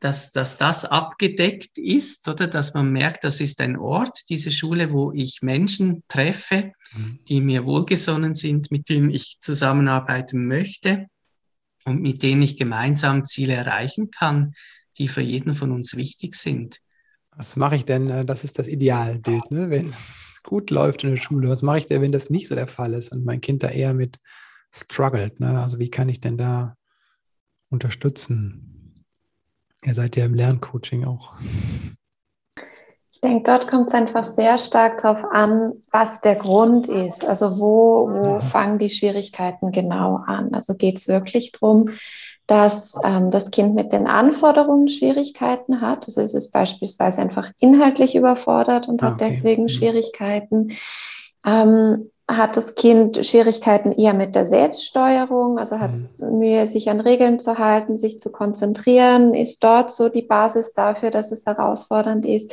dass, 0.00 0.32
dass 0.32 0.56
das 0.56 0.84
abgedeckt 0.84 1.76
ist 1.76 2.28
oder 2.28 2.46
dass 2.46 2.74
man 2.74 2.92
merkt, 2.92 3.24
das 3.24 3.40
ist 3.40 3.60
ein 3.60 3.76
Ort, 3.76 4.20
diese 4.28 4.52
Schule, 4.52 4.92
wo 4.92 5.12
ich 5.12 5.42
Menschen 5.42 6.04
treffe, 6.08 6.72
mhm. 6.94 7.18
die 7.28 7.40
mir 7.40 7.64
wohlgesonnen 7.64 8.34
sind, 8.34 8.70
mit 8.70 8.88
denen 8.88 9.10
ich 9.10 9.38
zusammenarbeiten 9.40 10.46
möchte 10.46 11.06
und 11.84 12.00
mit 12.00 12.22
denen 12.22 12.42
ich 12.42 12.56
gemeinsam 12.56 13.24
Ziele 13.24 13.54
erreichen 13.54 14.10
kann, 14.10 14.54
die 14.98 15.08
für 15.08 15.22
jeden 15.22 15.54
von 15.54 15.72
uns 15.72 15.96
wichtig 15.96 16.36
sind. 16.36 16.78
Was 17.30 17.56
mache 17.56 17.76
ich 17.76 17.84
denn? 17.84 18.08
Äh, 18.08 18.24
das 18.24 18.44
ist 18.44 18.58
das 18.58 18.68
Idealbild, 18.68 19.50
ne? 19.50 19.70
wenn 19.70 19.88
es 19.88 20.40
gut 20.42 20.70
läuft 20.70 21.04
in 21.04 21.10
der 21.10 21.16
Schule. 21.16 21.48
Was 21.48 21.62
mache 21.62 21.78
ich 21.78 21.86
denn, 21.86 22.02
wenn 22.02 22.12
das 22.12 22.30
nicht 22.30 22.48
so 22.48 22.54
der 22.54 22.66
Fall 22.66 22.94
ist 22.94 23.12
und 23.12 23.24
mein 23.24 23.40
Kind 23.40 23.62
da 23.62 23.68
eher 23.68 23.94
mit 23.94 24.18
struggelt? 24.72 25.40
Ne? 25.40 25.60
Also 25.60 25.78
wie 25.78 25.90
kann 25.90 26.08
ich 26.08 26.20
denn 26.20 26.36
da 26.36 26.76
unterstützen? 27.70 28.77
Ihr 29.88 29.94
seid 29.94 30.16
ja 30.16 30.26
im 30.26 30.34
Lerncoaching 30.34 31.06
auch. 31.06 31.32
Ich 33.10 33.22
denke, 33.22 33.44
dort 33.44 33.68
kommt 33.68 33.88
es 33.88 33.94
einfach 33.94 34.22
sehr 34.22 34.58
stark 34.58 35.00
darauf 35.00 35.24
an, 35.32 35.72
was 35.90 36.20
der 36.20 36.34
Grund 36.34 36.88
ist. 36.88 37.24
Also 37.24 37.58
wo, 37.58 38.10
wo 38.10 38.40
fangen 38.40 38.78
die 38.78 38.90
Schwierigkeiten 38.90 39.72
genau 39.72 40.16
an? 40.26 40.52
Also 40.52 40.74
geht 40.74 40.98
es 40.98 41.08
wirklich 41.08 41.52
darum, 41.52 41.88
dass 42.46 42.96
ähm, 43.02 43.30
das 43.30 43.50
Kind 43.50 43.74
mit 43.74 43.94
den 43.94 44.06
Anforderungen 44.06 44.90
Schwierigkeiten 44.90 45.80
hat. 45.80 46.04
Also 46.04 46.20
es 46.20 46.34
ist 46.34 46.52
beispielsweise 46.52 47.22
einfach 47.22 47.50
inhaltlich 47.58 48.14
überfordert 48.14 48.88
und 48.88 49.00
hat 49.00 49.12
ah, 49.12 49.14
okay. 49.14 49.24
deswegen 49.30 49.62
mhm. 49.62 49.68
Schwierigkeiten. 49.68 50.72
Ähm, 51.46 52.10
hat 52.28 52.58
das 52.58 52.74
Kind 52.74 53.26
Schwierigkeiten 53.26 53.90
eher 53.90 54.12
mit 54.12 54.34
der 54.34 54.46
Selbststeuerung, 54.46 55.58
also 55.58 55.80
hat 55.80 55.94
es 55.94 56.20
mhm. 56.20 56.38
Mühe, 56.38 56.66
sich 56.66 56.90
an 56.90 57.00
Regeln 57.00 57.38
zu 57.38 57.56
halten, 57.56 57.96
sich 57.96 58.20
zu 58.20 58.30
konzentrieren, 58.30 59.32
ist 59.32 59.64
dort 59.64 59.90
so 59.90 60.10
die 60.10 60.22
Basis 60.22 60.74
dafür, 60.74 61.10
dass 61.10 61.32
es 61.32 61.46
herausfordernd 61.46 62.26
ist. 62.26 62.52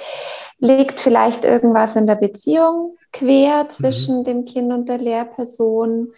Liegt 0.59 1.01
vielleicht 1.01 1.43
irgendwas 1.43 1.97
in 1.97 2.07
der 2.07 2.15
Beziehung 2.15 2.95
quer 3.11 3.67
zwischen 3.67 4.19
mhm. 4.19 4.23
dem 4.23 4.45
Kind 4.45 4.71
und 4.71 4.87
der 4.87 4.97
Lehrperson? 4.97 6.13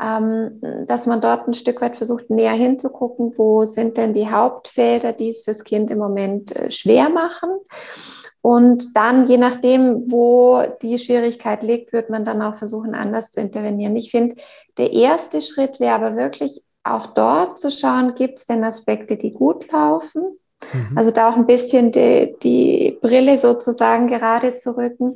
Ähm, 0.00 0.62
dass 0.88 1.04
man 1.04 1.20
dort 1.20 1.46
ein 1.46 1.52
Stück 1.52 1.82
weit 1.82 1.98
versucht, 1.98 2.30
näher 2.30 2.54
hinzugucken, 2.54 3.34
wo 3.36 3.66
sind 3.66 3.98
denn 3.98 4.14
die 4.14 4.30
Hauptfelder, 4.30 5.12
die 5.12 5.28
es 5.28 5.42
fürs 5.42 5.64
Kind 5.64 5.90
im 5.90 5.98
Moment 5.98 6.56
äh, 6.56 6.70
schwer 6.70 7.10
machen. 7.10 7.50
Und 8.42 8.96
dann, 8.96 9.26
je 9.28 9.38
nachdem, 9.38 10.10
wo 10.10 10.62
die 10.82 10.98
Schwierigkeit 10.98 11.62
liegt, 11.62 11.92
wird 11.92 12.10
man 12.10 12.24
dann 12.24 12.42
auch 12.42 12.56
versuchen, 12.56 12.94
anders 12.94 13.30
zu 13.30 13.40
intervenieren. 13.40 13.96
Ich 13.96 14.10
finde, 14.10 14.36
der 14.78 14.92
erste 14.92 15.40
Schritt 15.40 15.78
wäre 15.78 15.94
aber 15.94 16.16
wirklich 16.16 16.64
auch 16.82 17.14
dort 17.14 17.60
zu 17.60 17.70
schauen, 17.70 18.16
gibt 18.16 18.40
es 18.40 18.46
denn 18.46 18.64
Aspekte, 18.64 19.16
die 19.16 19.32
gut 19.32 19.70
laufen? 19.70 20.24
Mhm. 20.72 20.98
Also 20.98 21.10
da 21.10 21.30
auch 21.30 21.36
ein 21.36 21.46
bisschen 21.46 21.92
die, 21.92 22.34
die 22.42 22.98
Brille 23.00 23.38
sozusagen 23.38 24.06
gerade 24.06 24.56
zu 24.56 24.76
rücken 24.76 25.14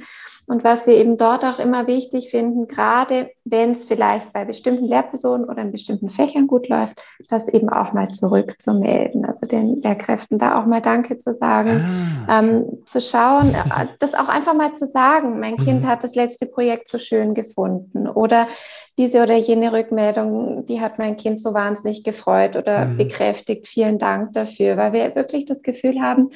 und 0.48 0.62
was 0.62 0.86
wir 0.86 0.94
eben 0.96 1.16
dort 1.16 1.44
auch 1.44 1.58
immer 1.58 1.88
wichtig 1.88 2.30
finden, 2.30 2.68
gerade 2.68 3.30
wenn 3.44 3.72
es 3.72 3.84
vielleicht 3.84 4.32
bei 4.32 4.44
bestimmten 4.44 4.86
Lehrpersonen 4.86 5.48
oder 5.48 5.62
in 5.62 5.72
bestimmten 5.72 6.08
Fächern 6.08 6.46
gut 6.46 6.68
läuft, 6.68 7.02
das 7.28 7.48
eben 7.48 7.68
auch 7.68 7.92
mal 7.92 8.08
zurückzumelden. 8.10 9.24
Also 9.24 9.46
den 9.46 9.80
Lehrkräften 9.80 10.38
da 10.38 10.60
auch 10.60 10.66
mal 10.66 10.80
Danke 10.80 11.18
zu 11.18 11.34
sagen, 11.34 11.84
ah, 12.28 12.38
okay. 12.38 12.46
ähm, 12.46 12.64
zu 12.86 13.00
schauen, 13.00 13.54
äh, 13.54 13.86
das 13.98 14.14
auch 14.14 14.28
einfach 14.28 14.54
mal 14.54 14.72
zu 14.74 14.86
sagen. 14.86 15.40
Mein 15.40 15.54
mhm. 15.54 15.64
Kind 15.64 15.86
hat 15.86 16.04
das 16.04 16.14
letzte 16.14 16.46
Projekt 16.46 16.88
so 16.88 16.98
schön 16.98 17.34
gefunden 17.34 18.06
oder 18.06 18.46
diese 18.98 19.22
oder 19.22 19.36
jene 19.36 19.72
Rückmeldung, 19.72 20.64
die 20.66 20.80
hat 20.80 20.98
mein 20.98 21.16
Kind 21.16 21.40
so 21.40 21.52
wahnsinnig 21.52 22.02
gefreut 22.02 22.56
oder 22.56 22.86
mhm. 22.86 22.96
bekräftigt. 22.96 23.68
Vielen 23.68 23.98
Dank 23.98 24.32
dafür, 24.32 24.76
weil 24.76 24.92
wir 24.92 25.14
wirklich 25.14 25.44
das 25.44 25.62
Gefühl 25.62 26.00
haben, 26.00 26.30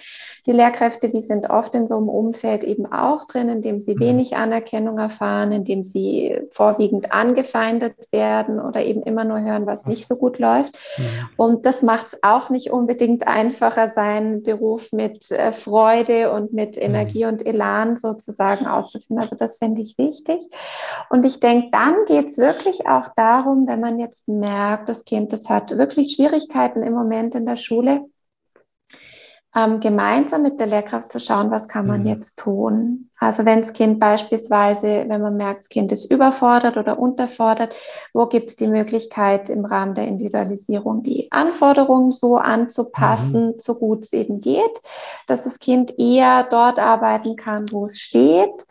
die 0.46 0.52
Lehrkräfte, 0.52 1.08
die 1.08 1.20
sind 1.20 1.48
oft 1.50 1.74
in 1.74 1.86
so 1.86 1.96
einem 1.96 2.08
Umfeld 2.08 2.64
eben 2.64 2.90
auch 2.90 3.26
drin, 3.26 3.48
in 3.48 3.62
dem 3.62 3.80
sie 3.80 3.94
mhm. 3.94 4.00
wenig 4.00 4.36
Anerkennung 4.36 4.98
erfahren, 4.98 5.52
in 5.52 5.64
dem 5.64 5.82
sie 5.82 6.38
vorwiegend 6.50 7.12
angefeindet 7.12 7.94
werden 8.12 8.60
oder 8.60 8.84
eben 8.84 9.02
immer 9.02 9.24
nur 9.24 9.40
hören, 9.40 9.66
was, 9.66 9.86
nicht 9.86 10.06
so 10.06 10.16
gut 10.16 10.38
läuft. 10.38 10.78
Mhm. 10.98 11.28
Und 11.36 11.66
das 11.66 11.82
macht 11.82 12.08
es 12.12 12.18
auch 12.22 12.50
nicht 12.50 12.70
unbedingt 12.70 13.26
einfacher, 13.26 13.90
seinen 13.90 14.42
Beruf 14.42 14.92
mit 14.92 15.30
äh, 15.30 15.52
Freude 15.52 16.32
und 16.32 16.52
mit 16.52 16.76
mhm. 16.76 16.82
Energie 16.82 17.24
und 17.26 17.44
Elan 17.44 17.96
sozusagen 17.96 18.66
auszuführen. 18.66 19.20
Also 19.20 19.36
das 19.36 19.58
finde 19.58 19.80
ich 19.80 19.98
wichtig. 19.98 20.40
Und 21.08 21.26
ich 21.26 21.40
denke, 21.40 21.68
dann 21.72 21.94
geht 22.06 22.26
es 22.26 22.38
wirklich 22.38 22.70
wirklich 22.70 22.86
auch 22.86 23.08
darum, 23.16 23.66
wenn 23.66 23.80
man 23.80 23.98
jetzt 23.98 24.28
merkt, 24.28 24.88
das 24.88 25.04
Kind, 25.04 25.32
das 25.32 25.48
hat 25.48 25.76
wirklich 25.76 26.14
Schwierigkeiten 26.14 26.82
im 26.82 26.92
Moment 26.92 27.34
in 27.34 27.46
der 27.46 27.56
Schule, 27.56 28.06
ähm, 29.54 29.80
gemeinsam 29.80 30.42
mit 30.42 30.60
der 30.60 30.68
Lehrkraft 30.68 31.10
zu 31.10 31.18
schauen, 31.18 31.50
was 31.50 31.66
kann 31.66 31.86
man 31.86 32.02
mhm. 32.02 32.06
jetzt 32.06 32.38
tun. 32.38 33.10
Also 33.18 33.44
wenn 33.44 33.60
das 33.60 33.74
Kind 33.74 34.00
beispielsweise, 34.00 35.04
wenn 35.08 35.20
man 35.20 35.36
merkt, 35.36 35.60
das 35.60 35.68
Kind 35.68 35.92
ist 35.92 36.10
überfordert 36.10 36.78
oder 36.78 36.98
unterfordert, 36.98 37.74
wo 38.14 38.26
gibt 38.26 38.48
es 38.48 38.56
die 38.56 38.68
Möglichkeit 38.68 39.50
im 39.50 39.66
Rahmen 39.66 39.94
der 39.94 40.06
Individualisierung 40.06 41.02
die 41.02 41.30
Anforderungen 41.30 42.12
so 42.12 42.38
anzupassen, 42.38 43.48
mhm. 43.48 43.54
so 43.58 43.74
gut 43.74 44.04
es 44.04 44.12
eben 44.14 44.40
geht, 44.40 44.80
dass 45.26 45.44
das 45.44 45.58
Kind 45.58 45.98
eher 45.98 46.44
dort 46.44 46.78
arbeiten 46.78 47.36
kann, 47.36 47.66
wo 47.70 47.84
es 47.84 47.98
steht. 47.98 48.64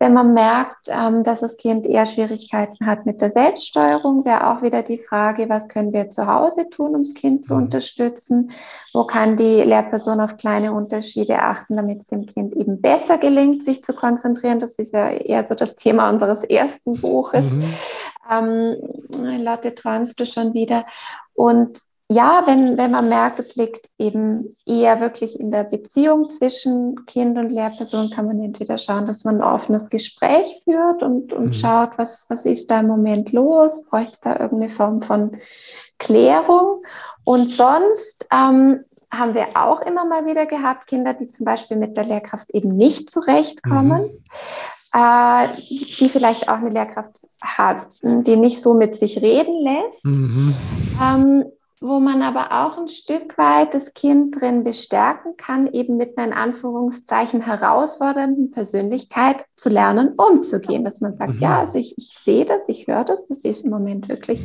Wenn 0.00 0.14
man 0.14 0.34
merkt, 0.34 0.88
ähm, 0.88 1.22
dass 1.22 1.40
das 1.40 1.56
Kind 1.56 1.86
eher 1.86 2.06
Schwierigkeiten 2.06 2.86
hat 2.86 3.06
mit 3.06 3.20
der 3.20 3.30
Selbststeuerung, 3.30 4.24
wäre 4.24 4.50
auch 4.50 4.62
wieder 4.62 4.82
die 4.82 4.98
Frage, 4.98 5.48
was 5.48 5.68
können 5.68 5.92
wir 5.92 6.10
zu 6.10 6.26
Hause 6.26 6.68
tun, 6.70 6.96
um 6.96 7.04
das 7.04 7.14
Kind 7.14 7.44
zu 7.44 7.54
mhm. 7.54 7.64
unterstützen? 7.64 8.50
Wo 8.92 9.04
kann 9.04 9.36
die 9.36 9.62
Lehrperson 9.62 10.18
auf 10.22 10.36
kleine 10.36 10.72
Unterschiede 10.72 11.40
achten, 11.40 11.76
damit 11.76 12.00
es 12.00 12.06
dem 12.06 12.26
Kind 12.26 12.54
eben 12.54 12.80
besser 12.80 13.18
gelingt, 13.18 13.62
sich 13.62 13.84
zu 13.84 13.92
konzentrieren. 13.92 14.58
Das 14.58 14.76
ist 14.76 14.92
ja 14.92 15.10
eher 15.10 15.44
so 15.44 15.54
das 15.54 15.76
Thema 15.76 16.10
unseres 16.10 16.44
ersten 16.44 17.00
Buches. 17.00 17.52
Mhm. 17.52 17.74
Ähm, 18.30 18.76
Lotte, 19.42 19.74
träumst 19.74 20.18
du 20.18 20.26
schon 20.26 20.54
wieder? 20.54 20.86
Und 21.34 21.80
ja, 22.12 22.42
wenn, 22.46 22.76
wenn 22.76 22.90
man 22.90 23.08
merkt, 23.08 23.38
es 23.38 23.56
liegt 23.56 23.88
eben 23.98 24.54
eher 24.66 25.00
wirklich 25.00 25.40
in 25.40 25.50
der 25.50 25.64
Beziehung 25.64 26.28
zwischen 26.28 27.06
Kind 27.06 27.38
und 27.38 27.50
Lehrperson, 27.50 28.10
kann 28.10 28.26
man 28.26 28.42
entweder 28.42 28.76
schauen, 28.76 29.06
dass 29.06 29.24
man 29.24 29.36
ein 29.40 29.54
offenes 29.54 29.88
Gespräch 29.88 30.60
führt 30.64 31.02
und, 31.02 31.32
und 31.32 31.46
mhm. 31.46 31.52
schaut, 31.54 31.96
was, 31.96 32.26
was 32.28 32.44
ist 32.44 32.70
da 32.70 32.80
im 32.80 32.88
Moment 32.88 33.32
los? 33.32 33.86
Bräuchte 33.88 34.12
es 34.12 34.20
da 34.20 34.32
irgendeine 34.38 34.68
Form 34.70 35.02
von 35.02 35.32
Klärung? 35.98 36.82
Und 37.24 37.50
sonst 37.50 38.28
ähm, 38.30 38.80
haben 39.12 39.34
wir 39.34 39.48
auch 39.54 39.82
immer 39.82 40.04
mal 40.04 40.26
wieder 40.26 40.46
gehabt, 40.46 40.86
Kinder, 40.86 41.12
die 41.14 41.26
zum 41.26 41.44
Beispiel 41.44 41.76
mit 41.76 41.96
der 41.96 42.04
Lehrkraft 42.04 42.50
eben 42.50 42.70
nicht 42.70 43.10
zurechtkommen, 43.10 44.04
mhm. 44.04 44.18
äh, 44.94 45.48
die 45.98 46.08
vielleicht 46.08 46.48
auch 46.48 46.56
eine 46.56 46.70
Lehrkraft 46.70 47.20
hatten, 47.42 48.24
die 48.24 48.36
nicht 48.36 48.60
so 48.60 48.72
mit 48.74 48.96
sich 48.96 49.20
reden 49.20 49.54
lässt, 49.62 50.06
mhm. 50.06 50.54
ähm, 51.02 51.44
wo 51.80 51.98
man 51.98 52.22
aber 52.22 52.52
auch 52.52 52.78
ein 52.78 52.88
Stück 52.88 53.36
weit 53.36 53.74
das 53.74 53.92
Kind 53.92 54.40
drin 54.40 54.64
bestärken 54.64 55.36
kann, 55.36 55.66
eben 55.66 55.96
mit 55.96 56.16
einer 56.16 56.28
in 56.28 56.32
Anführungszeichen 56.32 57.42
herausfordernden 57.42 58.52
Persönlichkeit 58.52 59.44
zu 59.54 59.68
lernen, 59.68 60.14
umzugehen. 60.16 60.84
Dass 60.84 61.00
man 61.00 61.14
sagt, 61.16 61.34
mhm. 61.34 61.38
ja, 61.40 61.58
also 61.58 61.78
ich, 61.78 61.98
ich 61.98 62.16
sehe 62.18 62.46
das, 62.46 62.68
ich 62.68 62.86
höre 62.86 63.04
das, 63.04 63.26
das 63.26 63.40
ist 63.40 63.64
im 63.64 63.70
Moment 63.70 64.08
wirklich 64.08 64.42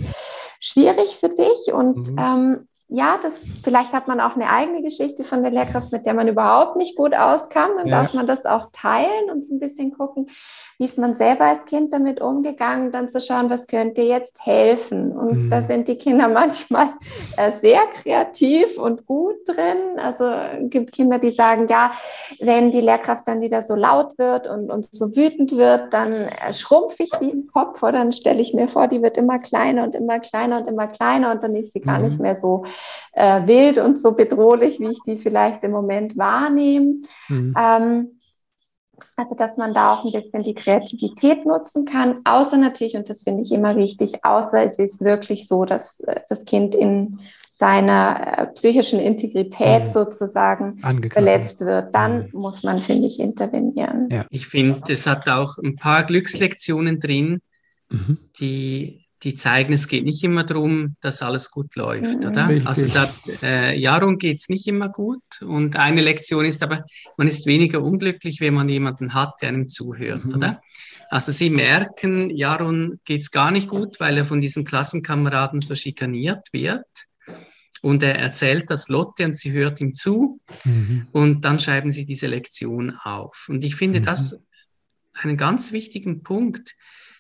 schwierig 0.59 1.18
für 1.20 1.30
dich 1.30 1.72
und 1.72 2.11
mhm. 2.11 2.18
ähm, 2.18 2.68
ja, 2.90 3.18
das, 3.22 3.62
vielleicht 3.64 3.92
hat 3.92 4.08
man 4.08 4.22
auch 4.22 4.36
eine 4.36 4.50
eigene 4.50 4.82
Geschichte 4.82 5.26
von 5.26 5.42
der 5.42 5.52
Lehrkraft, 5.52 5.92
mit 5.92 6.06
der 6.06 6.14
man 6.14 6.30
überhaupt 6.30 6.78
nicht 6.78 6.96
gut 6.96 7.14
auskam. 7.14 7.72
Dann 7.78 7.88
ja. 7.88 8.02
darf 8.02 8.14
man 8.14 8.28
das 8.28 8.46
auch 8.46 8.70
teilen 8.72 9.30
und 9.30 9.46
so 9.46 9.56
ein 9.56 9.60
bisschen 9.60 9.92
gucken, 9.92 10.30
wie 10.80 10.86
ist 10.86 11.00
man 11.00 11.16
selber 11.16 11.46
als 11.46 11.66
Kind 11.66 11.92
damit 11.92 12.22
umgegangen, 12.22 12.92
dann 12.92 13.10
zu 13.10 13.20
schauen, 13.20 13.50
was 13.50 13.66
könnte 13.66 14.04
jetzt 14.04 14.38
helfen. 14.46 15.12
Und 15.12 15.46
mhm. 15.46 15.50
da 15.50 15.64
sind 15.64 15.88
die 15.88 15.98
Kinder 15.98 16.28
manchmal 16.34 16.90
äh, 17.36 17.52
sehr 17.52 17.82
kreativ 17.94 18.78
und 18.78 19.08
gut 19.08 19.36
drin. 19.48 19.98
Also 19.98 20.26
es 20.26 20.70
gibt 20.70 20.92
Kinder, 20.92 21.18
die 21.18 21.32
sagen, 21.32 21.68
ja, 21.68 21.92
wenn 22.42 22.70
die 22.70 22.82
Lehrkraft 22.82 23.28
dann 23.28 23.42
wieder 23.42 23.64
so 23.64 23.74
laut 23.74 24.20
wird 24.20 24.48
und, 24.48 24.70
und 24.70 24.88
so 24.92 25.16
wütend 25.16 25.58
wird, 25.58 25.94
dann 25.94 26.14
äh, 26.14 26.54
schrumpfe 26.54 27.04
ich 27.04 27.12
die 27.20 27.32
im 27.32 27.48
Kopf 27.48 27.82
oder 27.82 27.94
dann 27.94 28.14
stelle 28.14 28.40
ich 28.42 28.54
mir 28.54 28.68
vor, 28.68 28.88
die 28.88 29.02
wird 29.02 29.18
immer 29.18 29.40
kleiner 29.40 29.84
und 29.84 29.96
immer 29.96 30.20
kleiner 30.20 30.62
und 30.62 30.68
immer 30.68 30.88
kleiner 30.88 31.32
und 31.32 31.44
dann 31.44 31.56
ist 31.56 31.74
sie 31.74 31.80
mhm. 31.80 31.86
gar 31.86 32.00
nicht 32.00 32.20
mehr 32.20 32.36
so 32.36 32.66
äh, 33.14 33.48
wild 33.48 33.80
und 33.80 33.98
so 33.98 34.12
bedrohlich, 34.12 34.80
wie 34.80 34.92
ich 34.92 35.00
die 35.08 35.18
vielleicht 35.18 35.64
im 35.64 35.72
Moment 35.72 36.18
wahrnehme. 36.18 36.98
Mhm. 37.30 37.56
Ähm, 37.58 38.16
also, 39.16 39.36
dass 39.36 39.58
man 39.58 39.74
da 39.74 39.93
auch 39.93 40.06
ein 40.06 40.12
bisschen 40.12 40.43
die 40.43 40.54
Kreativität 40.54 41.45
nutzen 41.45 41.86
kann, 41.86 42.22
außer 42.24 42.58
natürlich, 42.58 42.95
und 42.95 43.10
das 43.10 43.24
finde 43.24 43.43
ich 43.43 43.52
immer 43.52 43.76
wichtig, 43.76 44.24
außer 44.24 44.64
es 44.64 44.80
ist 44.80 45.02
wirklich 45.02 45.48
so, 45.48 45.66
dass 45.66 46.00
äh, 46.02 46.22
das 46.30 46.45
Kind 46.45 46.76
in 46.76 47.20
seiner 47.52 48.38
äh, 48.38 48.48
psychischen 48.54 49.00
Integrität 49.00 49.84
mhm. 49.84 49.88
sozusagen 49.88 50.78
verletzt 51.12 51.62
wird, 51.62 51.95
dann 51.95 52.26
mhm. 52.26 52.39
muss 52.39 52.64
man, 52.64 52.80
finde 52.80 53.08
ich, 53.08 53.20
intervenieren. 53.20 54.08
Ja. 54.12 54.26
Ich 54.30 54.48
finde, 54.48 54.93
es 54.93 55.08
hat 55.08 55.28
auch 55.28 55.58
ein 55.58 55.76
paar 55.76 56.04
Glückslektionen 56.04 57.00
drin, 57.00 57.41
mhm. 57.89 58.20
die 58.39 59.07
die 59.24 59.36
zeigen, 59.36 59.74
es 59.74 59.88
geht 59.88 60.05
nicht 60.05 60.24
immer 60.24 60.43
darum, 60.43 60.95
dass 61.01 61.22
alles 61.22 61.49
gut 61.49 61.76
läuft, 61.76 62.24
mhm. 62.24 62.30
oder? 62.30 62.49
Richtig. 62.49 62.68
Also 62.68 62.86
seit 62.86 63.13
äh, 63.41 63.76
Jahren 63.78 64.18
geht 64.18 64.38
es 64.38 64.49
nicht 64.49 64.68
immer 64.68 64.89
gut. 64.89 65.24
Und 65.41 65.76
eine 65.76 66.01
Lektion 66.01 66.45
ist 66.45 66.61
aber, 66.61 66.84
man 67.18 67.28
ist 67.28 67.45
weniger 67.47 67.82
unglücklich, 67.82 68.41
wenn 68.41 68.53
man 68.53 68.70
jemanden 68.70 69.13
hat, 69.13 69.34
der 69.41 69.49
einem 69.49 69.68
zuhört, 69.68 70.26
mhm. 70.26 70.36
oder? 70.36 70.61
Also 71.09 71.32
sie 71.32 71.49
merken, 71.49 72.30
Jaron 72.30 72.99
geht 73.05 73.22
es 73.22 73.32
gar 73.32 73.51
nicht 73.51 73.70
gut, 73.70 73.99
weil 73.99 74.18
er 74.18 74.26
von 74.26 74.41
diesen 74.41 74.65
Klassenkameraden 74.65 75.61
so 75.61 75.74
schikaniert 75.74 76.47
wird. 76.51 76.86
Und 77.82 78.03
er 78.03 78.18
erzählt 78.18 78.70
das 78.70 78.89
Lotte 78.89 79.24
und 79.26 79.38
sie 79.38 79.51
hört 79.51 79.80
ihm 79.82 79.93
zu. 79.93 80.41
Mhm. 80.63 81.07
Und 81.11 81.45
dann 81.45 81.59
schreiben 81.59 81.91
sie 81.91 82.05
diese 82.05 82.28
Lektion 82.28 82.97
auf. 83.03 83.47
Und 83.49 83.63
ich 83.63 83.76
finde 83.76 83.99
mhm. 83.99 84.03
das 84.03 84.43
einen 85.13 85.38
ganz 85.38 85.72
wichtigen 85.72 86.24
Punkt, 86.24 86.76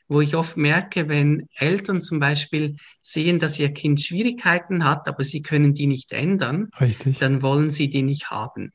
wo 0.07 0.21
ich 0.21 0.35
oft 0.35 0.57
merke, 0.57 1.09
wenn 1.09 1.47
Eltern 1.55 2.01
zum 2.01 2.19
Beispiel 2.19 2.75
sehen, 3.01 3.39
dass 3.39 3.59
ihr 3.59 3.73
Kind 3.73 4.01
Schwierigkeiten 4.01 4.83
hat, 4.83 5.07
aber 5.07 5.23
sie 5.23 5.41
können 5.41 5.73
die 5.73 5.87
nicht 5.87 6.11
ändern, 6.11 6.69
Richtig. 6.79 7.17
dann 7.19 7.41
wollen 7.41 7.69
sie 7.69 7.89
die 7.89 8.03
nicht 8.03 8.29
haben. 8.29 8.71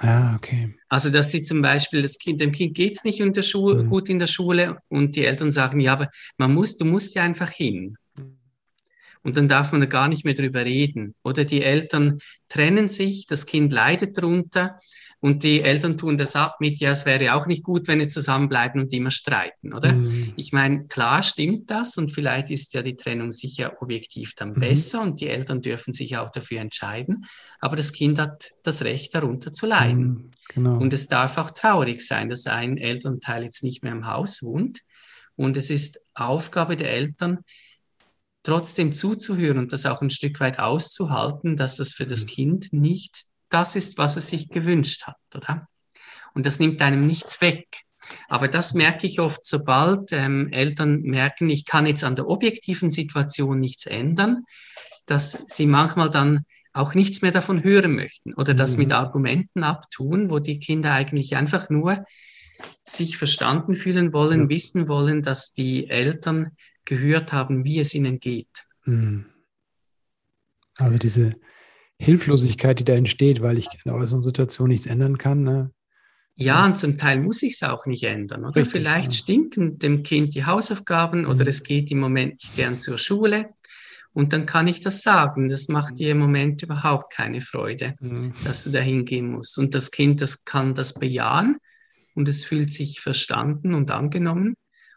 Ah, 0.00 0.36
okay. 0.36 0.76
Also, 0.88 1.10
dass 1.10 1.32
sie 1.32 1.42
zum 1.42 1.60
Beispiel, 1.60 2.02
das 2.02 2.18
kind, 2.18 2.40
dem 2.40 2.52
Kind 2.52 2.74
geht's 2.74 3.02
nicht 3.02 3.18
in 3.18 3.32
der 3.32 3.42
Schule, 3.42 3.82
mhm. 3.82 3.88
gut 3.88 4.08
in 4.08 4.18
der 4.20 4.28
Schule 4.28 4.78
und 4.88 5.16
die 5.16 5.24
Eltern 5.24 5.50
sagen, 5.50 5.80
ja, 5.80 5.92
aber 5.92 6.08
man 6.36 6.54
muss, 6.54 6.76
du 6.76 6.84
musst 6.84 7.14
ja 7.16 7.24
einfach 7.24 7.50
hin. 7.50 7.96
Und 9.22 9.36
dann 9.36 9.48
darf 9.48 9.72
man 9.72 9.80
da 9.80 9.86
gar 9.86 10.08
nicht 10.08 10.24
mehr 10.24 10.34
drüber 10.34 10.64
reden. 10.64 11.14
Oder 11.24 11.44
die 11.44 11.62
Eltern 11.62 12.20
trennen 12.48 12.88
sich, 12.88 13.26
das 13.26 13.46
Kind 13.46 13.72
leidet 13.72 14.16
darunter 14.16 14.78
und 15.20 15.42
die 15.42 15.62
Eltern 15.62 15.98
tun 15.98 16.16
das 16.16 16.36
ab 16.36 16.56
mit, 16.60 16.80
ja, 16.80 16.92
es 16.92 17.04
wäre 17.04 17.34
auch 17.34 17.46
nicht 17.46 17.64
gut, 17.64 17.88
wenn 17.88 17.98
wir 17.98 18.08
zusammenbleiben 18.08 18.80
und 18.80 18.92
immer 18.92 19.10
streiten, 19.10 19.72
oder? 19.72 19.92
Mhm. 19.92 20.32
Ich 20.36 20.52
meine, 20.52 20.86
klar 20.86 21.22
stimmt 21.24 21.70
das 21.70 21.96
und 21.98 22.12
vielleicht 22.12 22.50
ist 22.50 22.72
ja 22.74 22.82
die 22.82 22.96
Trennung 22.96 23.32
sicher 23.32 23.82
objektiv 23.82 24.34
dann 24.34 24.50
mhm. 24.50 24.60
besser 24.60 25.02
und 25.02 25.20
die 25.20 25.28
Eltern 25.28 25.60
dürfen 25.60 25.92
sich 25.92 26.16
auch 26.16 26.30
dafür 26.30 26.60
entscheiden, 26.60 27.24
aber 27.58 27.74
das 27.74 27.92
Kind 27.92 28.20
hat 28.20 28.52
das 28.62 28.82
Recht, 28.82 29.14
darunter 29.14 29.52
zu 29.52 29.66
leiden. 29.66 30.08
Mhm. 30.08 30.30
Genau. 30.54 30.78
Und 30.78 30.94
es 30.94 31.08
darf 31.08 31.36
auch 31.36 31.50
traurig 31.50 32.06
sein, 32.06 32.28
dass 32.28 32.46
ein 32.46 32.78
Elternteil 32.78 33.42
jetzt 33.42 33.64
nicht 33.64 33.82
mehr 33.82 33.92
im 33.92 34.06
Haus 34.06 34.42
wohnt. 34.42 34.80
Und 35.36 35.56
es 35.56 35.70
ist 35.70 36.00
Aufgabe 36.14 36.76
der 36.76 36.90
Eltern, 36.90 37.38
trotzdem 38.42 38.92
zuzuhören 38.92 39.58
und 39.58 39.72
das 39.72 39.84
auch 39.84 40.00
ein 40.00 40.10
Stück 40.10 40.40
weit 40.40 40.58
auszuhalten, 40.58 41.56
dass 41.56 41.76
das 41.76 41.92
für 41.92 42.06
das 42.06 42.24
mhm. 42.24 42.28
Kind 42.28 42.72
nicht 42.72 43.26
das 43.48 43.76
ist, 43.76 43.98
was 43.98 44.16
es 44.16 44.28
sich 44.28 44.48
gewünscht 44.48 45.06
hat, 45.06 45.16
oder? 45.34 45.68
Und 46.34 46.46
das 46.46 46.58
nimmt 46.58 46.80
einem 46.82 47.06
nichts 47.06 47.40
weg. 47.40 47.66
Aber 48.28 48.48
das 48.48 48.74
merke 48.74 49.06
ich 49.06 49.20
oft, 49.20 49.44
sobald 49.44 50.12
ähm, 50.12 50.48
Eltern 50.52 51.02
merken, 51.02 51.50
ich 51.50 51.64
kann 51.64 51.86
jetzt 51.86 52.04
an 52.04 52.16
der 52.16 52.28
objektiven 52.28 52.90
Situation 52.90 53.60
nichts 53.60 53.86
ändern, 53.86 54.44
dass 55.06 55.44
sie 55.46 55.66
manchmal 55.66 56.10
dann 56.10 56.44
auch 56.72 56.94
nichts 56.94 57.22
mehr 57.22 57.32
davon 57.32 57.64
hören 57.64 57.94
möchten 57.94 58.34
oder 58.34 58.54
das 58.54 58.72
mhm. 58.72 58.84
mit 58.84 58.92
Argumenten 58.92 59.64
abtun, 59.64 60.30
wo 60.30 60.38
die 60.38 60.58
Kinder 60.58 60.92
eigentlich 60.92 61.36
einfach 61.36 61.70
nur 61.70 62.04
sich 62.84 63.16
verstanden 63.16 63.74
fühlen 63.74 64.12
wollen, 64.12 64.42
ja. 64.42 64.48
wissen 64.48 64.88
wollen, 64.88 65.22
dass 65.22 65.52
die 65.52 65.88
Eltern 65.88 66.52
gehört 66.84 67.32
haben, 67.32 67.64
wie 67.64 67.80
es 67.80 67.94
ihnen 67.94 68.20
geht. 68.20 68.66
Mhm. 68.84 69.26
Also 70.78 70.98
diese, 70.98 71.32
Hilflosigkeit, 71.98 72.78
die 72.78 72.84
da 72.84 72.94
entsteht, 72.94 73.42
weil 73.42 73.58
ich 73.58 73.66
in 73.66 73.80
der 73.86 73.94
äußeren 73.94 74.22
Situation 74.22 74.68
nichts 74.68 74.86
ändern 74.86 75.18
kann. 75.18 75.42
Ne? 75.42 75.72
Ja, 76.36 76.64
und 76.64 76.78
zum 76.78 76.96
Teil 76.96 77.20
muss 77.20 77.42
ich 77.42 77.54
es 77.54 77.62
auch 77.64 77.86
nicht 77.86 78.04
ändern. 78.04 78.44
Oder 78.44 78.56
Richtig, 78.56 78.72
vielleicht 78.72 79.12
ja. 79.12 79.18
stinken 79.18 79.78
dem 79.78 80.04
Kind 80.04 80.36
die 80.36 80.46
Hausaufgaben 80.46 81.22
mhm. 81.22 81.30
oder 81.30 81.46
es 81.48 81.64
geht 81.64 81.90
im 81.90 81.98
Moment 81.98 82.34
nicht 82.34 82.54
gern 82.54 82.78
zur 82.78 82.98
Schule. 82.98 83.50
Und 84.12 84.32
dann 84.32 84.46
kann 84.46 84.68
ich 84.68 84.80
das 84.80 85.02
sagen. 85.02 85.48
Das 85.48 85.68
macht 85.68 85.98
dir 85.98 86.12
im 86.12 86.18
Moment 86.18 86.62
überhaupt 86.62 87.12
keine 87.12 87.40
Freude, 87.40 87.94
mhm. 88.00 88.32
dass 88.44 88.64
du 88.64 88.70
da 88.70 88.78
hingehen 88.78 89.32
musst. 89.32 89.58
Und 89.58 89.74
das 89.74 89.90
Kind, 89.90 90.20
das 90.20 90.44
kann 90.44 90.74
das 90.74 90.94
bejahen 90.94 91.56
und 92.14 92.28
es 92.28 92.44
fühlt 92.44 92.72
sich 92.72 93.00
verstanden 93.00 93.74
und 93.74 93.90
angenommen. 93.90 94.54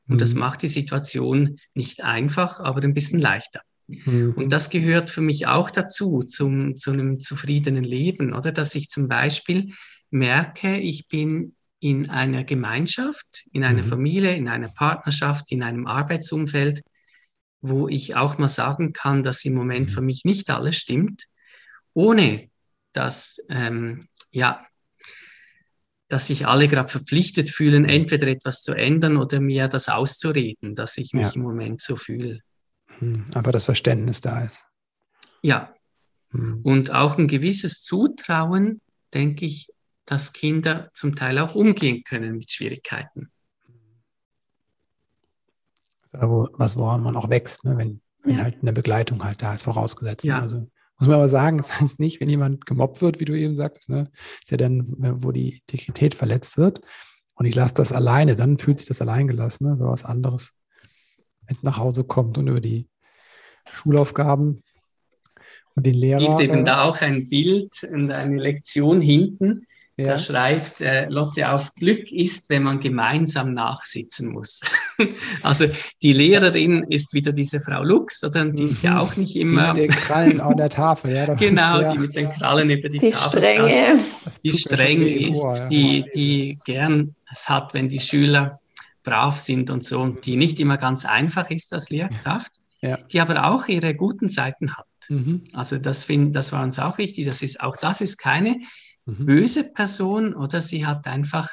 Und 0.08 0.16
mhm. 0.16 0.20
das 0.20 0.36
macht 0.36 0.62
die 0.62 0.68
Situation 0.68 1.58
nicht 1.74 2.04
einfach, 2.04 2.60
aber 2.60 2.84
ein 2.84 2.94
bisschen 2.94 3.20
leichter. 3.20 3.62
Mhm. 4.06 4.34
Und 4.36 4.50
das 4.50 4.70
gehört 4.70 5.12
für 5.12 5.22
mich 5.22 5.48
auch 5.48 5.72
dazu, 5.72 6.24
zum, 6.24 6.76
zu 6.76 6.92
einem 6.92 7.20
zufriedenen 7.20 7.84
Leben, 7.84 8.34
oder? 8.34 8.52
Dass 8.52 8.76
ich 8.76 8.90
zum 8.90 9.08
Beispiel 9.08 9.74
merke, 10.10 10.78
ich 10.78 11.08
bin 11.08 11.56
in 11.80 12.10
einer 12.10 12.44
Gemeinschaft, 12.44 13.46
in 13.52 13.64
einer 13.64 13.82
mhm. 13.82 13.88
Familie, 13.88 14.36
in 14.36 14.48
einer 14.48 14.70
Partnerschaft, 14.70 15.52
in 15.52 15.64
einem 15.64 15.88
Arbeitsumfeld, 15.88 16.82
wo 17.62 17.88
ich 17.88 18.16
auch 18.16 18.38
mal 18.38 18.48
sagen 18.48 18.94
kann, 18.94 19.24
dass 19.24 19.44
im 19.46 19.54
Moment 19.54 19.90
mhm. 19.90 19.94
für 19.94 20.02
mich 20.02 20.24
nicht 20.24 20.50
alles 20.50 20.78
stimmt, 20.78 21.26
ohne 21.94 22.50
dass, 22.94 23.38
ähm, 23.50 24.08
ja, 24.32 24.66
dass 26.08 26.28
sich 26.28 26.46
alle 26.46 26.68
gerade 26.68 26.90
verpflichtet 26.90 27.50
fühlen, 27.50 27.86
entweder 27.86 28.28
etwas 28.28 28.62
zu 28.62 28.74
ändern 28.74 29.18
oder 29.18 29.40
mir 29.40 29.68
das 29.68 29.90
auszureden, 29.90 30.76
dass 30.76 30.98
ich 30.98 31.14
mich 31.14 31.28
ja. 31.28 31.32
im 31.32 31.42
Moment 31.42 31.82
so 31.82 31.96
fühle. 31.96 32.42
Hm, 33.02 33.26
einfach 33.34 33.52
das 33.52 33.66
Verständnis 33.66 34.22
da 34.22 34.44
ist. 34.44 34.66
Ja. 35.42 35.74
Hm. 36.30 36.62
Und 36.64 36.94
auch 36.94 37.18
ein 37.18 37.28
gewisses 37.28 37.82
Zutrauen, 37.82 38.82
denke 39.14 39.46
ich, 39.46 39.68
dass 40.06 40.34
Kinder 40.34 40.90
zum 40.94 41.16
Teil 41.16 41.38
auch 41.40 41.56
umgehen 41.56 42.04
können 42.04 42.38
mit 42.38 42.52
Schwierigkeiten. 42.52 43.32
Also 46.14 46.50
was 46.54 46.78
woran 46.78 47.04
man 47.04 47.16
auch 47.16 47.30
wächst, 47.30 47.64
ne? 47.64 47.78
wenn, 47.78 48.02
wenn 48.24 48.38
ja. 48.38 48.44
halt 48.44 48.58
eine 48.62 48.74
Begleitung 48.74 49.24
halt 49.24 49.42
da 49.42 49.54
ist, 49.54 49.64
vorausgesetzt. 49.64 50.24
Ne? 50.26 50.32
Ja. 50.32 50.40
Also 50.40 50.68
muss 51.02 51.08
man 51.08 51.16
aber 51.16 51.30
sagen, 51.30 51.58
das 51.58 51.80
heißt 51.80 52.00
nicht, 52.00 52.22
wenn 52.22 52.30
jemand 52.30 52.66
gemobbt 52.66 53.02
wird, 53.02 53.20
wie 53.20 53.26
du 53.26 53.34
eben 53.34 53.56
sagst, 53.56 53.90
ne, 53.90 54.10
ist 54.44 54.52
ja 54.52 54.58
dann, 54.58 54.86
wo 55.24 55.32
die 55.32 55.58
Integrität 55.58 56.14
verletzt 56.14 56.58
wird 56.58 56.82
und 57.36 57.46
ich 57.46 57.56
lasse 57.56 57.74
das 57.74 57.92
alleine, 57.92 58.36
dann 58.36 58.60
fühlt 58.60 58.78
sich 58.80 58.88
das 58.88 59.02
alleingelassen, 59.02 59.68
ne, 59.68 59.78
so 59.78 59.86
was 59.86 60.06
anderes, 60.06 60.52
wenn 61.48 61.58
es 61.58 61.64
nach 61.64 61.78
Hause 61.78 62.04
kommt 62.04 62.38
und 62.38 62.48
über 62.48 62.62
die 62.62 62.88
Schulaufgaben 63.70 64.64
und 65.76 65.86
den 65.86 65.96
Lehrer. 65.96 66.22
Es 66.22 66.28
gibt 66.28 66.42
eben 66.42 66.66
da 66.66 66.84
auch 66.84 67.02
ein 67.02 67.28
Bild 67.30 67.72
und 67.92 68.12
eine 68.12 68.38
Lektion 68.38 69.02
hinten. 69.02 69.68
Ja. 69.98 70.08
Da 70.08 70.18
schreibt 70.18 70.82
äh, 70.82 71.08
Lotte 71.10 71.52
auf, 71.52 71.74
Glück 71.76 72.12
ist, 72.12 72.50
wenn 72.50 72.64
man 72.64 72.80
gemeinsam 72.80 73.54
nachsitzen 73.54 74.32
muss. 74.32 74.62
also 75.44 75.66
die 76.02 76.14
Lehrerin 76.14 76.86
ist 76.90 77.14
wieder 77.14 77.34
diese 77.34 77.60
Frau 77.60 77.84
Lux, 77.84 78.24
oder? 78.24 78.42
Und 78.42 78.58
die 78.58 78.64
ist 78.64 78.82
ja 78.84 78.94
mhm. 78.94 78.98
auch 79.00 79.16
nicht 79.18 79.36
immer... 79.36 79.74
Die 79.74 79.82
mit 79.82 79.92
den 79.92 79.98
Krallen 79.98 80.42
an 80.42 80.58
der 80.58 80.70
Tafel, 80.70 81.14
ja. 81.14 81.34
genau, 81.36 81.80
ist, 81.80 81.82
ja. 81.84 81.92
die 81.92 81.98
mit 82.00 82.16
den 82.16 82.30
Krallen 82.32 82.70
über 82.70 82.90
die, 82.90 83.00
die 83.00 83.12
Tafel 83.12 83.40
Strenge. 83.40 84.00
Die 84.44 84.54
streng 84.54 85.02
ist, 85.06 85.42
Ohr, 85.42 85.58
ja. 85.58 85.68
die, 85.68 86.06
die 86.16 86.58
gern 86.66 87.16
es 87.32 87.48
hat, 87.50 87.74
wenn 87.74 87.90
die 87.90 88.00
Schüler 88.00 88.60
brav 89.04 89.40
sind 89.40 89.70
und 89.70 89.84
so, 89.84 90.02
und 90.02 90.26
die 90.26 90.38
nicht 90.38 90.60
immer 90.60 90.78
ganz 90.78 91.06
einfach 91.06 91.50
ist 91.52 91.74
als 91.74 91.90
Lehrkraft 91.90 92.52
ja. 92.82 92.98
die 92.98 93.20
aber 93.20 93.46
auch 93.46 93.68
ihre 93.68 93.96
guten 93.96 94.28
Seiten 94.28 94.76
hat. 94.76 94.88
Mhm. 95.10 95.44
Also 95.54 95.78
das, 95.78 96.04
find, 96.04 96.36
das 96.36 96.52
war 96.52 96.64
uns 96.64 96.80
auch 96.80 96.98
wichtig. 96.98 97.26
Das 97.26 97.42
ist, 97.42 97.62
auch 97.62 97.78
das 97.78 98.02
ist 98.02 98.18
keine 98.18 98.60
mhm. 99.06 99.26
böse 99.26 99.72
Person 99.74 100.34
oder 100.34 100.62
sie 100.62 100.86
hat 100.86 101.08
einfach 101.08 101.50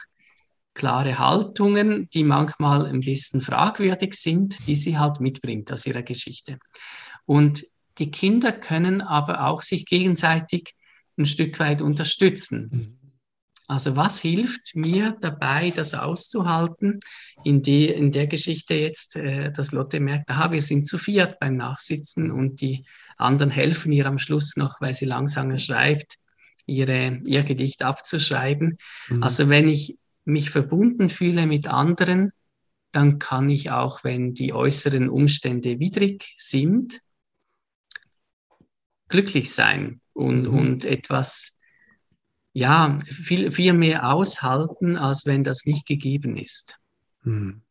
klare 0.75 1.19
Haltungen, 1.19 2.09
die 2.11 2.25
manchmal 2.25 2.87
ein 2.87 3.01
bisschen 3.01 3.41
fragwürdig 3.41 4.15
sind, 4.15 4.67
die 4.67 4.77
sie 4.77 4.99
halt 4.99 5.21
mitbringt 5.21 5.73
aus 5.73 5.87
ihrer 5.87 6.03
Geschichte. 6.03 6.59
Und 7.27 7.65
die 7.99 8.11
Kinder 8.11 8.53
können 8.53 9.03
aber 9.03 9.45
auch 9.47 9.63
sich 9.63 9.87
gegenseitig 9.87 10.75
ein 11.19 11.27
Stück 11.27 11.59
weit 11.59 11.83
unterstützen. 11.83 12.71
Mhm. 12.71 12.98
Also 13.69 13.97
was 13.97 14.19
hilft 14.21 14.75
mir 14.75 15.15
dabei, 15.21 15.71
das 15.71 15.93
auszuhalten? 15.93 17.01
In, 17.45 17.61
die, 17.61 17.87
in 17.89 18.13
der 18.13 18.27
Geschichte 18.27 18.75
jetzt, 18.75 19.15
äh, 19.15 19.53
dass 19.53 19.73
Lotte 19.73 20.01
merkt, 20.01 20.31
aha, 20.31 20.51
wir 20.51 20.63
sind 20.63 20.87
zu 20.87 20.97
viert 20.97 21.39
beim 21.39 21.57
Nachsitzen 21.57 22.31
und 22.31 22.63
die 22.63 22.87
anderen 23.19 23.51
helfen 23.51 23.93
ihr 23.93 24.07
am 24.07 24.19
Schluss 24.19 24.57
noch, 24.57 24.81
weil 24.81 24.95
sie 24.95 25.05
langsamer 25.05 25.59
schreibt, 25.59 26.17
ihre, 26.65 27.21
ihr 27.27 27.43
Gedicht 27.43 27.83
abzuschreiben. 27.83 28.79
Mhm. 29.11 29.23
Also 29.23 29.51
wenn 29.51 29.69
ich 29.69 29.99
mich 30.25 30.49
verbunden 30.49 31.11
fühle 31.11 31.47
mit 31.47 31.69
anderen, 31.69 32.31
dann 32.91 33.19
kann 33.19 33.51
ich 33.51 33.71
auch, 33.71 34.03
wenn 34.03 34.33
die 34.33 34.55
äußeren 34.55 35.11
Umstände 35.11 35.79
widrig 35.79 36.35
sind, 36.39 37.01
glücklich 39.09 39.53
sein 39.53 40.01
und, 40.15 40.43
mhm. 40.51 40.59
und 40.59 40.85
etwas, 40.87 41.58
ja, 42.59 42.99
viel, 43.05 43.53
viel 43.53 43.73
mehr 43.73 44.13
aushalten, 44.13 44.97
als 44.97 45.27
wenn 45.27 45.45
das 45.45 45.65
nicht 45.65 45.87
gegeben 45.87 46.37
ist. 46.37 46.77
Mhm. 47.23 47.63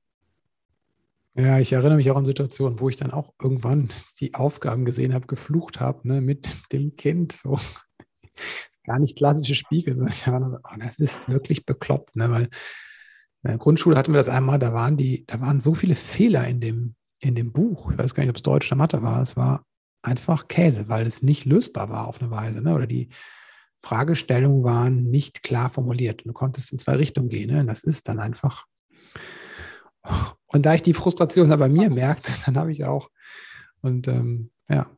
Ja, 1.36 1.60
ich 1.60 1.74
erinnere 1.74 1.98
mich 1.98 2.10
auch 2.10 2.16
an 2.16 2.26
Situationen, 2.26 2.80
wo 2.80 2.88
ich 2.88 2.96
dann 2.96 3.12
auch 3.12 3.34
irgendwann 3.42 3.90
die 4.22 4.34
Aufgaben 4.34 4.86
gesehen 4.86 5.14
habe, 5.14 5.28
geflucht 5.28 5.82
habe, 5.82 6.08
ne, 6.08 6.22
mit 6.22 6.48
dem 6.72 6.96
Kind, 6.96 7.34
so 7.34 7.58
gar 8.86 9.00
nicht 9.00 9.18
klassische 9.18 9.56
Spiegel, 9.56 9.98
sondern 9.98 10.56
oh, 10.64 10.78
das 10.80 10.98
ist 11.00 11.28
wirklich 11.28 11.66
bekloppt, 11.66 12.16
ne, 12.16 12.32
weil 12.32 12.44
in 12.44 13.50
der 13.50 13.58
Grundschule 13.58 13.98
hatten 13.98 14.14
wir 14.14 14.20
das 14.20 14.30
einmal, 14.30 14.58
da 14.58 14.74
waren 14.74 14.96
die, 14.96 15.26
da 15.28 15.42
waren 15.42 15.60
so 15.60 15.74
viele 15.74 15.96
Fehler 15.96 16.48
in 16.48 16.62
dem, 16.62 16.96
in 17.20 17.36
dem 17.36 17.52
Buch. 17.52 17.92
Ich 17.92 17.98
weiß 17.98 18.14
gar 18.14 18.24
nicht, 18.24 18.30
ob 18.30 18.38
es 18.38 18.42
Deutsch 18.42 18.72
oder 18.72 18.78
Mathe 18.78 19.02
war. 19.02 19.22
Es 19.22 19.36
war 19.36 19.64
einfach 20.02 20.48
Käse, 20.48 20.88
weil 20.88 21.06
es 21.08 21.22
nicht 21.22 21.46
lösbar 21.46 21.90
war 21.90 22.08
auf 22.08 22.22
eine 22.22 22.32
Weise. 22.32 22.62
Ne? 22.62 22.74
Oder 22.74 22.88
die 22.88 23.10
Fragestellungen 23.82 24.64
waren 24.64 25.04
nicht 25.04 25.44
klar 25.44 25.70
formuliert. 25.70 26.22
Du 26.26 26.34
konntest 26.34 26.72
in 26.72 26.80
zwei 26.80 26.96
Richtungen 26.96 27.30
gehen. 27.30 27.52
Ne? 27.52 27.66
Das 27.66 27.84
ist 27.84 28.08
dann 28.08 28.20
einfach. 28.20 28.66
Und 30.48 30.66
da 30.66 30.74
ich 30.74 30.82
die 30.82 30.94
Frustration 30.94 31.52
aber 31.52 31.68
bei 31.68 31.70
mir 31.70 31.90
merkte, 31.90 32.32
dann 32.46 32.58
habe 32.58 32.72
ich 32.72 32.86
auch. 32.86 33.10
Und 33.82 34.08
ähm, 34.08 34.52
ja, 34.70 34.90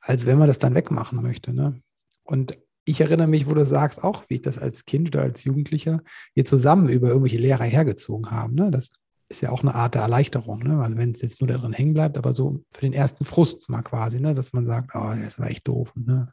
als 0.00 0.26
wenn 0.26 0.38
man 0.38 0.48
das 0.48 0.58
dann 0.58 0.74
wegmachen 0.74 1.20
möchte. 1.22 1.52
Ne? 1.52 1.80
Und 2.24 2.58
ich 2.84 3.00
erinnere 3.00 3.28
mich, 3.28 3.46
wo 3.46 3.54
du 3.54 3.64
sagst, 3.64 4.02
auch 4.02 4.24
wie 4.28 4.34
ich 4.36 4.42
das 4.42 4.58
als 4.58 4.84
Kind 4.84 5.08
oder 5.08 5.22
als 5.22 5.44
Jugendlicher 5.44 6.00
hier 6.34 6.44
zusammen 6.44 6.88
über 6.88 7.08
irgendwelche 7.08 7.38
Lehrer 7.38 7.64
hergezogen 7.64 8.30
haben. 8.30 8.54
Ne? 8.54 8.70
Das 8.70 8.90
ist 9.28 9.40
ja 9.40 9.50
auch 9.50 9.62
eine 9.62 9.74
Art 9.74 9.94
der 9.94 10.02
Erleichterung, 10.02 10.58
ne? 10.60 10.82
Also 10.82 10.96
wenn 10.98 11.12
es 11.12 11.22
jetzt 11.22 11.40
nur 11.40 11.48
darin 11.48 11.72
hängen 11.72 11.94
bleibt, 11.94 12.18
aber 12.18 12.34
so 12.34 12.62
für 12.72 12.82
den 12.82 12.92
ersten 12.92 13.24
Frust 13.24 13.68
mal 13.68 13.82
quasi, 13.82 14.20
ne? 14.20 14.34
dass 14.34 14.52
man 14.52 14.66
sagt, 14.66 14.90
oh, 14.94 15.14
das 15.22 15.38
war 15.38 15.48
echt 15.48 15.66
doof 15.66 15.92
ne? 15.96 16.30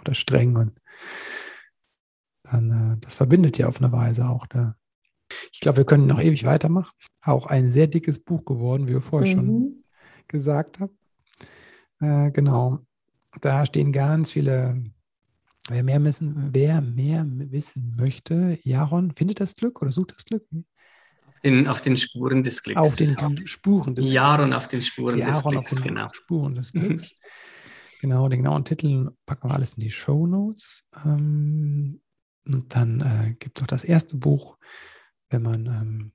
Oder 0.00 0.14
streng 0.14 0.56
und 0.56 0.80
dann, 2.44 2.94
äh, 2.94 2.96
das 3.00 3.14
verbindet 3.14 3.58
ja 3.58 3.68
auf 3.68 3.80
eine 3.80 3.92
Weise 3.92 4.28
auch. 4.28 4.46
Der, 4.46 4.76
ich 5.52 5.60
glaube, 5.60 5.78
wir 5.78 5.84
können 5.84 6.06
noch 6.06 6.20
ewig 6.20 6.44
weitermachen. 6.44 6.92
Auch 7.22 7.46
ein 7.46 7.70
sehr 7.70 7.86
dickes 7.86 8.18
Buch 8.18 8.44
geworden, 8.44 8.86
wie 8.86 8.92
wir 8.92 9.02
vorher 9.02 9.34
mhm. 9.34 9.38
schon 9.38 9.84
gesagt 10.28 10.80
haben. 10.80 10.96
Äh, 12.00 12.30
genau. 12.30 12.80
Da 13.40 13.66
stehen 13.66 13.92
ganz 13.92 14.30
viele, 14.30 14.84
wer 15.68 15.82
mehr, 15.82 16.02
wissen, 16.04 16.50
wer 16.52 16.80
mehr 16.80 17.26
wissen 17.26 17.94
möchte, 17.96 18.58
Jaron, 18.62 19.12
findet 19.12 19.40
das 19.40 19.56
Glück 19.56 19.82
oder 19.82 19.90
sucht 19.90 20.14
das 20.14 20.24
Glück? 20.24 20.44
den, 21.44 21.68
auf 21.68 21.82
den 21.82 21.96
Spuren 21.96 22.42
des 22.42 22.62
Glücks. 22.62 22.80
Auf 22.80 22.96
den 22.96 23.46
Spuren 23.46 23.94
des 23.94 24.10
Jahren 24.10 24.50
Glücks. 24.50 24.56
auf 24.56 24.68
den 24.68 24.82
Spuren 24.82 25.18
Jaron 25.18 25.32
des 25.34 25.42
Glücks, 25.44 25.72
auf 25.72 25.82
den 25.82 25.94
genau. 25.94 26.08
Spuren 26.12 26.54
des 26.54 26.72
Glücks. 26.72 27.16
genau, 28.04 28.28
den 28.28 28.42
genauen 28.42 28.66
Titel 28.66 29.12
packen 29.24 29.48
wir 29.48 29.54
alles 29.54 29.72
in 29.72 29.80
die 29.80 29.90
Show 29.90 30.26
Notes. 30.26 30.84
Ähm, 31.06 32.02
und 32.44 32.74
dann 32.74 33.00
äh, 33.00 33.34
gibt 33.38 33.58
es 33.58 33.62
auch 33.62 33.66
das 33.66 33.82
erste 33.82 34.18
Buch, 34.18 34.58
wenn 35.30 35.40
man 35.40 35.64
ähm, 35.64 36.12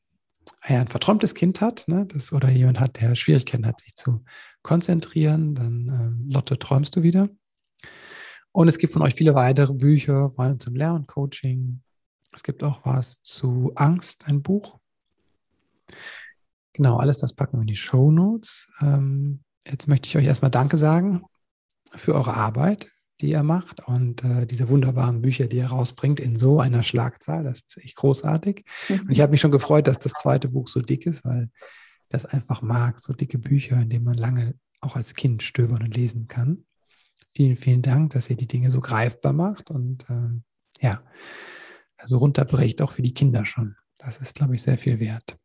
ein 0.61 0.87
verträumtes 0.87 1.33
Kind 1.33 1.61
hat, 1.61 1.87
ne, 1.87 2.05
das, 2.05 2.31
oder 2.31 2.47
jemand 2.51 2.79
hat, 2.79 3.01
der 3.01 3.15
Schwierigkeiten 3.15 3.65
hat, 3.65 3.79
sich 3.79 3.95
zu 3.95 4.23
konzentrieren, 4.61 5.55
dann 5.55 5.87
ähm, 5.87 6.29
Lotte, 6.29 6.59
träumst 6.59 6.95
du 6.95 7.01
wieder. 7.01 7.27
Und 8.51 8.67
es 8.67 8.77
gibt 8.77 8.93
von 8.93 9.01
euch 9.01 9.15
viele 9.15 9.33
weitere 9.33 9.73
Bücher, 9.73 10.29
vor 10.29 10.45
allem 10.45 10.59
zum 10.59 10.75
Lerncoaching. 10.75 11.81
Es 12.33 12.43
gibt 12.43 12.63
auch 12.63 12.85
was 12.85 13.23
zu 13.23 13.71
Angst, 13.73 14.27
ein 14.27 14.43
Buch. 14.43 14.77
Genau, 16.73 16.97
alles 16.97 17.17
das 17.17 17.33
packen 17.33 17.57
wir 17.57 17.61
in 17.61 17.67
die 17.67 17.75
Show 17.75 18.11
Notes. 18.11 18.69
Ähm, 18.79 19.43
jetzt 19.65 19.87
möchte 19.87 20.07
ich 20.07 20.17
euch 20.17 20.25
erstmal 20.25 20.51
Danke 20.51 20.77
sagen 20.77 21.23
für 21.95 22.15
eure 22.15 22.35
Arbeit, 22.35 22.91
die 23.21 23.31
ihr 23.31 23.43
macht 23.43 23.85
und 23.85 24.23
äh, 24.23 24.45
diese 24.45 24.69
wunderbaren 24.69 25.21
Bücher, 25.21 25.47
die 25.47 25.57
ihr 25.57 25.67
rausbringt 25.67 26.19
in 26.19 26.37
so 26.37 26.59
einer 26.59 26.83
Schlagzahl. 26.83 27.43
Das 27.43 27.59
ist 27.59 27.77
echt 27.77 27.95
großartig. 27.95 28.63
Mhm. 28.87 28.99
Und 29.01 29.11
ich 29.11 29.21
habe 29.21 29.31
mich 29.31 29.41
schon 29.41 29.51
gefreut, 29.51 29.87
dass 29.87 29.99
das 29.99 30.13
zweite 30.13 30.47
Buch 30.47 30.67
so 30.67 30.81
dick 30.81 31.05
ist, 31.05 31.25
weil 31.25 31.49
ich 31.53 31.59
das 32.09 32.25
einfach 32.25 32.61
mag, 32.61 32.99
so 32.99 33.13
dicke 33.13 33.37
Bücher, 33.37 33.79
in 33.81 33.89
denen 33.89 34.05
man 34.05 34.17
lange 34.17 34.55
auch 34.81 34.95
als 34.95 35.13
Kind 35.13 35.43
stöbern 35.43 35.83
und 35.83 35.95
lesen 35.95 36.27
kann. 36.27 36.65
Vielen, 37.35 37.55
vielen 37.55 37.81
Dank, 37.81 38.11
dass 38.11 38.29
ihr 38.29 38.37
die 38.37 38.47
Dinge 38.47 38.71
so 38.71 38.79
greifbar 38.79 39.33
macht 39.33 39.69
und 39.69 40.05
ähm, 40.09 40.43
ja, 40.81 40.95
so 40.95 41.03
also 41.97 42.17
runterbrecht 42.19 42.81
auch 42.81 42.93
für 42.93 43.01
die 43.01 43.13
Kinder 43.13 43.45
schon. 43.45 43.75
Das 43.97 44.19
ist, 44.19 44.35
glaube 44.35 44.55
ich, 44.55 44.61
sehr 44.61 44.77
viel 44.77 44.99
wert. 44.99 45.37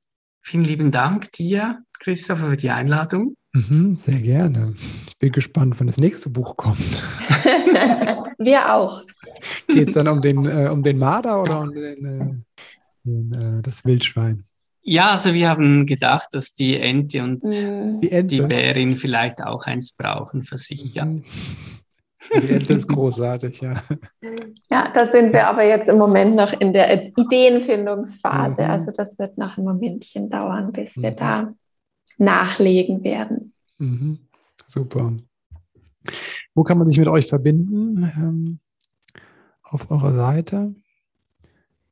Vielen 0.46 0.64
lieben 0.64 0.90
Dank 0.90 1.32
dir, 1.32 1.78
Christopher, 2.00 2.50
für 2.50 2.56
die 2.58 2.68
Einladung. 2.68 3.34
Mhm, 3.54 3.96
sehr 3.96 4.20
gerne. 4.20 4.74
Ich 5.08 5.18
bin 5.18 5.32
gespannt, 5.32 5.76
wann 5.78 5.86
das 5.86 5.96
nächste 5.96 6.28
Buch 6.28 6.58
kommt. 6.58 6.78
Wir 8.38 8.74
auch. 8.74 9.02
Geht 9.68 9.88
es 9.88 9.94
dann 9.94 10.06
um 10.06 10.20
den, 10.20 10.44
äh, 10.44 10.68
um 10.68 10.82
den 10.82 10.98
Marder 10.98 11.42
oder 11.42 11.60
um 11.60 11.70
den, 11.70 12.04
äh, 12.04 12.42
den, 13.04 13.32
äh, 13.32 13.62
das 13.62 13.86
Wildschwein? 13.86 14.44
Ja, 14.82 15.12
also 15.12 15.32
wir 15.32 15.48
haben 15.48 15.86
gedacht, 15.86 16.28
dass 16.32 16.52
die 16.54 16.76
Ente 16.76 17.22
und 17.22 17.42
mhm. 17.42 18.02
die, 18.02 18.12
Ente. 18.12 18.34
die 18.34 18.42
Bärin 18.42 18.96
vielleicht 18.96 19.42
auch 19.42 19.64
eins 19.64 19.96
brauchen 19.96 20.42
für 20.42 20.58
sich. 20.58 20.92
Ja. 20.92 21.08
Die 22.32 22.50
Ente 22.50 22.74
ist 22.74 22.88
großartig, 22.88 23.60
ja. 23.60 23.74
Ja, 24.70 24.90
da 24.92 25.06
sind 25.06 25.32
wir 25.32 25.46
aber 25.46 25.64
jetzt 25.64 25.88
im 25.88 25.98
Moment 25.98 26.36
noch 26.36 26.52
in 26.58 26.72
der 26.72 27.08
Ideenfindungsphase. 27.16 28.62
Mhm. 28.62 28.70
Also 28.70 28.90
das 28.92 29.18
wird 29.18 29.38
noch 29.38 29.58
ein 29.58 29.64
Momentchen 29.64 30.30
dauern, 30.30 30.72
bis 30.72 30.96
mhm. 30.96 31.02
wir 31.02 31.10
da 31.12 31.54
nachlegen 32.18 33.02
werden. 33.04 33.52
Mhm. 33.78 34.18
Super. 34.66 35.12
Wo 36.54 36.62
kann 36.62 36.78
man 36.78 36.86
sich 36.86 36.98
mit 36.98 37.08
euch 37.08 37.26
verbinden? 37.26 38.12
Ähm, 38.16 38.58
auf 39.62 39.90
eurer 39.90 40.12
Seite 40.12 40.74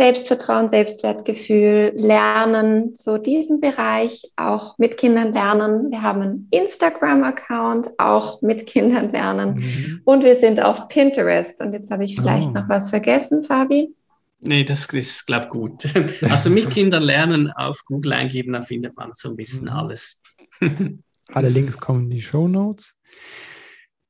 Selbstvertrauen, 0.00 0.70
Selbstwertgefühl, 0.70 1.92
Lernen, 1.94 2.96
so 2.96 3.18
diesen 3.18 3.60
Bereich 3.60 4.32
auch 4.34 4.78
mit 4.78 4.96
Kindern 4.96 5.34
lernen. 5.34 5.90
Wir 5.90 6.00
haben 6.00 6.22
einen 6.22 6.48
Instagram-Account, 6.52 7.90
auch 7.98 8.40
mit 8.40 8.66
Kindern 8.66 9.12
lernen. 9.12 9.56
Mhm. 9.56 10.00
Und 10.04 10.24
wir 10.24 10.36
sind 10.36 10.62
auf 10.62 10.88
Pinterest. 10.88 11.60
Und 11.60 11.74
jetzt 11.74 11.90
habe 11.90 12.06
ich 12.06 12.16
vielleicht 12.16 12.48
oh. 12.48 12.52
noch 12.52 12.66
was 12.70 12.88
vergessen, 12.88 13.42
Fabi. 13.42 13.94
Nee, 14.40 14.64
das 14.64 14.86
ist, 14.86 15.26
glaube 15.26 15.44
ich, 15.44 15.50
gut. 15.50 15.84
Also 16.30 16.48
mit 16.48 16.70
Kindern 16.70 17.02
lernen 17.02 17.52
auf 17.54 17.84
Google 17.84 18.14
eingeben, 18.14 18.54
dann 18.54 18.62
findet 18.62 18.96
man 18.96 19.10
so 19.12 19.28
ein 19.28 19.36
bisschen 19.36 19.64
mhm. 19.64 19.68
alles. 19.68 20.22
Alle 21.34 21.50
Links 21.50 21.76
kommen 21.76 22.04
in 22.04 22.10
die 22.10 22.22
Show 22.22 22.48
Notes. 22.48 22.94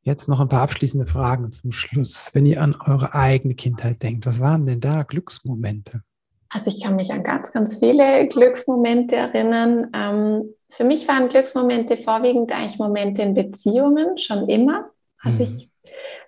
Jetzt 0.02 0.28
noch 0.28 0.40
ein 0.40 0.48
paar 0.48 0.62
abschließende 0.62 1.06
Fragen 1.06 1.52
zum 1.52 1.72
Schluss. 1.72 2.30
Wenn 2.32 2.46
ihr 2.46 2.62
an 2.62 2.74
eure 2.86 3.14
eigene 3.14 3.54
Kindheit 3.54 4.02
denkt, 4.02 4.26
was 4.26 4.40
waren 4.40 4.66
denn 4.66 4.80
da 4.80 5.02
Glücksmomente? 5.02 6.02
Also 6.48 6.68
ich 6.68 6.82
kann 6.82 6.96
mich 6.96 7.12
an 7.12 7.22
ganz, 7.22 7.52
ganz 7.52 7.78
viele 7.78 8.26
Glücksmomente 8.26 9.14
erinnern. 9.14 9.90
Ähm, 9.94 10.54
für 10.68 10.84
mich 10.84 11.06
waren 11.06 11.28
Glücksmomente 11.28 11.96
vorwiegend 11.96 12.50
eigentlich 12.52 12.78
Momente 12.78 13.22
in 13.22 13.34
Beziehungen, 13.34 14.18
schon 14.18 14.48
immer. 14.48 14.90
Also 15.22 15.36
mhm. 15.36 15.42
ich 15.42 15.70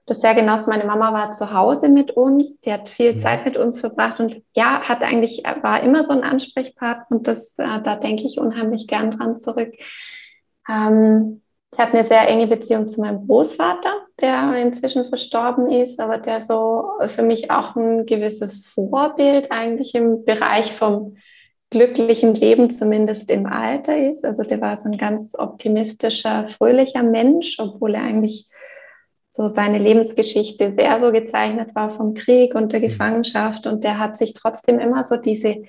das 0.07 0.21
sehr 0.21 0.35
genossen. 0.35 0.71
Meine 0.71 0.85
Mama 0.85 1.13
war 1.13 1.33
zu 1.33 1.53
Hause 1.53 1.89
mit 1.89 2.11
uns, 2.13 2.61
sie 2.61 2.73
hat 2.73 2.89
viel 2.89 3.15
mhm. 3.15 3.21
Zeit 3.21 3.45
mit 3.45 3.57
uns 3.57 3.81
verbracht 3.81 4.21
und 4.21 4.43
ja, 4.55 4.83
hat 4.83 5.03
eigentlich, 5.03 5.43
war 5.63 5.83
immer 5.83 6.05
so 6.05 6.13
ein 6.13 6.25
Ansprechpartner 6.25 7.17
und 7.17 7.27
das, 7.27 7.59
äh, 7.59 7.81
da 7.83 7.97
denke 7.97 8.25
ich 8.25 8.39
unheimlich 8.39 8.87
gern 8.87 9.13
dran 9.13 9.39
zurück. 9.39 9.73
Ähm, 10.69 11.43
ich 11.73 11.79
hatte 11.79 11.95
eine 11.95 12.07
sehr 12.07 12.29
enge 12.29 12.47
Beziehung 12.47 12.87
zu 12.87 13.01
meinem 13.01 13.27
Großvater, 13.27 13.95
der 14.21 14.55
inzwischen 14.57 15.07
verstorben 15.07 15.71
ist, 15.71 16.01
aber 16.01 16.19
der 16.19 16.43
so 16.43 16.91
für 17.09 17.23
mich 17.23 17.51
auch 17.51 17.75
ein 17.77 18.05
gewisses 18.05 18.67
Vorbild 18.67 19.51
eigentlich 19.51 19.95
im 19.95 20.25
Bereich 20.25 20.73
vom 20.73 21.17
glücklichen 21.71 22.35
Leben, 22.35 22.71
zumindest 22.71 23.31
im 23.31 23.47
Alter 23.47 23.97
ist. 23.97 24.25
Also 24.25 24.43
der 24.43 24.61
war 24.61 24.79
so 24.79 24.91
ein 24.91 24.99
ganz 24.99 25.35
optimistischer, 25.35 26.47
fröhlicher 26.49 27.03
Mensch, 27.03 27.57
obwohl 27.59 27.95
er 27.95 28.03
eigentlich 28.03 28.49
so 29.31 29.49
seine 29.49 29.79
Lebensgeschichte 29.79 30.71
sehr 30.73 31.01
so 31.01 31.11
gezeichnet 31.11 31.75
war 31.75 31.91
vom 31.91 32.13
Krieg 32.13 32.55
und 32.55 32.73
der 32.73 32.81
mhm. 32.81 32.85
Gefangenschaft. 32.85 33.67
Und 33.67 33.83
der 33.83 33.99
hat 33.99 34.19
sich 34.19 34.35
trotzdem 34.35 34.79
immer 34.79 35.07
so 35.07 35.17
diese 35.17 35.63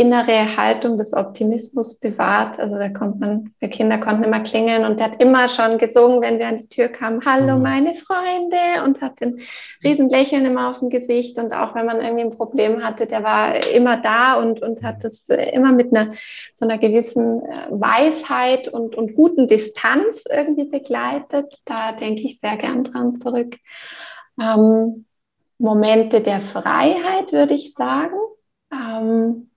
innere 0.00 0.56
Haltung 0.56 0.96
des 0.96 1.12
Optimismus 1.12 1.98
bewahrt. 1.98 2.58
Also 2.58 2.76
da 2.76 2.88
konnte 2.88 3.18
man, 3.18 3.54
wir 3.58 3.68
Kinder 3.68 3.98
konnten 3.98 4.24
immer 4.24 4.40
klingeln 4.40 4.86
und 4.86 4.98
der 4.98 5.12
hat 5.12 5.20
immer 5.20 5.46
schon 5.50 5.76
gesungen, 5.76 6.22
wenn 6.22 6.38
wir 6.38 6.46
an 6.46 6.56
die 6.56 6.68
Tür 6.70 6.88
kamen, 6.88 7.22
Hallo 7.26 7.56
mhm. 7.56 7.62
meine 7.62 7.94
Freunde 7.94 8.82
und 8.86 9.02
hat 9.02 9.20
ein 9.20 9.40
riesen 9.84 10.08
Lächeln 10.08 10.46
immer 10.46 10.70
auf 10.70 10.78
dem 10.78 10.88
Gesicht 10.88 11.38
und 11.38 11.52
auch 11.52 11.74
wenn 11.74 11.84
man 11.84 12.00
irgendwie 12.00 12.24
ein 12.24 12.30
Problem 12.30 12.82
hatte, 12.82 13.06
der 13.06 13.22
war 13.22 13.56
immer 13.74 13.98
da 13.98 14.40
und, 14.40 14.62
und 14.62 14.82
hat 14.82 15.04
das 15.04 15.28
immer 15.28 15.72
mit 15.72 15.94
einer 15.94 16.14
so 16.54 16.64
einer 16.66 16.78
gewissen 16.78 17.42
äh, 17.42 17.66
Weisheit 17.70 18.68
und, 18.68 18.94
und 18.94 19.14
guten 19.14 19.48
Distanz 19.48 20.24
irgendwie 20.30 20.64
begleitet. 20.64 21.58
Da 21.66 21.92
denke 21.92 22.22
ich 22.22 22.40
sehr 22.40 22.56
gern 22.56 22.84
dran 22.84 23.16
zurück. 23.16 23.58
Ähm, 24.40 25.04
Momente 25.58 26.22
der 26.22 26.40
Freiheit, 26.40 27.32
würde 27.32 27.52
ich 27.52 27.74
sagen. 27.74 28.16
Ähm, 28.72 29.49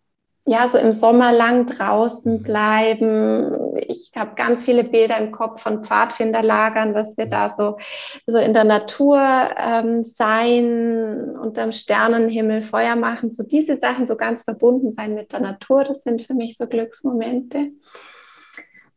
ja, 0.45 0.67
so 0.67 0.77
im 0.77 0.91
Sommer 0.91 1.31
lang 1.31 1.67
draußen 1.67 2.39
mhm. 2.39 2.43
bleiben. 2.43 3.77
Ich 3.77 4.11
habe 4.15 4.35
ganz 4.35 4.65
viele 4.65 4.83
Bilder 4.83 5.17
im 5.17 5.31
Kopf 5.31 5.61
von 5.61 5.83
Pfadfinderlagern, 5.83 6.93
was 6.93 7.17
wir 7.17 7.27
da 7.27 7.49
so, 7.49 7.77
so 8.27 8.37
in 8.37 8.53
der 8.53 8.65
Natur 8.65 9.21
ähm, 9.57 10.03
sein, 10.03 11.37
unterm 11.41 11.71
Sternenhimmel 11.71 12.61
Feuer 12.61 12.97
machen. 12.97 13.31
So 13.31 13.43
diese 13.43 13.77
Sachen, 13.77 14.05
so 14.05 14.17
ganz 14.17 14.43
verbunden 14.43 14.93
sein 14.97 15.15
mit 15.15 15.31
der 15.31 15.39
Natur, 15.39 15.85
das 15.85 16.03
sind 16.03 16.21
für 16.21 16.33
mich 16.33 16.57
so 16.57 16.67
Glücksmomente. 16.67 17.71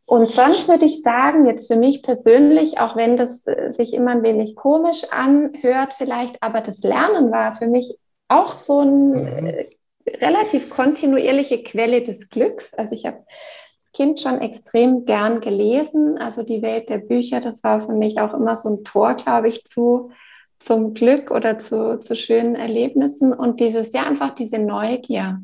Und 0.05 0.31
sonst 0.31 0.69
würde 0.69 0.85
ich 0.85 1.01
sagen, 1.01 1.45
jetzt 1.45 1.71
für 1.71 1.77
mich 1.77 2.01
persönlich, 2.01 2.79
auch 2.79 2.95
wenn 2.97 3.15
das 3.15 3.47
äh, 3.47 3.71
sich 3.71 3.93
immer 3.93 4.11
ein 4.11 4.23
wenig 4.23 4.57
komisch 4.57 5.03
anhört 5.11 5.95
vielleicht, 5.97 6.43
aber 6.43 6.59
das 6.61 6.79
Lernen 6.79 7.31
war 7.31 7.57
für 7.57 7.67
mich 7.67 7.97
auch 8.27 8.57
so 8.57 8.81
ein 8.81 9.09
mhm. 9.11 9.27
Äh, 9.47 9.76
relativ 10.21 10.69
kontinuierliche 10.69 11.63
Quelle 11.63 12.01
des 12.01 12.29
Glücks. 12.29 12.73
Also 12.73 12.93
ich 12.93 13.05
habe 13.05 13.17
als 13.17 13.91
Kind 13.93 14.21
schon 14.21 14.39
extrem 14.39 15.05
gern 15.05 15.41
gelesen. 15.41 16.17
Also 16.17 16.43
die 16.43 16.61
Welt 16.61 16.89
der 16.89 16.99
Bücher, 16.99 17.41
das 17.41 17.63
war 17.63 17.81
für 17.81 17.93
mich 17.93 18.19
auch 18.19 18.33
immer 18.33 18.55
so 18.55 18.69
ein 18.69 18.83
Tor, 18.83 19.15
glaube 19.15 19.47
ich, 19.49 19.63
zu 19.65 20.11
zum 20.59 20.93
Glück 20.93 21.29
oder 21.31 21.59
zu, 21.59 21.99
zu 21.99 22.15
schönen 22.15 22.55
Erlebnissen 22.55 23.33
und 23.33 23.59
dieses, 23.59 23.91
ja, 23.93 24.07
einfach 24.07 24.31
diese 24.33 24.57
Neugier 24.57 25.39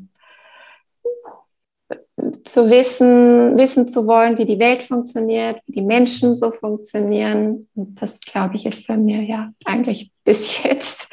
zu 2.44 2.70
wissen, 2.70 3.58
wissen 3.58 3.88
zu 3.88 4.06
wollen, 4.06 4.38
wie 4.38 4.44
die 4.44 4.58
Welt 4.58 4.82
funktioniert, 4.82 5.60
wie 5.66 5.72
die 5.72 5.82
Menschen 5.82 6.34
so 6.34 6.50
funktionieren. 6.50 7.68
Und 7.74 8.00
das, 8.00 8.20
glaube 8.20 8.56
ich, 8.56 8.66
ist 8.66 8.86
bei 8.86 8.96
mir 8.96 9.22
ja 9.22 9.52
eigentlich 9.64 10.12
bis 10.24 10.62
jetzt 10.62 11.12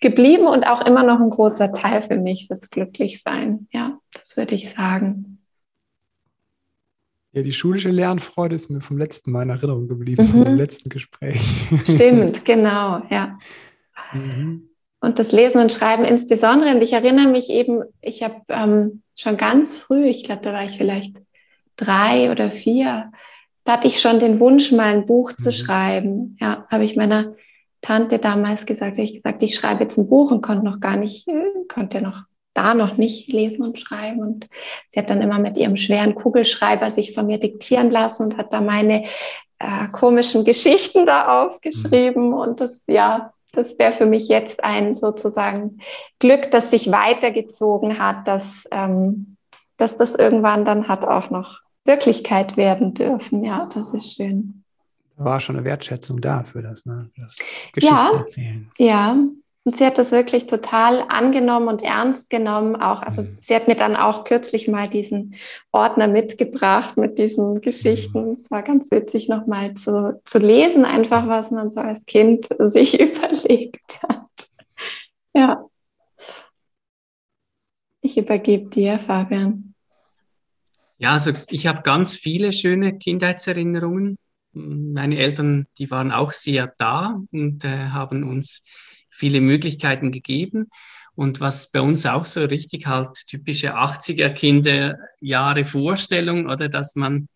geblieben 0.00 0.46
und 0.46 0.64
auch 0.64 0.84
immer 0.86 1.02
noch 1.02 1.20
ein 1.20 1.30
großer 1.30 1.72
Teil 1.72 2.02
für 2.02 2.16
mich, 2.16 2.46
fürs 2.46 2.70
Glücklichsein. 2.70 3.68
Ja, 3.72 3.98
das 4.12 4.36
würde 4.36 4.54
ich 4.54 4.70
sagen. 4.70 5.38
Ja, 7.32 7.42
die 7.42 7.52
schulische 7.52 7.90
Lernfreude 7.90 8.56
ist 8.56 8.70
mir 8.70 8.82
vom 8.82 8.98
letzten 8.98 9.32
Mal 9.32 9.44
in 9.44 9.50
Erinnerung 9.50 9.88
geblieben, 9.88 10.22
mhm. 10.22 10.44
vom 10.44 10.54
letzten 10.54 10.90
Gespräch. 10.90 11.70
Stimmt, 11.84 12.44
genau, 12.44 13.02
ja. 13.10 13.38
Mhm. 14.14 14.71
Und 15.02 15.18
das 15.18 15.32
Lesen 15.32 15.60
und 15.60 15.72
Schreiben 15.72 16.04
insbesondere. 16.04 16.74
Und 16.74 16.80
ich 16.80 16.92
erinnere 16.92 17.26
mich 17.26 17.50
eben, 17.50 17.82
ich 18.00 18.22
habe 18.22 18.36
ähm, 18.48 19.02
schon 19.16 19.36
ganz 19.36 19.76
früh, 19.76 20.06
ich 20.06 20.24
glaube, 20.24 20.42
da 20.42 20.52
war 20.52 20.64
ich 20.64 20.78
vielleicht 20.78 21.16
drei 21.76 22.30
oder 22.30 22.50
vier, 22.50 23.10
da 23.64 23.72
hatte 23.72 23.88
ich 23.88 24.00
schon 24.00 24.20
den 24.20 24.40
Wunsch, 24.40 24.72
mal 24.72 24.94
ein 24.94 25.06
Buch 25.06 25.32
zu 25.32 25.48
mhm. 25.48 25.54
schreiben. 25.54 26.36
Ja, 26.40 26.66
habe 26.70 26.84
ich 26.84 26.96
meiner 26.96 27.34
Tante 27.80 28.18
damals 28.18 28.64
gesagt, 28.64 28.92
habe 28.92 29.02
ich 29.02 29.14
gesagt, 29.14 29.42
ich 29.42 29.56
schreibe 29.56 29.82
jetzt 29.82 29.98
ein 29.98 30.08
Buch 30.08 30.30
und 30.30 30.40
konnte 30.40 30.64
noch 30.64 30.80
gar 30.80 30.96
nicht, 30.96 31.26
äh, 31.28 31.50
konnte 31.68 32.00
noch 32.00 32.22
da 32.54 32.74
noch 32.74 32.96
nicht 32.96 33.28
lesen 33.28 33.62
und 33.62 33.78
schreiben. 33.78 34.20
Und 34.20 34.48
sie 34.90 35.00
hat 35.00 35.10
dann 35.10 35.22
immer 35.22 35.38
mit 35.38 35.56
ihrem 35.56 35.76
schweren 35.76 36.14
Kugelschreiber 36.14 36.90
sich 36.90 37.14
von 37.14 37.26
mir 37.26 37.38
diktieren 37.38 37.90
lassen 37.90 38.24
und 38.24 38.36
hat 38.36 38.52
da 38.52 38.60
meine 38.60 39.04
äh, 39.58 39.88
komischen 39.90 40.44
Geschichten 40.44 41.06
da 41.06 41.44
aufgeschrieben. 41.44 42.28
Mhm. 42.28 42.34
Und 42.34 42.60
das, 42.60 42.82
ja, 42.86 43.32
das 43.52 43.78
wäre 43.78 43.92
für 43.92 44.06
mich 44.06 44.28
jetzt 44.28 44.64
ein 44.64 44.94
sozusagen 44.94 45.78
Glück, 46.18 46.50
das 46.50 46.70
sich 46.70 46.90
weitergezogen 46.90 47.98
hat, 47.98 48.26
dass, 48.26 48.66
ähm, 48.70 49.36
dass 49.76 49.96
das 49.98 50.14
irgendwann 50.14 50.64
dann 50.64 50.88
hat 50.88 51.04
auch 51.04 51.30
noch 51.30 51.60
Wirklichkeit 51.84 52.56
werden 52.56 52.94
dürfen. 52.94 53.44
Ja, 53.44 53.68
das 53.72 53.92
ist 53.92 54.14
schön. 54.14 54.64
Da 55.16 55.24
war 55.24 55.40
schon 55.40 55.56
eine 55.56 55.64
Wertschätzung 55.64 56.20
da 56.20 56.44
für 56.44 56.62
das, 56.62 56.86
ne? 56.86 57.10
das 57.16 57.36
Geschichten 57.72 57.94
ja, 57.94 58.12
erzählen. 58.16 58.70
Ja, 58.78 59.16
und 59.64 59.76
sie 59.76 59.86
hat 59.86 59.96
das 59.96 60.10
wirklich 60.10 60.48
total 60.48 61.04
angenommen 61.08 61.68
und 61.68 61.82
ernst 61.82 62.30
genommen. 62.30 62.74
Auch, 62.74 63.02
also 63.02 63.22
mhm. 63.22 63.38
sie 63.40 63.54
hat 63.54 63.68
mir 63.68 63.76
dann 63.76 63.94
auch 63.94 64.24
kürzlich 64.24 64.66
mal 64.66 64.88
diesen 64.88 65.36
Ordner 65.70 66.08
mitgebracht 66.08 66.96
mit 66.96 67.18
diesen 67.18 67.60
Geschichten. 67.60 68.26
Mhm. 68.26 68.32
Es 68.32 68.50
war 68.50 68.62
ganz 68.62 68.90
witzig, 68.90 69.28
nochmal 69.28 69.74
zu, 69.74 70.20
zu 70.24 70.38
lesen, 70.38 70.84
einfach 70.84 71.28
was 71.28 71.52
man 71.52 71.70
so 71.70 71.80
als 71.80 72.06
Kind 72.06 72.48
sich 72.58 72.98
überlegt 72.98 74.02
hat. 74.02 74.48
Ja. 75.32 75.64
Ich 78.00 78.18
übergebe 78.18 78.68
dir, 78.68 78.98
Fabian. 78.98 79.74
Ja, 80.98 81.12
also 81.12 81.30
ich 81.50 81.68
habe 81.68 81.82
ganz 81.82 82.16
viele 82.16 82.52
schöne 82.52 82.98
Kindheitserinnerungen. 82.98 84.18
Meine 84.52 85.18
Eltern, 85.18 85.66
die 85.78 85.90
waren 85.90 86.10
auch 86.10 86.32
sehr 86.32 86.74
da 86.78 87.20
und 87.30 87.64
äh, 87.64 87.68
haben 87.68 88.28
uns 88.28 88.64
viele 89.22 89.40
Möglichkeiten 89.40 90.10
gegeben. 90.10 90.68
Und 91.14 91.38
was 91.38 91.70
bei 91.70 91.80
uns 91.80 92.06
auch 92.06 92.26
so 92.26 92.44
richtig 92.44 92.88
halt 92.88 93.14
typische 93.28 93.76
80er 93.76 94.30
Kinderjahre 94.30 95.64
Vorstellung 95.64 96.46
oder 96.46 96.68
dass 96.68 96.96
man, 96.96 97.28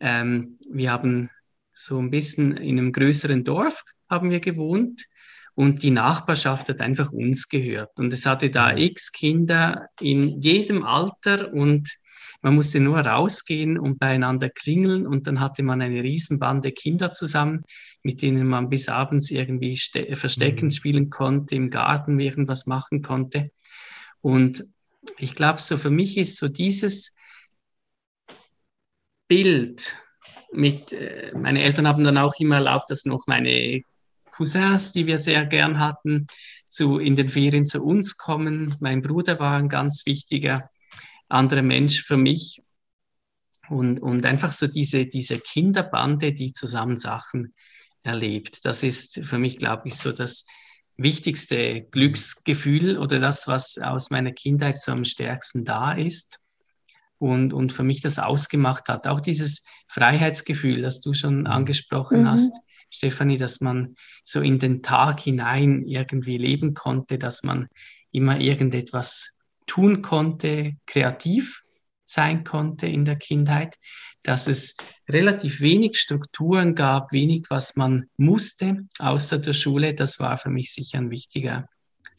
ähm, 0.00 0.58
wir 0.68 0.90
haben 0.90 1.30
so 1.72 2.00
ein 2.00 2.10
bisschen 2.10 2.56
in 2.56 2.78
einem 2.78 2.90
größeren 2.90 3.44
Dorf 3.44 3.84
haben 4.10 4.30
wir 4.30 4.40
gewohnt 4.40 5.04
und 5.54 5.84
die 5.84 5.92
Nachbarschaft 5.92 6.68
hat 6.68 6.80
einfach 6.80 7.12
uns 7.12 7.48
gehört. 7.48 7.96
Und 8.00 8.12
es 8.12 8.26
hatte 8.26 8.50
da 8.50 8.72
mhm. 8.72 8.78
x 8.78 9.12
Kinder 9.12 9.86
in 10.00 10.40
jedem 10.40 10.82
Alter 10.82 11.52
und 11.52 11.88
man 12.44 12.56
musste 12.56 12.78
nur 12.78 12.98
rausgehen 12.98 13.78
und 13.78 13.98
beieinander 13.98 14.50
klingeln 14.50 15.06
und 15.06 15.26
dann 15.26 15.40
hatte 15.40 15.62
man 15.62 15.80
eine 15.80 16.02
Riesenbande 16.02 16.72
Kinder 16.72 17.10
zusammen, 17.10 17.62
mit 18.02 18.20
denen 18.20 18.46
man 18.46 18.68
bis 18.68 18.90
abends 18.90 19.30
irgendwie 19.30 19.78
Verstecken 20.12 20.66
mhm. 20.66 20.70
spielen 20.70 21.08
konnte, 21.08 21.54
im 21.54 21.70
Garten 21.70 22.20
irgendwas 22.20 22.66
machen 22.66 23.00
konnte. 23.00 23.50
Und 24.20 24.66
ich 25.16 25.34
glaube, 25.34 25.62
so 25.62 25.78
für 25.78 25.88
mich 25.88 26.18
ist 26.18 26.36
so 26.36 26.48
dieses 26.48 27.14
Bild 29.26 29.96
mit, 30.52 30.92
äh, 30.92 31.32
meine 31.34 31.62
Eltern 31.62 31.88
haben 31.88 32.04
dann 32.04 32.18
auch 32.18 32.34
immer 32.38 32.56
erlaubt, 32.56 32.90
dass 32.90 33.06
noch 33.06 33.26
meine 33.26 33.80
Cousins, 34.30 34.92
die 34.92 35.06
wir 35.06 35.16
sehr 35.16 35.46
gern 35.46 35.80
hatten, 35.80 36.26
zu, 36.68 36.98
in 36.98 37.16
den 37.16 37.30
Ferien 37.30 37.64
zu 37.64 37.82
uns 37.82 38.18
kommen. 38.18 38.74
Mein 38.80 39.00
Bruder 39.00 39.40
war 39.40 39.56
ein 39.56 39.70
ganz 39.70 40.04
wichtiger 40.04 40.68
anderer 41.34 41.62
Mensch 41.62 42.02
für 42.02 42.16
mich. 42.16 42.62
Und, 43.68 44.00
und 44.00 44.26
einfach 44.26 44.52
so 44.52 44.66
diese, 44.66 45.06
diese 45.06 45.38
Kinderbande, 45.38 46.32
die 46.32 46.52
zusammen 46.52 46.98
Sachen 46.98 47.54
erlebt. 48.02 48.64
Das 48.64 48.82
ist 48.82 49.24
für 49.24 49.38
mich, 49.38 49.58
glaube 49.58 49.88
ich, 49.88 49.96
so 49.96 50.12
das 50.12 50.46
wichtigste 50.96 51.82
Glücksgefühl 51.82 52.98
oder 52.98 53.18
das, 53.18 53.48
was 53.48 53.78
aus 53.78 54.10
meiner 54.10 54.32
Kindheit 54.32 54.76
so 54.76 54.92
am 54.92 55.04
stärksten 55.04 55.64
da 55.64 55.92
ist 55.92 56.40
und, 57.18 57.52
und 57.52 57.72
für 57.72 57.82
mich 57.82 58.00
das 58.00 58.18
ausgemacht 58.18 58.88
hat. 58.88 59.06
Auch 59.06 59.20
dieses 59.20 59.64
Freiheitsgefühl, 59.88 60.82
das 60.82 61.00
du 61.00 61.14
schon 61.14 61.40
mhm. 61.40 61.46
angesprochen 61.46 62.22
mhm. 62.22 62.28
hast, 62.28 62.54
Stefanie, 62.90 63.38
dass 63.38 63.60
man 63.60 63.96
so 64.24 64.40
in 64.40 64.58
den 64.58 64.82
Tag 64.82 65.20
hinein 65.20 65.84
irgendwie 65.86 66.38
leben 66.38 66.74
konnte, 66.74 67.18
dass 67.18 67.42
man 67.42 67.68
immer 68.12 68.38
irgendetwas 68.38 69.33
tun 69.66 70.02
konnte, 70.02 70.72
kreativ 70.86 71.62
sein 72.04 72.44
konnte 72.44 72.86
in 72.86 73.04
der 73.04 73.16
Kindheit, 73.16 73.76
dass 74.22 74.46
es 74.46 74.76
relativ 75.08 75.60
wenig 75.60 75.98
Strukturen 75.98 76.74
gab, 76.74 77.12
wenig, 77.12 77.46
was 77.48 77.76
man 77.76 78.06
musste 78.16 78.86
außer 78.98 79.38
der 79.38 79.52
Schule. 79.52 79.94
Das 79.94 80.20
war 80.20 80.36
für 80.38 80.50
mich 80.50 80.72
sicher 80.72 80.98
ein 80.98 81.10
wichtiger 81.10 81.68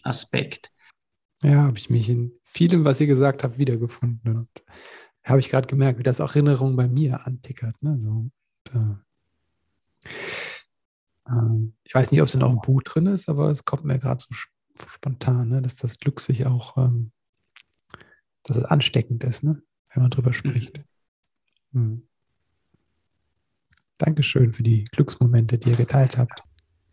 Aspekt. 0.03 0.71
Ja, 1.43 1.63
habe 1.63 1.77
ich 1.77 1.89
mich 1.89 2.09
in 2.09 2.31
vielem, 2.43 2.85
was 2.85 3.01
ihr 3.01 3.07
gesagt 3.07 3.43
habt, 3.43 3.57
wiedergefunden. 3.57 4.37
Und 4.37 4.49
habe 5.23 5.39
ich 5.39 5.49
gerade 5.49 5.67
gemerkt, 5.67 5.99
wie 5.99 6.03
das 6.03 6.21
auch 6.21 6.31
Erinnerung 6.31 6.75
bei 6.75 6.87
mir 6.87 7.25
antickert. 7.25 7.81
Ne? 7.81 7.97
So, 7.99 8.29
da. 8.63 9.01
Ähm, 11.27 11.73
ich 11.83 11.93
weiß 11.93 12.11
nicht, 12.11 12.21
ob 12.21 12.27
es 12.27 12.35
in 12.35 12.43
eurem 12.43 12.61
Buch 12.61 12.81
drin 12.83 13.07
ist, 13.07 13.27
aber 13.29 13.49
es 13.51 13.65
kommt 13.65 13.85
mir 13.85 13.99
gerade 13.99 14.21
so 14.21 14.33
spontan, 14.87 15.49
ne? 15.49 15.61
dass 15.61 15.75
das 15.75 15.97
Glück 15.97 16.19
sich 16.19 16.45
auch 16.45 16.77
ähm, 16.77 17.11
dass 18.45 18.57
es 18.57 18.63
ansteckend 18.63 19.23
ist, 19.23 19.43
ne? 19.43 19.61
wenn 19.93 20.03
man 20.03 20.11
drüber 20.11 20.33
spricht. 20.33 20.83
Mhm. 21.71 21.81
Hm. 21.81 22.07
Dankeschön 23.97 24.51
für 24.51 24.63
die 24.63 24.83
Glücksmomente, 24.85 25.57
die 25.57 25.69
ihr 25.69 25.77
geteilt 25.77 26.17
habt. 26.17 26.43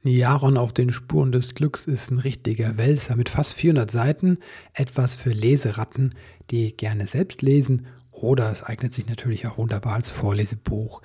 Jaron 0.05 0.57
auf 0.57 0.73
den 0.73 0.93
Spuren 0.93 1.31
des 1.31 1.55
Glücks 1.55 1.85
ist 1.85 2.11
ein 2.11 2.19
richtiger 2.19 2.77
Wälzer 2.77 3.17
mit 3.17 3.29
fast 3.29 3.55
400 3.55 3.91
Seiten, 3.91 4.39
etwas 4.73 5.15
für 5.15 5.31
Leseratten, 5.31 6.15
die 6.51 6.77
gerne 6.77 7.07
selbst 7.07 7.43
lesen 7.43 7.87
oder 8.11 8.51
es 8.51 8.63
eignet 8.63 8.95
sich 8.95 9.07
natürlich 9.07 9.47
auch 9.47 9.59
wunderbar 9.59 9.95
als 9.95 10.11
Vorlesebuch. 10.11 11.03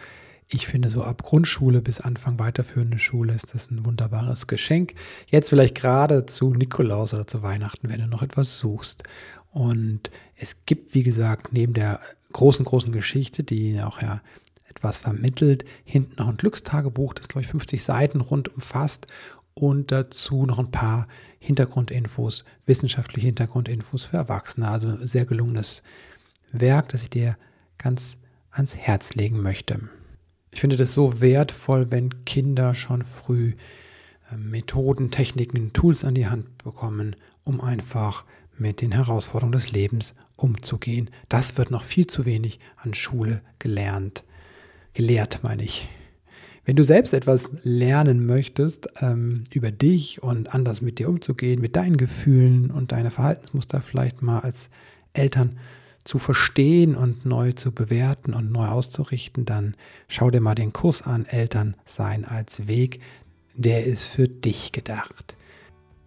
Ich 0.50 0.66
finde, 0.66 0.90
so 0.90 1.04
ab 1.04 1.24
Grundschule 1.24 1.82
bis 1.82 2.00
Anfang 2.00 2.40
weiterführende 2.40 3.00
Schule 3.00 3.34
ist 3.34 3.54
das 3.54 3.70
ein 3.70 3.86
wunderbares 3.86 4.48
Geschenk. 4.48 4.94
Jetzt 5.28 5.50
vielleicht 5.50 5.76
gerade 5.76 6.26
zu 6.26 6.54
Nikolaus 6.54 7.14
oder 7.14 7.28
zu 7.28 7.44
Weihnachten, 7.44 7.90
wenn 7.90 8.00
du 8.00 8.08
noch 8.08 8.24
etwas 8.24 8.58
suchst. 8.58 9.04
Und 9.52 10.12
es 10.36 10.66
gibt, 10.66 10.94
wie 10.94 11.04
gesagt, 11.04 11.54
neben 11.54 11.74
der 11.74 12.00
großen, 12.34 12.66
großen 12.66 12.92
Geschichte, 12.92 13.44
die 13.44 13.82
auch 13.82 14.02
ja 14.02 14.22
etwas 14.70 14.98
vermittelt. 14.98 15.66
Hinten 15.84 16.16
noch 16.18 16.28
ein 16.28 16.38
Glückstagebuch, 16.38 17.14
das 17.14 17.28
glaube 17.28 17.42
ich 17.42 17.48
50 17.48 17.84
Seiten 17.84 18.22
rund 18.22 18.54
umfasst 18.54 19.08
und 19.54 19.92
dazu 19.92 20.46
noch 20.46 20.60
ein 20.60 20.72
paar 20.72 21.08
Hintergrundinfos, 21.40 22.46
wissenschaftliche 22.66 23.28
Hintergrundinfos 23.28 24.06
für 24.06 24.18
Erwachsene. 24.18 24.70
Also 24.70 25.06
sehr 25.06 25.26
gelungenes 25.26 25.82
Werk, 26.52 26.90
das 26.90 27.02
ich 27.02 27.10
dir 27.10 27.38
ganz 27.78 28.18
ans 28.52 28.76
Herz 28.76 29.16
legen 29.16 29.42
möchte. 29.42 29.80
Ich 30.52 30.62
finde 30.62 30.78
das 30.78 30.94
so 30.94 31.22
wertvoll, 31.22 31.92
wenn 31.92 32.26
Kinder 32.26 32.74
schon 32.74 33.04
früh 33.04 33.54
ähm, 34.32 34.50
Methoden, 34.50 35.12
Techniken, 35.12 35.74
Tools 35.74 36.04
an 36.04 36.16
die 36.16 36.28
Hand 36.28 36.58
bekommen, 36.60 37.16
um 37.44 37.62
einfach 37.62 38.26
mit 38.60 38.82
den 38.82 38.92
Herausforderungen 38.92 39.54
des 39.54 39.72
Lebens 39.72 40.16
umzugehen. 40.36 41.10
Das 41.30 41.58
wird 41.58 41.72
noch 41.72 41.84
viel 41.84 42.08
zu 42.08 42.26
wenig 42.26 42.60
an 42.78 42.94
Schule 42.94 43.42
gelernt 43.60 44.24
gelehrt, 44.98 45.42
meine 45.44 45.64
ich. 45.64 45.88
Wenn 46.66 46.76
du 46.76 46.84
selbst 46.84 47.14
etwas 47.14 47.48
lernen 47.64 48.26
möchtest 48.26 48.90
ähm, 49.00 49.44
über 49.54 49.72
dich 49.72 50.24
und 50.24 50.54
anders 50.54 50.82
mit 50.82 50.98
dir 50.98 51.08
umzugehen, 51.08 51.62
mit 51.62 51.76
deinen 51.76 51.98
Gefühlen 51.98 52.72
und 52.72 52.92
deine 52.92 53.12
Verhaltensmuster 53.12 53.80
vielleicht 53.80 54.24
mal 54.24 54.40
als 54.40 54.72
Eltern 55.14 55.60
zu 56.04 56.18
verstehen 56.18 56.96
und 56.96 57.26
neu 57.26 57.52
zu 57.52 57.72
bewerten 57.72 58.34
und 58.34 58.52
neu 58.52 58.66
auszurichten, 58.68 59.46
dann 59.46 59.76
schau 60.08 60.32
dir 60.32 60.42
mal 60.42 60.56
den 60.56 60.74
Kurs 60.74 61.04
an, 61.04 61.26
Eltern 61.26 61.76
sein 61.86 62.26
als 62.26 62.68
Weg. 62.68 63.02
Der 63.54 63.86
ist 63.86 64.06
für 64.06 64.28
dich 64.28 64.72
gedacht. 64.72 65.37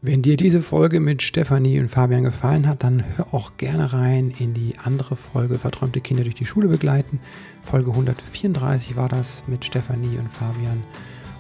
Wenn 0.03 0.23
dir 0.23 0.39
diese 0.39 0.63
Folge 0.63 0.99
mit 0.99 1.21
Stefanie 1.21 1.79
und 1.79 1.89
Fabian 1.89 2.25
gefallen 2.25 2.67
hat, 2.67 2.85
dann 2.85 3.05
hör 3.17 3.35
auch 3.35 3.59
gerne 3.59 3.93
rein 3.93 4.33
in 4.39 4.55
die 4.55 4.77
andere 4.83 5.15
Folge 5.15 5.59
Verträumte 5.59 6.01
Kinder 6.01 6.23
durch 6.25 6.35
die 6.35 6.47
Schule 6.47 6.69
begleiten. 6.69 7.21
Folge 7.63 7.91
134 7.91 8.97
war 8.97 9.11
das 9.11 9.45
mit 9.47 9.63
Stefanie 9.63 10.17
und 10.17 10.31
Fabian. 10.31 10.83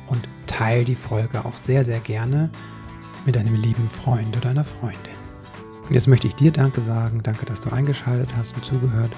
Und 0.08 0.28
teile 0.46 0.84
die 0.84 0.94
Folge 0.94 1.42
auch 1.46 1.56
sehr, 1.56 1.86
sehr 1.86 2.00
gerne 2.00 2.50
mit 3.24 3.36
deinem 3.36 3.54
lieben 3.54 3.88
Freund 3.88 4.28
oder 4.36 4.48
deiner 4.48 4.64
Freundin. 4.64 4.98
Und 5.88 5.94
jetzt 5.94 6.08
möchte 6.08 6.26
ich 6.26 6.34
dir 6.34 6.52
Danke 6.52 6.82
sagen. 6.82 7.22
Danke, 7.22 7.46
dass 7.46 7.62
du 7.62 7.70
eingeschaltet 7.70 8.36
hast 8.36 8.54
und 8.56 8.64
zugehört. 8.66 9.12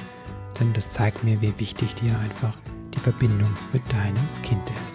Denn 0.60 0.72
das 0.72 0.88
zeigt 0.88 1.24
mir, 1.24 1.40
wie 1.40 1.58
wichtig 1.58 1.96
dir 1.96 2.16
einfach 2.20 2.56
die 2.94 3.00
Verbindung 3.00 3.50
mit 3.72 3.82
deinem 3.92 4.42
Kind 4.44 4.70
ist. 4.84 4.94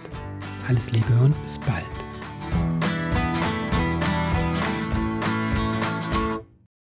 Alles 0.66 0.90
Liebe 0.92 1.12
und 1.22 1.34
bis 1.44 1.58
bald. 1.58 1.84